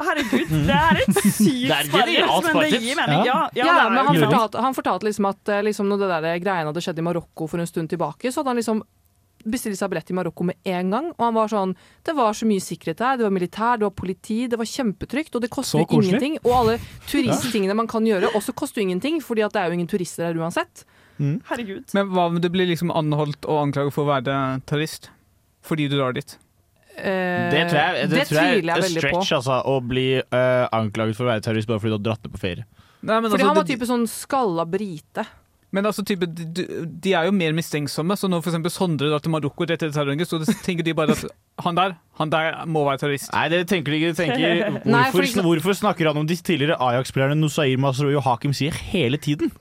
[0.00, 3.26] Herregud, det er et sykt er sparetips, men det gir mening.
[3.28, 6.40] Ja, ja, Ja, men han fortalte, han fortalte liksom at eh, liksom, når det der
[6.40, 8.80] greiene hadde skjedd i Marokko for en stund tilbake, så hadde han liksom
[9.44, 11.06] bestilt seg billett i Marokko med en gang.
[11.16, 11.74] Og han var sånn
[12.04, 13.16] Det var så mye sikkerhet der.
[13.20, 15.34] Det var militær, det var politi, det var kjempetrygt.
[15.34, 16.38] Og det koster ingenting.
[16.44, 16.78] Og alle
[17.10, 20.38] turisttingene man kan gjøre, også koster ingenting, fordi at det er jo ingen turister her
[20.40, 20.84] uansett.
[21.20, 21.84] Herregud.
[21.92, 25.10] Men hva om du blir liksom anholdt og anklaget for å være terrorist?
[25.62, 26.38] Fordi du drar dit?
[26.96, 29.20] Eh, Det tror jeg, det det tror jeg tviler er jeg veldig på.
[29.20, 29.58] stretch, altså.
[29.68, 32.40] Å bli uh, anklaget for å være terrorist bare fordi du har dratt ned på
[32.40, 32.64] ferie.
[33.00, 35.24] Nei, men Fordi altså, han var det- type sånn skalla brite.
[35.70, 36.64] Men altså, type, de,
[37.04, 40.26] de er jo mer mistenksomme, så når eksempel Sondre drar til Marokko rett etter terrorangrep,
[40.26, 41.22] så tenker de bare at
[41.64, 43.30] han der, han der må være terrorist.
[43.34, 44.10] Nei, det tenker de ikke.
[44.10, 44.50] De tenker,
[44.84, 48.74] Nei, hvorfor, fordi- hvorfor snakker han om de tidligere Ajax-spillerne Nusair Masroui og Hakim Sier
[48.90, 49.48] hele tiden?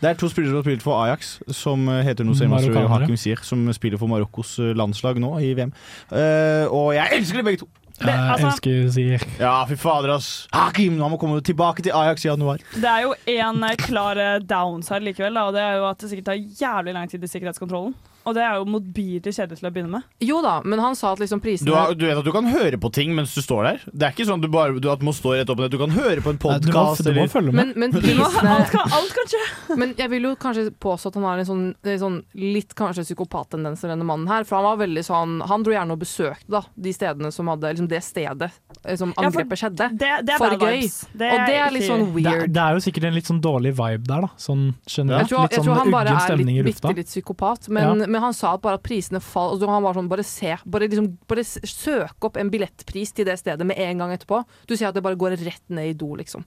[0.00, 2.90] det er to spillere som har spilt for Ajax, som eh, heter Nusair Masroui og
[2.90, 5.72] Hakim Sier, som spiller for Marokkos eh, landslag nå i VM.
[6.10, 7.68] Uh, og jeg elsker dem begge to!
[8.00, 10.48] Jeg altså- elsker sier Ja, fy fader, ass.
[10.52, 12.58] Hakim, han må komme tilbake til Ajax i januar.
[12.74, 15.98] Det er jo en eh, klar eh, downside likevel, da, og det er jo at
[15.98, 17.94] det sikkert tar jævlig lang tid i sikkerhetskontrollen.
[18.26, 20.06] Og det er jo motbydelig kjedelig til å begynne med.
[20.26, 22.48] Jo da, men han sa at liksom prisene Du, har, du vet at du kan
[22.50, 23.84] høre på ting mens du står der?
[23.92, 25.70] Det er ikke sånn at du bare du, må stå rett opp ned.
[25.70, 27.04] Du kan høre på en podkast.
[27.06, 27.74] du må følge med.
[27.76, 29.42] Men, men Alt prisene kan, alt kan skje!
[29.80, 33.04] Men jeg vil jo kanskje påstå at han har en sånn, en sånn litt kanskje
[33.06, 34.46] psykopattendenser, denne mannen her.
[34.48, 37.72] For han var veldig sånn Han dro gjerne og besøkte da, de stedene som hadde
[37.76, 39.88] Liksom det stedet eh, som Ja, for angrepet skjedde.
[40.00, 40.86] Det, det er for gøy.
[40.86, 42.46] Det og det er litt sånn weird.
[42.54, 44.30] det er jo sikkert en litt sånn dårlig vibe der, da.
[44.40, 45.26] Sånn generelt.
[45.26, 48.08] Jeg tror, jeg sånn tror han bare er litt, bitte litt psykopat, men, Ja.
[48.16, 49.58] Men han sa bare at prisene falt.
[49.60, 53.36] altså han var sånn, bare se, bare, liksom, bare søk opp en billettpris til det
[53.42, 54.42] stedet med en gang etterpå.
[54.66, 56.44] Du ser at det bare går rett ned i do, liksom.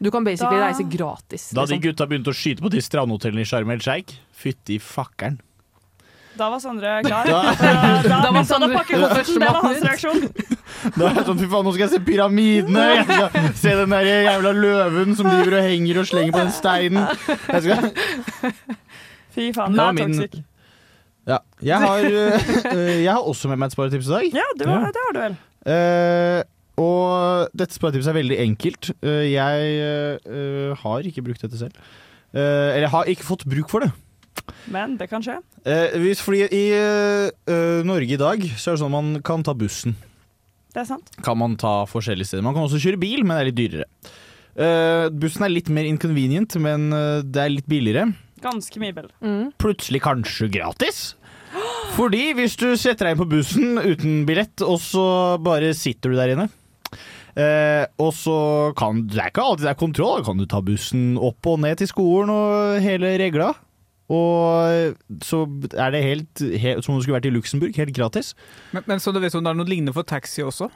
[0.00, 1.50] Du kan basically Da- reise gratis.
[1.56, 1.82] Da de Liksom.
[1.86, 5.38] gutta begynte å skyte på de strandhotellene i Sharm el Sheikh, fytti fakkeren.
[6.36, 7.24] Da var Sondre klar.
[7.24, 9.38] Da- Da, da, Da var Sondre- pakke kofferten.
[9.40, 10.20] Det var hans reaksjon.
[10.98, 12.84] Da er jeg sånn, fy faen, nå skal jeg se pyramidene!
[12.92, 16.52] Jeg skal se den der jævla løven som driver og henger og slenger på den
[16.52, 17.08] steinen.
[17.48, 18.52] Jeg skal
[19.36, 20.36] Fy faen, Det er toxic.
[21.26, 21.40] Ja.
[21.64, 24.26] Jeg har, øh, jeg har også med meg et sparetips i dag.
[24.42, 25.38] Ja, det, var, det har du vel.
[25.66, 26.40] Uh,
[26.76, 28.92] og dette sparetipset er veldig enkelt.
[29.02, 31.74] Uh, jeg uh, har ikke brukt dette selv.
[32.36, 33.92] Eh, eller jeg har ikke fått bruk for det.
[34.72, 35.38] Men det kan skje.
[35.64, 36.64] Eh, hvis, fordi i
[37.86, 39.96] Norge i dag så er det sånn at man kan ta bussen.
[40.74, 41.08] Det er sant.
[41.24, 42.44] Kan man ta forskjellige steder.
[42.44, 43.88] Man kan også kjøre bil, men det er litt dyrere.
[44.56, 46.90] Eh, bussen er litt mer inconvenient, men
[47.24, 48.10] det er litt billigere.
[48.44, 49.14] Ganske mye bedre.
[49.24, 49.52] Mm.
[49.60, 51.00] Plutselig kanskje gratis.
[51.96, 55.04] Fordi hvis du setter deg inn på bussen uten billett, og så
[55.42, 56.48] bare sitter du der inne
[57.40, 58.36] eh, og så
[58.76, 60.18] kan Det er ikke alltid det er kontroll.
[60.20, 63.54] Da kan du ta bussen opp og ned til skolen og hele regla.
[64.06, 64.94] Og
[65.26, 65.40] så
[65.74, 68.34] er det helt, helt som om du skulle vært i Luxembourg, helt gratis.
[68.76, 70.68] Men, men så du vet om det er noe lignende for taxi også?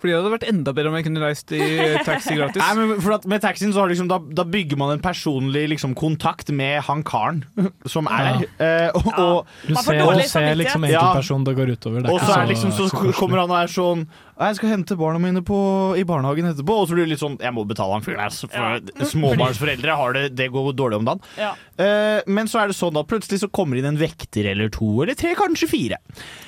[0.00, 1.60] Fordi det hadde vært enda bedre om jeg kunne reist i
[2.06, 2.62] taxi gratis.
[2.62, 5.66] Nei, men for at Med taxien så har liksom, da, da bygger man en personlig
[5.74, 7.42] liksom, kontakt med han karen
[7.84, 8.48] som er der.
[8.64, 10.96] Eh, og, og, Du Man får ser, dårlig du ser liksom Ja.
[11.02, 12.00] enkeltperson det går utover.
[12.00, 14.06] Det er Og ikke så, er det liksom, så kommer han og er sånn
[14.40, 15.58] Jeg skal hente barna mine på,
[16.00, 16.78] i barnehagen etterpå.
[16.80, 18.32] Og så blir det litt sånn Jeg må betale han fyren her.
[18.32, 21.20] så For småbarnsforeldre har det, det går dårlig om dagen.
[21.36, 21.52] Ja.
[21.76, 24.72] Eh, men så er det sånn at plutselig så kommer det inn en vekter eller
[24.72, 26.00] to eller tre, kanskje fire.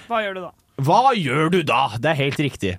[0.08, 0.52] Hva gjør du da?
[0.80, 1.84] Hva gjør du da?
[2.00, 2.72] Det er helt riktig.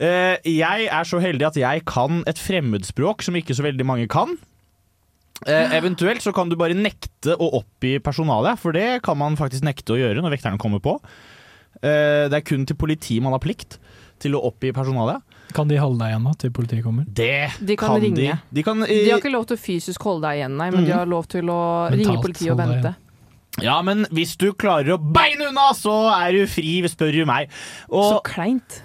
[0.00, 4.08] Eh, jeg er så heldig at jeg kan et fremmedspråk som ikke så veldig mange
[4.10, 4.32] kan.
[5.46, 9.66] Eh, eventuelt så kan du bare nekte å oppgi personalet, for det kan man faktisk
[9.66, 10.96] nekte å gjøre når vekterne kommer på.
[11.82, 13.78] Eh, det er kun til politi man har plikt
[14.22, 15.20] til å oppgi personalet.
[15.54, 17.06] Kan de holde deg igjen da, til politiet kommer?
[17.06, 18.16] Det De kan ringe.
[18.16, 18.38] de.
[18.56, 20.82] De kan, De eh, har ikke lov til å fysisk holde deg igjen, nei, men
[20.82, 20.88] mm.
[20.88, 22.94] de har lov til å Mentalt ringe politiet og vente.
[23.62, 27.52] Ja, men hvis du klarer å beine unna, så er du fri, spør du meg.
[27.86, 28.80] Så kleint.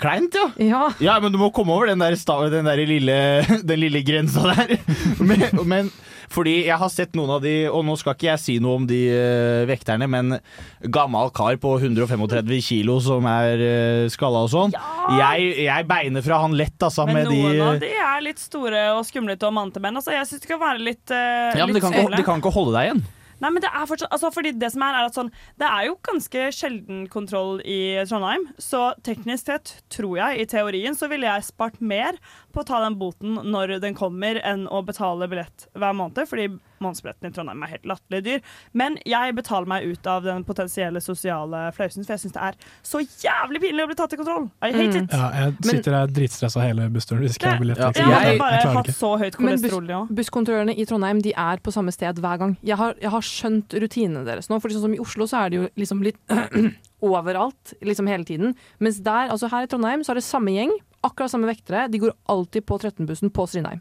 [0.00, 0.48] kleint, ja.
[0.60, 0.84] Ja.
[1.00, 2.16] Ja, men du må komme over den der,
[2.52, 3.18] den der lille,
[3.70, 4.76] den lille grensa der.
[5.22, 5.92] Men, men
[6.32, 8.86] fordi jeg har sett noen av de, og nå skal ikke jeg si noe om
[8.88, 10.38] de uh, vekterne, men
[10.80, 14.76] gammal kar på 135 kilo som er uh, skalla og sånn.
[15.18, 17.04] Jeg, jeg beiner fra han lett, altså.
[17.08, 20.00] Men med noen de, av de er litt store og skumlete og mante menn.
[20.00, 22.40] Altså, jeg syns det kan være litt, uh, ja, men de kan, ikke, de kan
[22.40, 23.04] ikke holde deg igjen.
[23.42, 25.88] Nei, men det er fortsatt altså, fordi Det som er, er at sånn Det er
[25.88, 31.26] jo ganske sjelden kontroll i Trondheim, så teknisk sett, tror jeg, i teorien, så ville
[31.26, 32.18] jeg spart mer
[32.54, 36.48] på å ta den boten når den kommer, enn å betale billett hver måned, fordi
[36.82, 38.40] månedsbilletten i Trondheim er helt latterlig dyr.
[38.74, 42.58] Men jeg betaler meg ut av den potensielle sosiale flausen, for jeg syns det er
[42.82, 44.50] så jævlig pinlig å bli tatt i kontroll.
[44.62, 45.04] I hate Mm.
[45.04, 45.10] it.
[45.12, 47.78] Ja, jeg sitter der dritstressa hele bussturen hvis ikke jeg har billett.
[47.78, 47.88] Ja.
[47.92, 48.10] liksom.
[48.12, 48.98] Jeg Jeg- bare jeg hatt ikke.
[48.98, 52.56] så høyt Men bus, kolesterol, busskontrollørene i Trondheim de er på samme sted hver gang.
[52.62, 54.60] Jeg har, jeg har skjønt rutinene deres nå.
[54.60, 56.16] For sånn som I Oslo så er det jo liksom litt
[57.02, 58.54] overalt liksom hele tiden.
[58.80, 60.70] Mens der, altså her i Trondheim så er det samme gjeng,
[61.02, 61.88] akkurat samme vektere.
[61.90, 63.80] De går alltid på 13-bussen på Strindheim.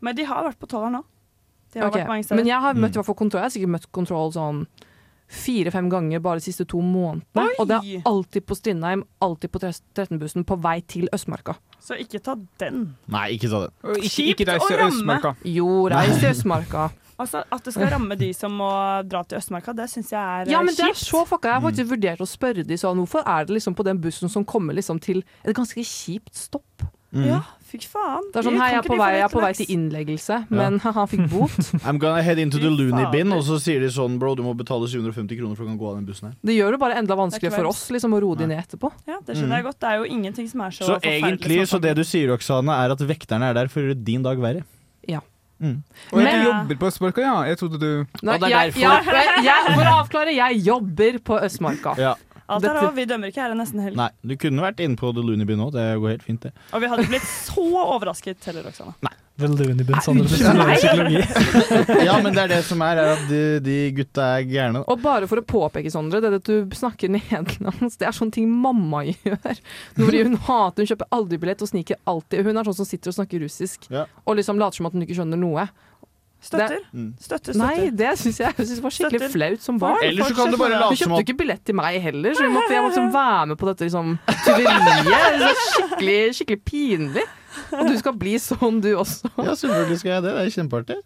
[0.00, 1.04] Men de har vært på tolveren nå.
[1.72, 2.36] De har Ok, vært mange steder.
[2.36, 2.94] Men jeg har møtt Mm.
[2.94, 3.40] i hvert fall kontroll.
[3.42, 4.66] Jeg har sikkert møtt kontroll sånn
[5.32, 7.46] fire-fem ganger bare de siste to månedene.
[7.48, 7.54] Oi!
[7.58, 11.54] Og det er alltid på Strindheim, alltid på 13-bussen på vei til Østmarka.
[11.80, 12.96] Så ikke ta den.
[13.08, 13.72] Nei, ikke ta den.
[13.96, 14.92] Ikke, Kjipt ikke reis å til ramme.
[14.98, 15.32] Østmarka.
[15.44, 16.90] Jo, reis til Østmarka.
[17.22, 18.66] Altså, At det skal ramme de som må
[19.06, 21.04] dra til Østmarka, det syns jeg er Ja, eh, men det er kjipt.
[21.12, 21.50] så fucka.
[21.52, 24.28] Jeg har faktisk vurdert å spørre de sånn Hvorfor er det liksom på den bussen
[24.32, 26.82] som kommer liksom til et ganske kjipt stopp?
[27.14, 27.26] Mm.
[27.28, 27.42] Ja,
[27.72, 28.26] fy faen.
[28.32, 30.78] Det er sånn Hei, jeg er på vei, jeg er på vei til innleggelse, men
[30.84, 31.56] han fikk bot.
[31.88, 34.54] I'm gonna head into the loony bin, og så sier de sånn Bro, du må
[34.58, 36.36] betale 750 kroner for å kan gå av den bussen her.
[36.44, 38.92] Det gjør det bare enda vanskeligere er for oss liksom, å roe de ned etterpå.
[39.08, 39.80] Ja, det skjønner jeg godt.
[39.82, 42.32] Det er jo ingenting som er så, Så forferdelig egentlig, som så det du sier,
[42.36, 44.66] Oksane, er at vekterne er der for å gjøre din dag verre.
[45.08, 45.22] Ja.
[45.62, 45.78] Mm.
[46.10, 47.34] Og jeg Men- jobber på Østmarka, ja.
[47.46, 50.62] Jeg trodde du Nei, Og det er jeg, derfor- jeg, jeg, for å avklare, jeg
[50.66, 51.94] jobber på Østmarka.
[51.98, 52.14] Ja.
[52.56, 53.96] Alt er lov, vi dømmer ikke her er nesten helg.
[53.98, 56.52] Nei, du kunne vært inne på The Loony Bin òg, det går helt fint, det.
[56.72, 58.94] Og vi hadde blitt så overrasket heller, Roxanne.
[59.06, 60.28] Nei, The Loony Sondre.
[60.28, 61.22] Sander, psykologi.
[62.08, 64.82] ja, men det er det som er, er at de, de gutta er gærne.
[64.92, 68.50] Og bare for å påpeke, Sondre, det at du snakker nederlandsk, det er sånne ting
[68.52, 69.62] mamma gjør.
[69.98, 72.44] Når hun hater, hun kjøper aldri billett og sniker alltid.
[72.46, 74.04] Hun er sånn som sitter og snakker russisk Ja.
[74.26, 75.66] og liksom later som at hun ikke skjønner noe.
[76.42, 76.68] Støtter.
[76.68, 77.14] Det- Mm.
[77.22, 77.96] Støtter, Nei, støtter.
[77.96, 79.32] det syns jeg, jeg synes var skikkelig Støtter.
[79.32, 79.98] flaut som barn.
[80.02, 82.34] Eller så kan du bare late som kjøpte at- jo ikke billett til meg heller,
[82.34, 85.46] så hun måtte, jeg måtte liksom være med på dette liksom, tyveriet.
[85.46, 87.24] Er skikkelig, skikkelig pinlig.
[87.72, 89.28] Og du skal bli sånn, du også.
[89.38, 90.32] Ja, selvfølgelig skal jeg det.
[90.34, 90.96] Det er kjempeartig.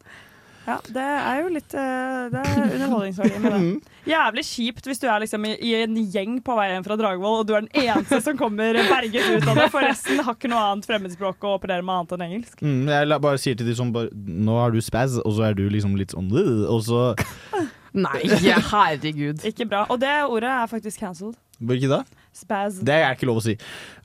[0.66, 3.68] Ja, det er jo litt eh, Det er underholdningsverdi med Mm.
[3.78, 3.92] det.
[4.10, 7.46] Jævlig kjipt hvis du er liksom i, en gjeng på vei hjem fra Dragvoll, og
[7.46, 10.62] du er den eneste som kommer berget ut av det, for resten har ikke noe
[10.72, 12.60] annet fremmedspråk å operere med annet enn engelsk.
[12.62, 15.48] Mm, jeg la- bare sier til de sånn bare, Nå har du spaz, og så
[15.50, 16.30] er du liksom litt sånn
[16.68, 17.14] Og så
[17.96, 19.40] Nei, herregud.
[19.48, 19.86] Ikke bra.
[19.88, 21.36] Og det ordet er faktisk cancelled.
[21.62, 22.02] Ikke da?
[22.36, 22.82] Spaz.
[22.84, 23.54] Det er ikke lov å si.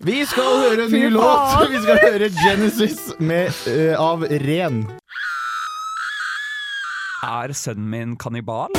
[0.08, 1.68] Vi skal høre en ny låt.
[1.74, 4.86] Vi skal høre Genesis med, uh, av Ren.
[7.22, 8.74] Er sønnen min kannibal?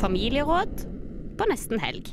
[0.00, 0.84] Familieråd
[1.38, 2.10] på nesten helg.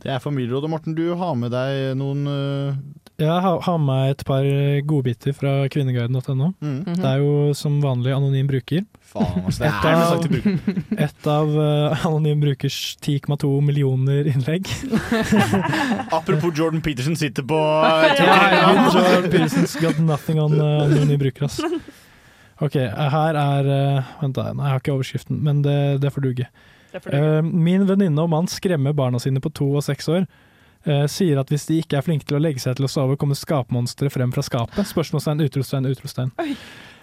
[0.00, 0.70] Det er familierådet.
[0.70, 2.78] Morten, du har med deg noen uh...
[3.20, 4.46] Jeg har, har med et par
[4.88, 6.46] godbiter fra kvinneguiden.no.
[6.62, 8.86] Det er jo som vanlig anonym bruker.
[9.10, 10.78] Faen, altså, det Et er med av- sagt bruker.
[11.04, 14.70] Et av uh, anonym brukers 10,2 millioner innlegg.
[16.16, 21.60] Apropos Jordan Peterson sitter på Ja, Jordan Peterson's got nothing on uh, anonym bruker, ass.
[22.60, 24.50] Ok, her er eh, Vent, da.
[24.52, 26.48] Nei, jeg har ikke overskriften, men det, det får duge.
[26.92, 30.26] Eh, min venninne og mann skremmer barna sine på to og seks år.
[30.80, 33.18] Uh, sier at hvis de ikke er flinke til å legge seg til å sove,
[33.20, 34.88] kommer skapmonsteret frem fra skapet.
[34.88, 36.30] Spørsmålstegn, utropstegn, utropstegn.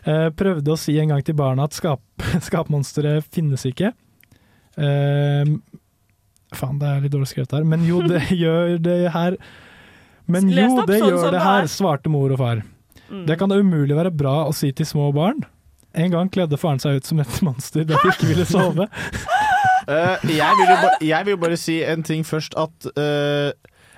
[0.02, 2.02] Uh, prøvde å si en gang til barna at skap,
[2.48, 3.92] skapmonsteret finnes ikke.
[4.78, 7.70] Faen, det er litt dårlig skrevet her.
[7.70, 9.38] Men jo, det gjør det her.
[10.26, 11.72] Men jo, det sånn gjør det her, er.
[11.72, 12.66] svarte mor og far.
[13.10, 13.24] Mm.
[13.30, 15.46] Det kan da umulig være bra å si til små barn.
[15.98, 18.86] En gang kledde faren seg ut som et monster da de ikke ville sove.
[18.86, 23.50] uh, jeg, vil jo ba, jeg vil jo bare si en ting først at uh,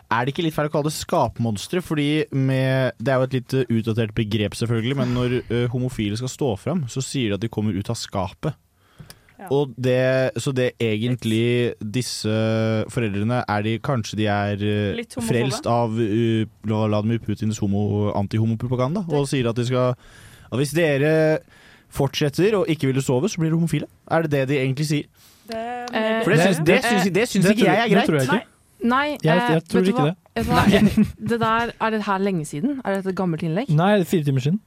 [0.10, 1.84] er det ikke litt feil å kalle det skapmonstre?
[1.86, 6.32] Fordi med, Det er jo et litt utdatert begrep, selvfølgelig, men når uh, homofile skal
[6.32, 8.58] stå fram, så sier de at de kommer ut av skapet.
[9.50, 12.28] Og det, så det egentlig disse
[12.92, 19.28] foreldrene er de Kanskje de er eh, frelst av uh, Vladimir Putins homo, antihomopropaganda og
[19.32, 19.96] sier at de skal
[20.50, 21.40] at hvis dere
[21.94, 23.88] fortsetter og ikke ville sove, så blir dere homofile.
[24.12, 25.04] Er det det de egentlig sier?
[25.50, 25.64] Det,
[26.26, 28.06] For det syns, det syns, det syns ikke jeg er det greit.
[28.10, 28.46] tror jeg ikke.
[28.90, 30.06] Nei, Jeg- eh, jeg tror vet ikke hva?
[30.06, 30.16] det.
[30.36, 31.06] Vet du hva?
[31.30, 32.82] Det der, er det her lenge siden?
[32.86, 33.70] Er det et gammelt innlegg?
[33.76, 34.60] Nei, det er fire timer siden.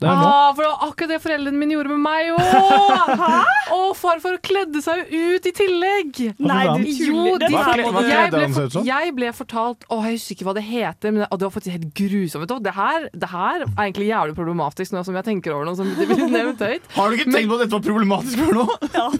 [0.00, 0.28] Det er nå.
[0.30, 3.24] Ah, for det var akkurat det foreldrene mine gjorde med meg òg!
[3.70, 6.20] Å, farfar kledde seg jo ut i tillegg!
[6.40, 7.42] Nei, du jo, tuller.
[7.42, 8.86] de, Hva kle- hva jeg, kledde ble han seg ut som?
[8.88, 11.54] jeg ble fortalt Å, jeg husker ikke hva det heter, men det, og det var
[11.58, 12.40] faktisk helt grusomt.
[12.46, 12.62] Vet du hva?
[12.70, 15.76] Det her, det her er egentlig jævlig problematisk nå som jeg tenker over det.
[15.82, 16.88] Som det blir nevnt høyt.
[16.96, 18.66] Har du ikke tenkt på at dette var problematisk før nå?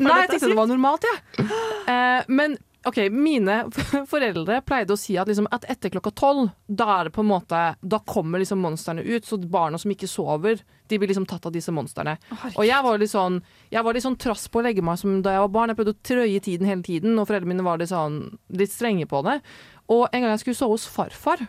[0.01, 1.47] Nei, jeg tenkte det var normalt, jeg.
[1.91, 3.57] Eh, men ok, mine
[4.13, 7.61] foreldre pleide å si at, liksom, at etter klokka tolv, da det på en måte
[7.81, 11.55] Da kommer liksom monstrene ut, så barna som ikke sover, de blir liksom tatt av
[11.55, 12.17] disse monstrene.
[12.55, 13.41] og jeg var litt sånn
[13.71, 15.73] Jeg var litt sånn trass på å legge meg som da jeg var barn.
[15.73, 19.07] Jeg prøvde å trøye tiden hele tiden, og foreldrene mine var litt sånn litt strenge
[19.11, 19.41] på det.
[19.91, 21.47] Og en gang jeg skulle sove hos farfar,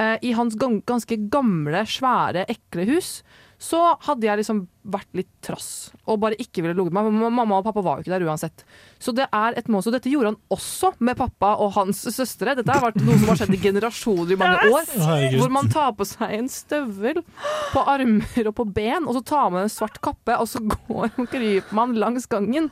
[0.00, 3.22] eh, i hans ganske gamle, svære, ekle hus,
[3.62, 7.28] så hadde jeg liksom vært litt trass og bare ikke ville ligget med meg.
[7.30, 8.64] Mamma og pappa var jo ikke der uansett.
[8.98, 9.94] Så det er et monster.
[9.94, 12.56] Dette gjorde han også med pappa og hans søstre.
[12.58, 14.88] Dette har vært noe som har skjedd i generasjoner i mange år.
[14.96, 15.38] Herregud.
[15.44, 17.22] Hvor man tar på seg en støvel
[17.70, 21.12] på armer og på ben, og så tar man en svart kappe, og så går
[21.14, 22.66] og kryper man langs gangen.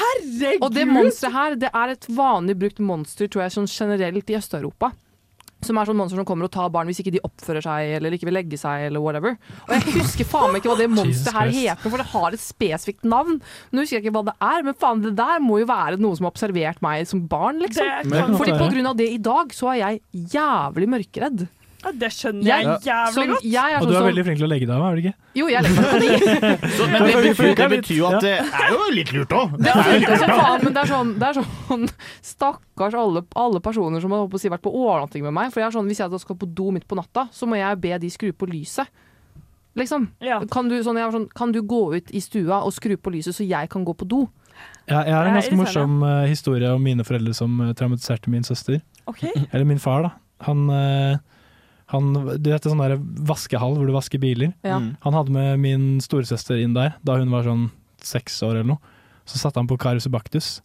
[0.00, 0.64] Herregud!
[0.64, 4.40] Og det monsteret her, det er et vanlig brukt monster, tror jeg, sånn generelt i
[4.40, 4.94] Øst-Europa.
[5.62, 8.14] Som er sånn monster som kommer og tar barn hvis ikke de oppfører seg eller
[8.16, 8.86] ikke vil legge seg.
[8.88, 9.36] eller whatever.
[9.68, 12.40] Og Jeg husker faen meg ikke hva det monsteret her heter, for det har et
[12.44, 13.40] spesifikt navn.
[13.72, 16.16] Nå husker jeg ikke hva det er, men faen, det der må jo være noe
[16.16, 17.60] som har observert meg som barn.
[17.60, 18.14] liksom.
[18.40, 20.00] Fordi på grunn av det i dag, så er jeg
[20.36, 21.46] jævlig mørkeredd.
[21.80, 23.44] Ja, det skjønner jeg Jeg- jævlig sånn- godt.
[23.44, 25.14] jeg Og sånn du er veldig flink til å legge deg av, er du ikke?
[25.34, 28.70] Jo, jeg legger meg på Så, men det betyr, det betyr jo at det er
[28.70, 29.56] jo litt lurt òg.
[29.56, 31.88] Det faen, men det er sånn, det er sånn
[32.32, 35.52] Stakkars alle, alle personer som har si, vært på overnatting med meg.
[35.52, 37.56] For jeg er sånn, Hvis jeg da skal på do midt på natta, så må
[37.56, 38.86] jeg be de skru på lyset.
[39.78, 40.08] Liksom.
[40.50, 43.46] Kan, du, sånn, sånn, kan du gå ut i stua og skru på lyset, så
[43.46, 44.28] jeg kan gå på do?
[44.90, 48.42] Ja, jeg har en ganske morsom uh, historie om mine foreldre som eh, traumatiserte min
[48.44, 48.80] søster.
[49.08, 49.30] Okay.
[49.52, 50.10] Eller min far, da.
[50.48, 51.18] Han, eh,
[51.90, 52.12] han
[52.42, 52.96] Du vet det sånn der
[53.28, 54.52] vaskehall hvor du vasker biler?
[54.66, 54.78] Ja.
[54.80, 54.92] Mm.
[55.04, 57.68] Han hadde med min storesøster inn der da hun var sånn
[58.02, 58.96] seks år eller noe.
[59.28, 60.60] Så satte han på Carus Baktus.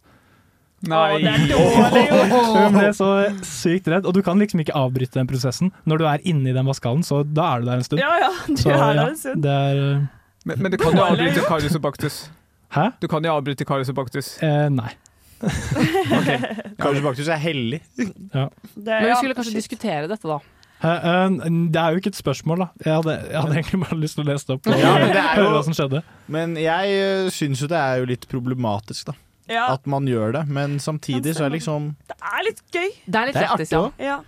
[0.86, 1.16] Nei.
[1.16, 2.32] Å, det er.
[2.66, 3.06] Hun ble så
[3.46, 5.70] sykt redd, og du kan liksom ikke avbryte den prosessen.
[5.88, 8.02] Når du er inne i den vaskehallen, så da er du der en stund.
[8.02, 9.42] Ja, ja, du Så, er der ja, en stund.
[9.46, 10.04] Det er eh,
[10.46, 11.46] Men, men du kan jo avbryte.
[11.48, 12.18] Karius og Baktus.
[12.76, 12.90] Hæ?
[13.00, 14.34] Du kan jo avbryte Karius og Baktus.
[14.44, 14.92] eh, Nei.
[16.80, 17.80] Kanskje Baktus er hellig.
[17.98, 18.48] Ja.
[18.74, 19.62] Det, Men vi skulle kanskje shit.
[19.64, 20.38] diskutere dette, da.
[20.82, 21.36] Hæ, eh,
[21.72, 22.68] det er jo ikke et spørsmål, da.
[22.84, 25.14] Jeg hadde, jeg hadde egentlig bare lyst til å lese det opp og Ja, men
[25.14, 26.02] det er jo- hva som skjedde.
[26.28, 29.16] Men jeg uh, syns jo det er jo litt problematisk, da.
[29.48, 29.66] Ja.
[29.72, 30.44] At man gjør det.
[30.50, 32.88] Men samtidig så er det liksom Det er litt gøy.
[33.06, 33.92] Det er litt Det er artig òg.
[34.02, 34.20] Ja.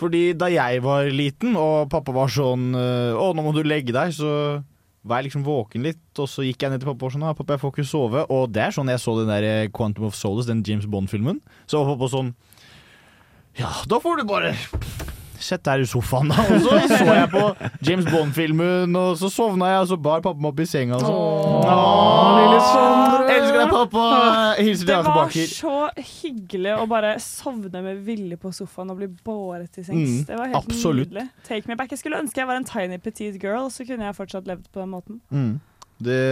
[0.00, 4.14] Fordi da jeg var liten, og pappa var sånn Å, nå må du legge deg,
[4.16, 4.62] så
[5.04, 7.34] var jeg liksom våken litt, og så gikk jeg ned til pappa og sånn «Ah,
[7.36, 8.22] Pappa, jeg får ikke sove.
[8.32, 11.42] Og det er sånn jeg så den der eh, Quantum of Solace, den James Bond-filmen.
[11.68, 12.32] Så var pappa sånn
[13.60, 14.54] Ja, da får du bare
[15.40, 16.44] Sett der i sofaen, da.
[16.54, 17.42] Og så så jeg på
[17.86, 20.98] James Bond-filmen, og så sovna jeg, og så bar pappa meg opp i senga.
[20.98, 21.14] Og så.
[21.74, 23.34] Åh, lille Sondre!
[23.34, 24.06] Elsker deg, pappa!
[24.64, 25.76] Hilser til Det var så
[26.22, 30.20] hyggelig å bare sovne med vilje på sofaen og bli båret til sengs.
[30.20, 31.12] Mm, det var helt absolutt.
[31.12, 31.28] nydelig.
[31.48, 31.92] Take me back.
[31.94, 34.82] Jeg skulle ønske jeg var en tiny petite girl, så kunne jeg fortsatt levd på
[34.82, 35.22] den måten.
[35.30, 35.54] Mm.
[36.04, 36.22] Det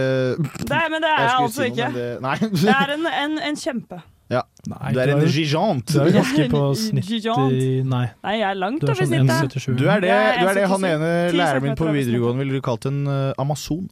[0.69, 1.93] Det, men det er jeg, altså si noe, ikke.
[1.93, 2.35] det- Nei.
[2.63, 4.01] Jeg er en, en, en kjempe.
[4.31, 4.41] Ja.
[4.71, 5.91] Nei, det er en gigant.
[5.91, 8.05] Du er ganske på En snitt i Nei.
[8.23, 9.67] Nei, jeg er langt Du er over sånn snittet.
[9.77, 12.87] Du er det, du er det han ene 10 læreren min på videregående ville kalt
[12.89, 13.83] en uh, amazon.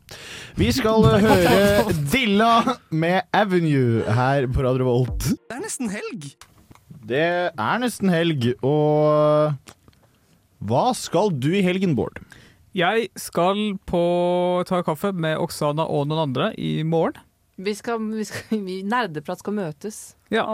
[0.58, 2.54] Vi skal høre Dilla
[2.90, 5.30] med 'Avenue' her på Radio Volt.
[5.36, 6.32] Det er nesten helg.
[7.12, 9.54] Det er nesten helg, og
[10.62, 12.20] hva skal du i helgen, Bård?
[12.78, 14.04] Jeg skal på
[14.70, 17.20] ta kaffe med Oksana og noen andre i morgen.
[17.62, 20.00] Vi skal, vi skal, vi, nerdeprat skal møtes.
[20.34, 20.46] Ja.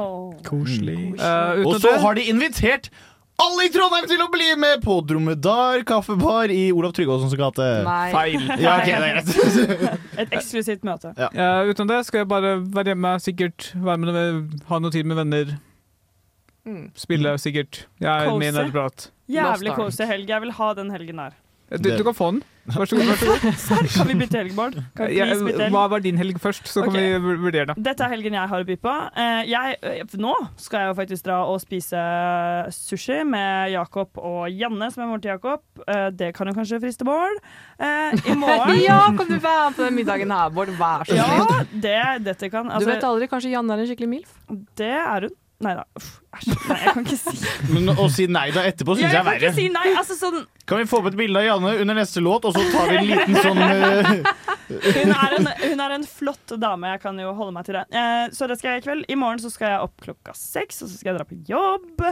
[0.48, 1.14] Koselig.
[1.22, 2.89] Uh, Og så har de invitert
[3.38, 7.69] alle i Trondheim til å bli med på Dromedar kaffebar i Olav Tryggåsens gate.
[7.85, 8.10] Nei.
[8.15, 8.49] Feil.
[8.57, 10.03] Ja, okay, det er greit.
[10.26, 11.14] Et eksklusivt møte.
[11.22, 11.30] Ja.
[11.38, 15.07] Uh, utenom det skal jeg bare være hjemme, sikkert være med, med ha noe tid
[15.07, 15.57] med venner.
[16.68, 16.88] Mm.
[16.98, 17.85] Spille, sikkert.
[18.02, 19.11] Jeg er med i nerdeprat.
[19.31, 20.27] Jævlig cozy helg.
[20.34, 21.44] Jeg vil ha den helgen der.
[21.68, 22.44] Du, du kan få den.
[22.68, 23.10] Vær så god.
[23.10, 23.56] Vær så god.
[23.65, 24.77] Serr, kan vi bytte helg, Bård?
[25.11, 25.27] Ja,
[25.72, 27.76] hva var din helg først, så kan vi vurdere det.
[27.84, 28.94] Dette er helgen jeg har å by på.
[29.19, 32.03] Eh, jeg, eh, nå skal jeg jo faktisk dra og spise
[32.76, 35.64] sushi med Jakob og Janne, som er moren til Jakob.
[35.84, 37.41] Eh, det kan jo kanskje friste Bård.
[37.80, 40.72] Eh, I morgen ja, kan du være med på den middagen her, Bård?
[40.80, 44.14] Vær så Ja, det, dette kan Du altså, vet aldri, kanskje Janne er en skikkelig
[44.18, 44.39] milf?
[44.80, 45.35] Det er hun.
[45.66, 45.84] Nei da.
[46.38, 46.50] Æsj.
[46.70, 47.38] Nei, jeg kan ikke si
[47.74, 49.50] Men å si nei da etterpå syns jeg jeg er kan verre.
[49.56, 49.86] si nei.
[49.98, 52.62] Altså, sånn, Kan vi få opp et bilde av Janne under neste låt, og så
[52.70, 54.12] tar vi en liten sånn uh...
[54.70, 56.92] hun, er en, hun er en flott dame.
[56.94, 57.86] Jeg kan jo holde meg til det.
[57.90, 59.08] Eh, så det skal jeg i kveld.
[59.10, 62.06] I morgen så skal jeg opp klokka seks, og så skal jeg dra på jobb.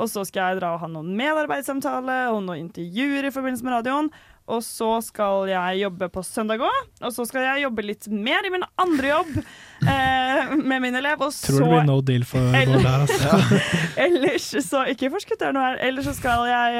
[0.00, 3.76] Og så skal jeg dra og ha noen medarbeidssamtale og noen intervjuer i forbindelse med
[3.80, 4.12] radioen.
[4.46, 6.76] Og så skal jeg jobbe på søndag òg.
[7.02, 9.32] Og så skal jeg jobbe litt mer i min andre jobb
[9.90, 11.18] eh, med min elev.
[11.26, 13.62] Og Tror det blir no deal for Bård der, altså.
[14.06, 15.80] Ellers så Ikke forskutter noe her.
[15.88, 16.78] Ellers så skal jeg,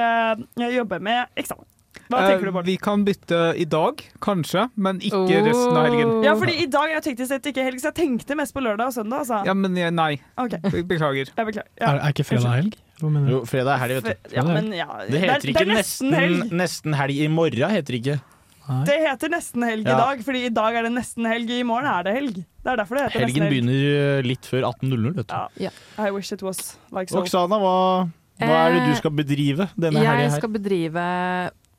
[0.63, 1.67] jeg jobbe med eksamen.
[2.07, 2.69] Hva Eh, tenker du, Bård?
[2.71, 6.13] vi kan bytte i dag, kanskje, men ikke resten av helgen.
[6.23, 8.93] Ja, fordi i dag er teknisk sett ikke helg, så jeg tenkte mest på lørdag
[8.93, 9.25] og søndag.
[9.25, 9.41] Altså.
[9.49, 10.13] Ja, men jeg, nei.
[10.39, 10.61] Okay.
[10.87, 11.33] Beklager.
[11.35, 11.67] Jeg beklager.
[11.81, 11.89] Ja.
[11.97, 12.77] Er, er ikke fredag helg?
[13.01, 13.35] Hva mener du?
[13.35, 14.31] Jo, fredag er helg, vet du.
[14.37, 16.53] Ja, men ja, Det heter det ikke er nesten, helg.
[16.57, 18.17] nesten helg i morgen, heter det ikke.
[18.89, 21.87] Det heter nesten helg i dag, fordi i dag er det nesten helg, i morgen
[21.87, 22.39] er det helg.
[22.41, 23.53] Det er derfor det heter Helgen nesten helg.
[23.55, 25.63] begynner eh, litt før 18.00, vet du.
[25.63, 25.71] Ja.
[26.03, 27.21] I wish it was like so.
[27.21, 27.77] Oksana, hva,
[28.43, 31.05] hva er det Eh, du skal bedrive denne helga Jeg skal bedrive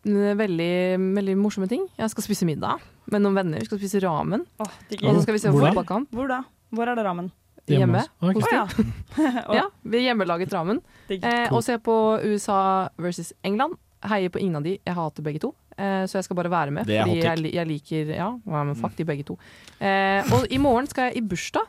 [0.07, 0.72] veldig,
[1.18, 1.84] veldig morsomme ting.
[1.99, 2.80] Jeg skal spise middag
[3.11, 3.60] med noen venner.
[3.60, 4.45] Vi skal spise ramen.
[4.60, 4.72] Oh.
[5.02, 6.41] Og så skal vi se fotballkamp Hvor da?
[6.72, 7.30] Hvor er det rammen?
[7.76, 8.03] Hjemme.
[8.03, 8.64] hjemme hos ja.
[8.77, 8.91] dem.
[9.60, 9.65] ja.
[9.84, 10.81] Vi hjemmelaget ramen.
[11.10, 13.77] Eh, og se på USA versus England.
[14.07, 14.77] Heier på ingen av de.
[14.77, 15.53] Jeg hater begge to.
[15.77, 16.89] Eh, så jeg skal bare være med.
[16.89, 19.38] Fordi jeg, jeg liker Ja, men fuck de begge to.
[19.80, 21.68] Eh, og i morgen skal jeg i bursdag.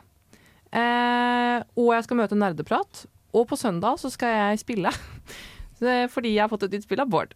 [0.69, 3.05] Eh, og jeg skal møte nerdeprat.
[3.33, 4.93] Og på søndag så skal jeg spille.
[6.15, 7.35] Fordi jeg har fått et nytt spill av Bård.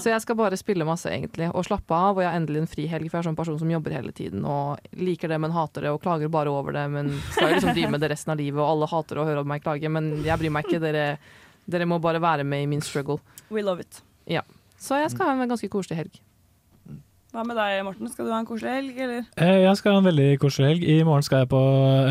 [0.00, 2.16] Så jeg skal bare spille masse, egentlig, og slappe av.
[2.18, 4.44] Og jeg har endelig en frihelg, for jeg er sånn person som jobber hele tiden
[4.44, 6.84] og liker det, men hater det, og klager bare over det.
[6.92, 9.44] Men skal jo liksom drive med det resten av livet, og alle hater å høre
[9.48, 9.90] meg klage.
[9.92, 10.82] Men jeg bryr meg ikke.
[10.84, 11.06] Dere,
[11.66, 13.18] dere må bare være med i min struggle.
[13.50, 14.02] We love it.
[14.28, 14.42] Ja.
[14.78, 16.20] Så jeg skal ha en ganske koselig helg.
[17.36, 18.08] Hva med deg, Morten?
[18.08, 19.24] Skal du ha en koselig helg, eller?
[19.36, 20.84] Eh, Jeg skal ha en veldig koselig helg.
[20.88, 21.60] I morgen skal jeg på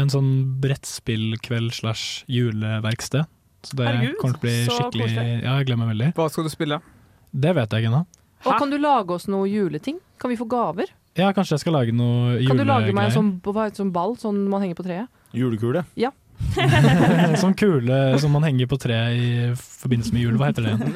[0.01, 0.27] en sånn
[0.61, 3.25] brettspillkveld slash juleverksted.
[3.65, 5.31] Så det Herregud, kommer til å bli skikkelig koselig.
[5.41, 6.09] Ja, jeg gleder meg veldig.
[6.19, 6.77] Hva skal du spille?
[7.35, 8.03] Det vet jeg ikke ennå.
[8.45, 9.97] Og kan du lage oss noe juleting?
[10.21, 10.91] Kan vi få gaver?
[11.15, 13.31] Ja, kanskje jeg skal lage noe Kan du lage meg en sånn,
[13.75, 15.11] sånn ball sånn man henger på treet?
[15.35, 15.85] Julekule?
[15.99, 16.11] Ja.
[17.41, 20.35] sånn kule som man henger på treet i forbindelse med jul.
[20.39, 20.83] Hva heter det igjen?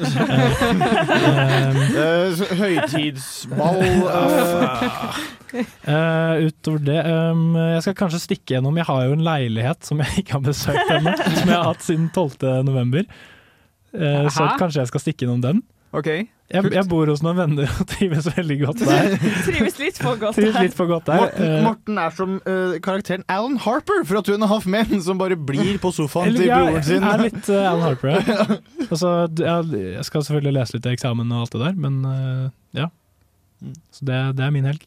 [1.30, 1.60] Eh,
[2.00, 5.18] Eh, høytidsball uh.
[5.50, 9.98] Eh, utover det um, Jeg skal kanskje stikke gjennom Jeg har jo en leilighet som
[10.02, 12.62] jeg ikke har besøkt ennå, som jeg har hatt siden 12.
[12.68, 13.08] november.
[13.90, 15.62] Eh, så kanskje jeg skal stikke gjennom den.
[15.90, 16.06] Ok.
[16.50, 19.12] Jeg, jeg bor hos noen venner og trives veldig godt der.
[19.46, 20.64] Trives litt for godt Trives der.
[20.66, 21.20] litt for godt der.
[21.22, 25.00] Morten, Eh, Morten er som uh, karakteren Alan Harper fra Two and a Half Men,
[25.02, 27.02] som bare blir på sofaen til broren sin.
[27.02, 28.46] Jeg er litt uh, Alan Harper, ja.
[28.90, 32.46] Altså, jeg, jeg skal selvfølgelig lese litt i eksamen og alt det der, men uh,
[32.78, 32.88] ja.
[33.94, 34.86] Så det, det er min helg.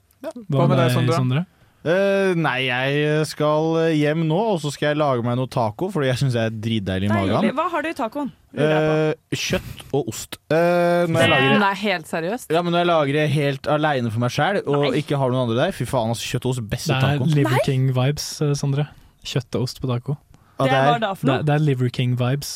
[0.51, 1.43] Hva med deg, Sondre?
[1.83, 6.07] Eh, nei, jeg skal hjem nå, og så skal jeg lage meg noe taco, fordi
[6.07, 7.49] jeg syns jeg er dritdeilig i magen.
[7.57, 8.31] Hva har du i tacoen?
[8.55, 10.37] Eh, kjøtt og ost.
[10.53, 12.51] Uh, når jeg lager Nei, helt seriøst?
[12.53, 15.47] ja, men når jeg lager det helt aleine for meg sjæl, og ikke har noen
[15.49, 17.25] andre der Fy faen, altså, kjøtt og ost, beste taco.
[17.25, 17.39] Det er.
[17.41, 18.29] Liver King-vibes,
[18.59, 18.87] Sondre.
[19.25, 20.15] Kjøtt og ost på taco.
[20.61, 21.11] Det er- er det?
[21.25, 22.53] Det, det er Liver King-vibes.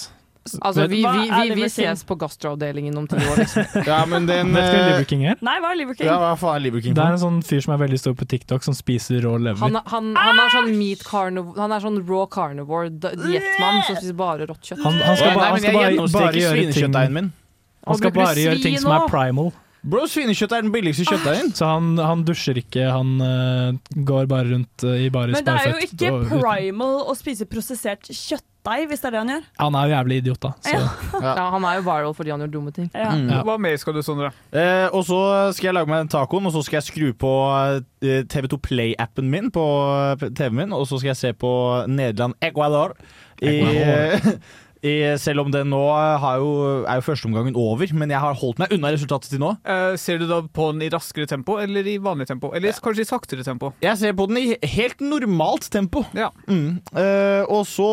[0.61, 3.65] Altså, vi, vi, vi, vi ses på gastroavdelingen om ti år, liksom.
[3.90, 5.36] Ja, men den Vet du hva Liver King er?
[5.44, 6.07] Nei, hva er Liver King?
[6.07, 8.15] Ja, hva faen er Liver King Det er en sånn fyr som er veldig stor
[8.19, 9.60] på TikTok, som spiser rå lever.
[9.65, 13.99] Han, han, han er sånn meat carnivore Han er sånn raw carnivore di- diettmann som
[13.99, 14.84] spiser bare rått kjøtt.
[14.88, 17.32] Han, han skal, ba, han skal bare, bare gjøre ting.
[17.88, 19.52] Han skal bare gjøre ting som er primal.
[19.84, 21.14] Bro, svinekjøtt er den billigste Ah.
[21.14, 21.54] kjøttdeigen.
[21.56, 25.54] Så han, han dusjer ikke, han uh, går bare rundt uh, i bare Men det
[25.54, 25.94] er jo sparefett.
[25.94, 29.45] ikke og uten- primal å spise prosessert kjøttdeig, hvis det er det han gjør.
[29.62, 30.52] Han er jo jævlig idiot, da.
[30.68, 30.82] Så.
[31.24, 32.90] Ja, han er jo viral fordi han gjør dumme ting.
[32.94, 33.14] Ja.
[33.16, 33.30] Mm.
[33.48, 34.34] Hva mer skal du, Sondre?
[34.52, 35.22] Eh, og så
[35.56, 37.32] skal jeg lage meg tacoen, og så skal jeg skru på
[38.04, 39.64] eh, TV2 Play-appen min på
[40.36, 41.54] TV-en min, og så skal jeg se på
[41.88, 42.98] Nederland-Ecuador.
[43.40, 43.56] I,
[44.86, 45.82] i, selv om det nå
[46.22, 46.52] har jo,
[46.84, 49.54] er jo førsteomgangen over, men jeg har holdt meg unna resultatet til nå.
[49.68, 52.52] Uh, ser du da på den i raskere tempo eller i vanlig tempo?
[52.58, 53.74] Eller kanskje i saktere tempo?
[53.84, 56.06] Jeg ser på den i helt normalt tempo.
[56.18, 56.32] Ja.
[56.49, 56.80] Mm.
[56.94, 57.91] Uh, og så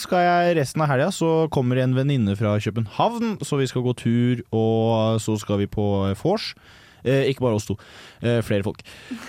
[0.00, 3.96] skal jeg resten av helga, så kommer en venninne fra København, så vi skal gå
[3.98, 5.88] tur, og så skal vi på
[6.20, 6.52] vors.
[7.04, 7.76] Eh, ikke bare oss to.
[8.22, 8.82] Eh, flere folk.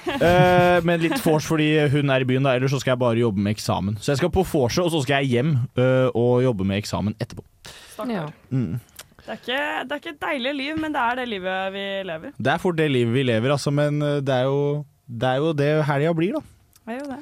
[0.07, 2.55] Eh, men litt vors fordi hun er i byen, da.
[2.57, 3.97] Ellers så skal jeg bare jobbe med eksamen.
[4.01, 7.15] Så jeg skal på vorset, og så skal jeg hjem eh, og jobbe med eksamen
[7.21, 7.45] etterpå.
[8.09, 8.25] Ja.
[8.49, 8.79] Mm.
[9.21, 11.85] Det, er ikke, det er ikke et deilig liv, men det er det livet vi
[12.09, 12.33] lever.
[12.41, 14.61] Det er fort det livet vi lever, altså, men det er jo
[15.05, 16.41] det, er jo det helga blir, da.
[16.87, 17.19] Det er jo det.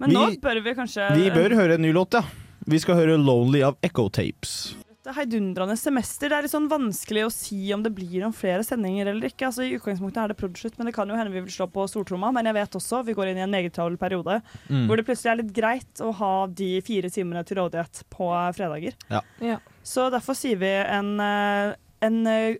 [0.00, 2.22] Men Vi- nå bør vi kanskje Vi bør høre en ny låt, ja.
[2.66, 4.74] Vi skal høre 'Lonely' av Echo Tapes.
[5.10, 6.30] Det heidundrende semester.
[6.30, 9.48] Det er litt sånn vanskelig å si om det blir noen flere sendinger eller ikke.
[9.48, 11.82] Altså, I utgangspunktet er det produsert, men det kan jo hende vi vil slå på
[11.90, 12.30] stortromma.
[12.36, 14.38] Men jeg vet også, vi går inn i en meget travel periode,
[14.70, 14.86] Mm.
[14.86, 18.94] hvor det plutselig er litt greit å ha de fire timene til rådighet på fredager.
[19.10, 19.20] Ja.
[19.40, 19.58] Ja.
[19.82, 21.74] Så derfor sier vi en, eh,
[22.06, 22.54] en eh,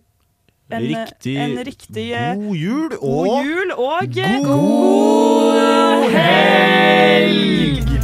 [0.71, 8.01] en, Riktig en riktig eh, god jul og god jul og God god helg!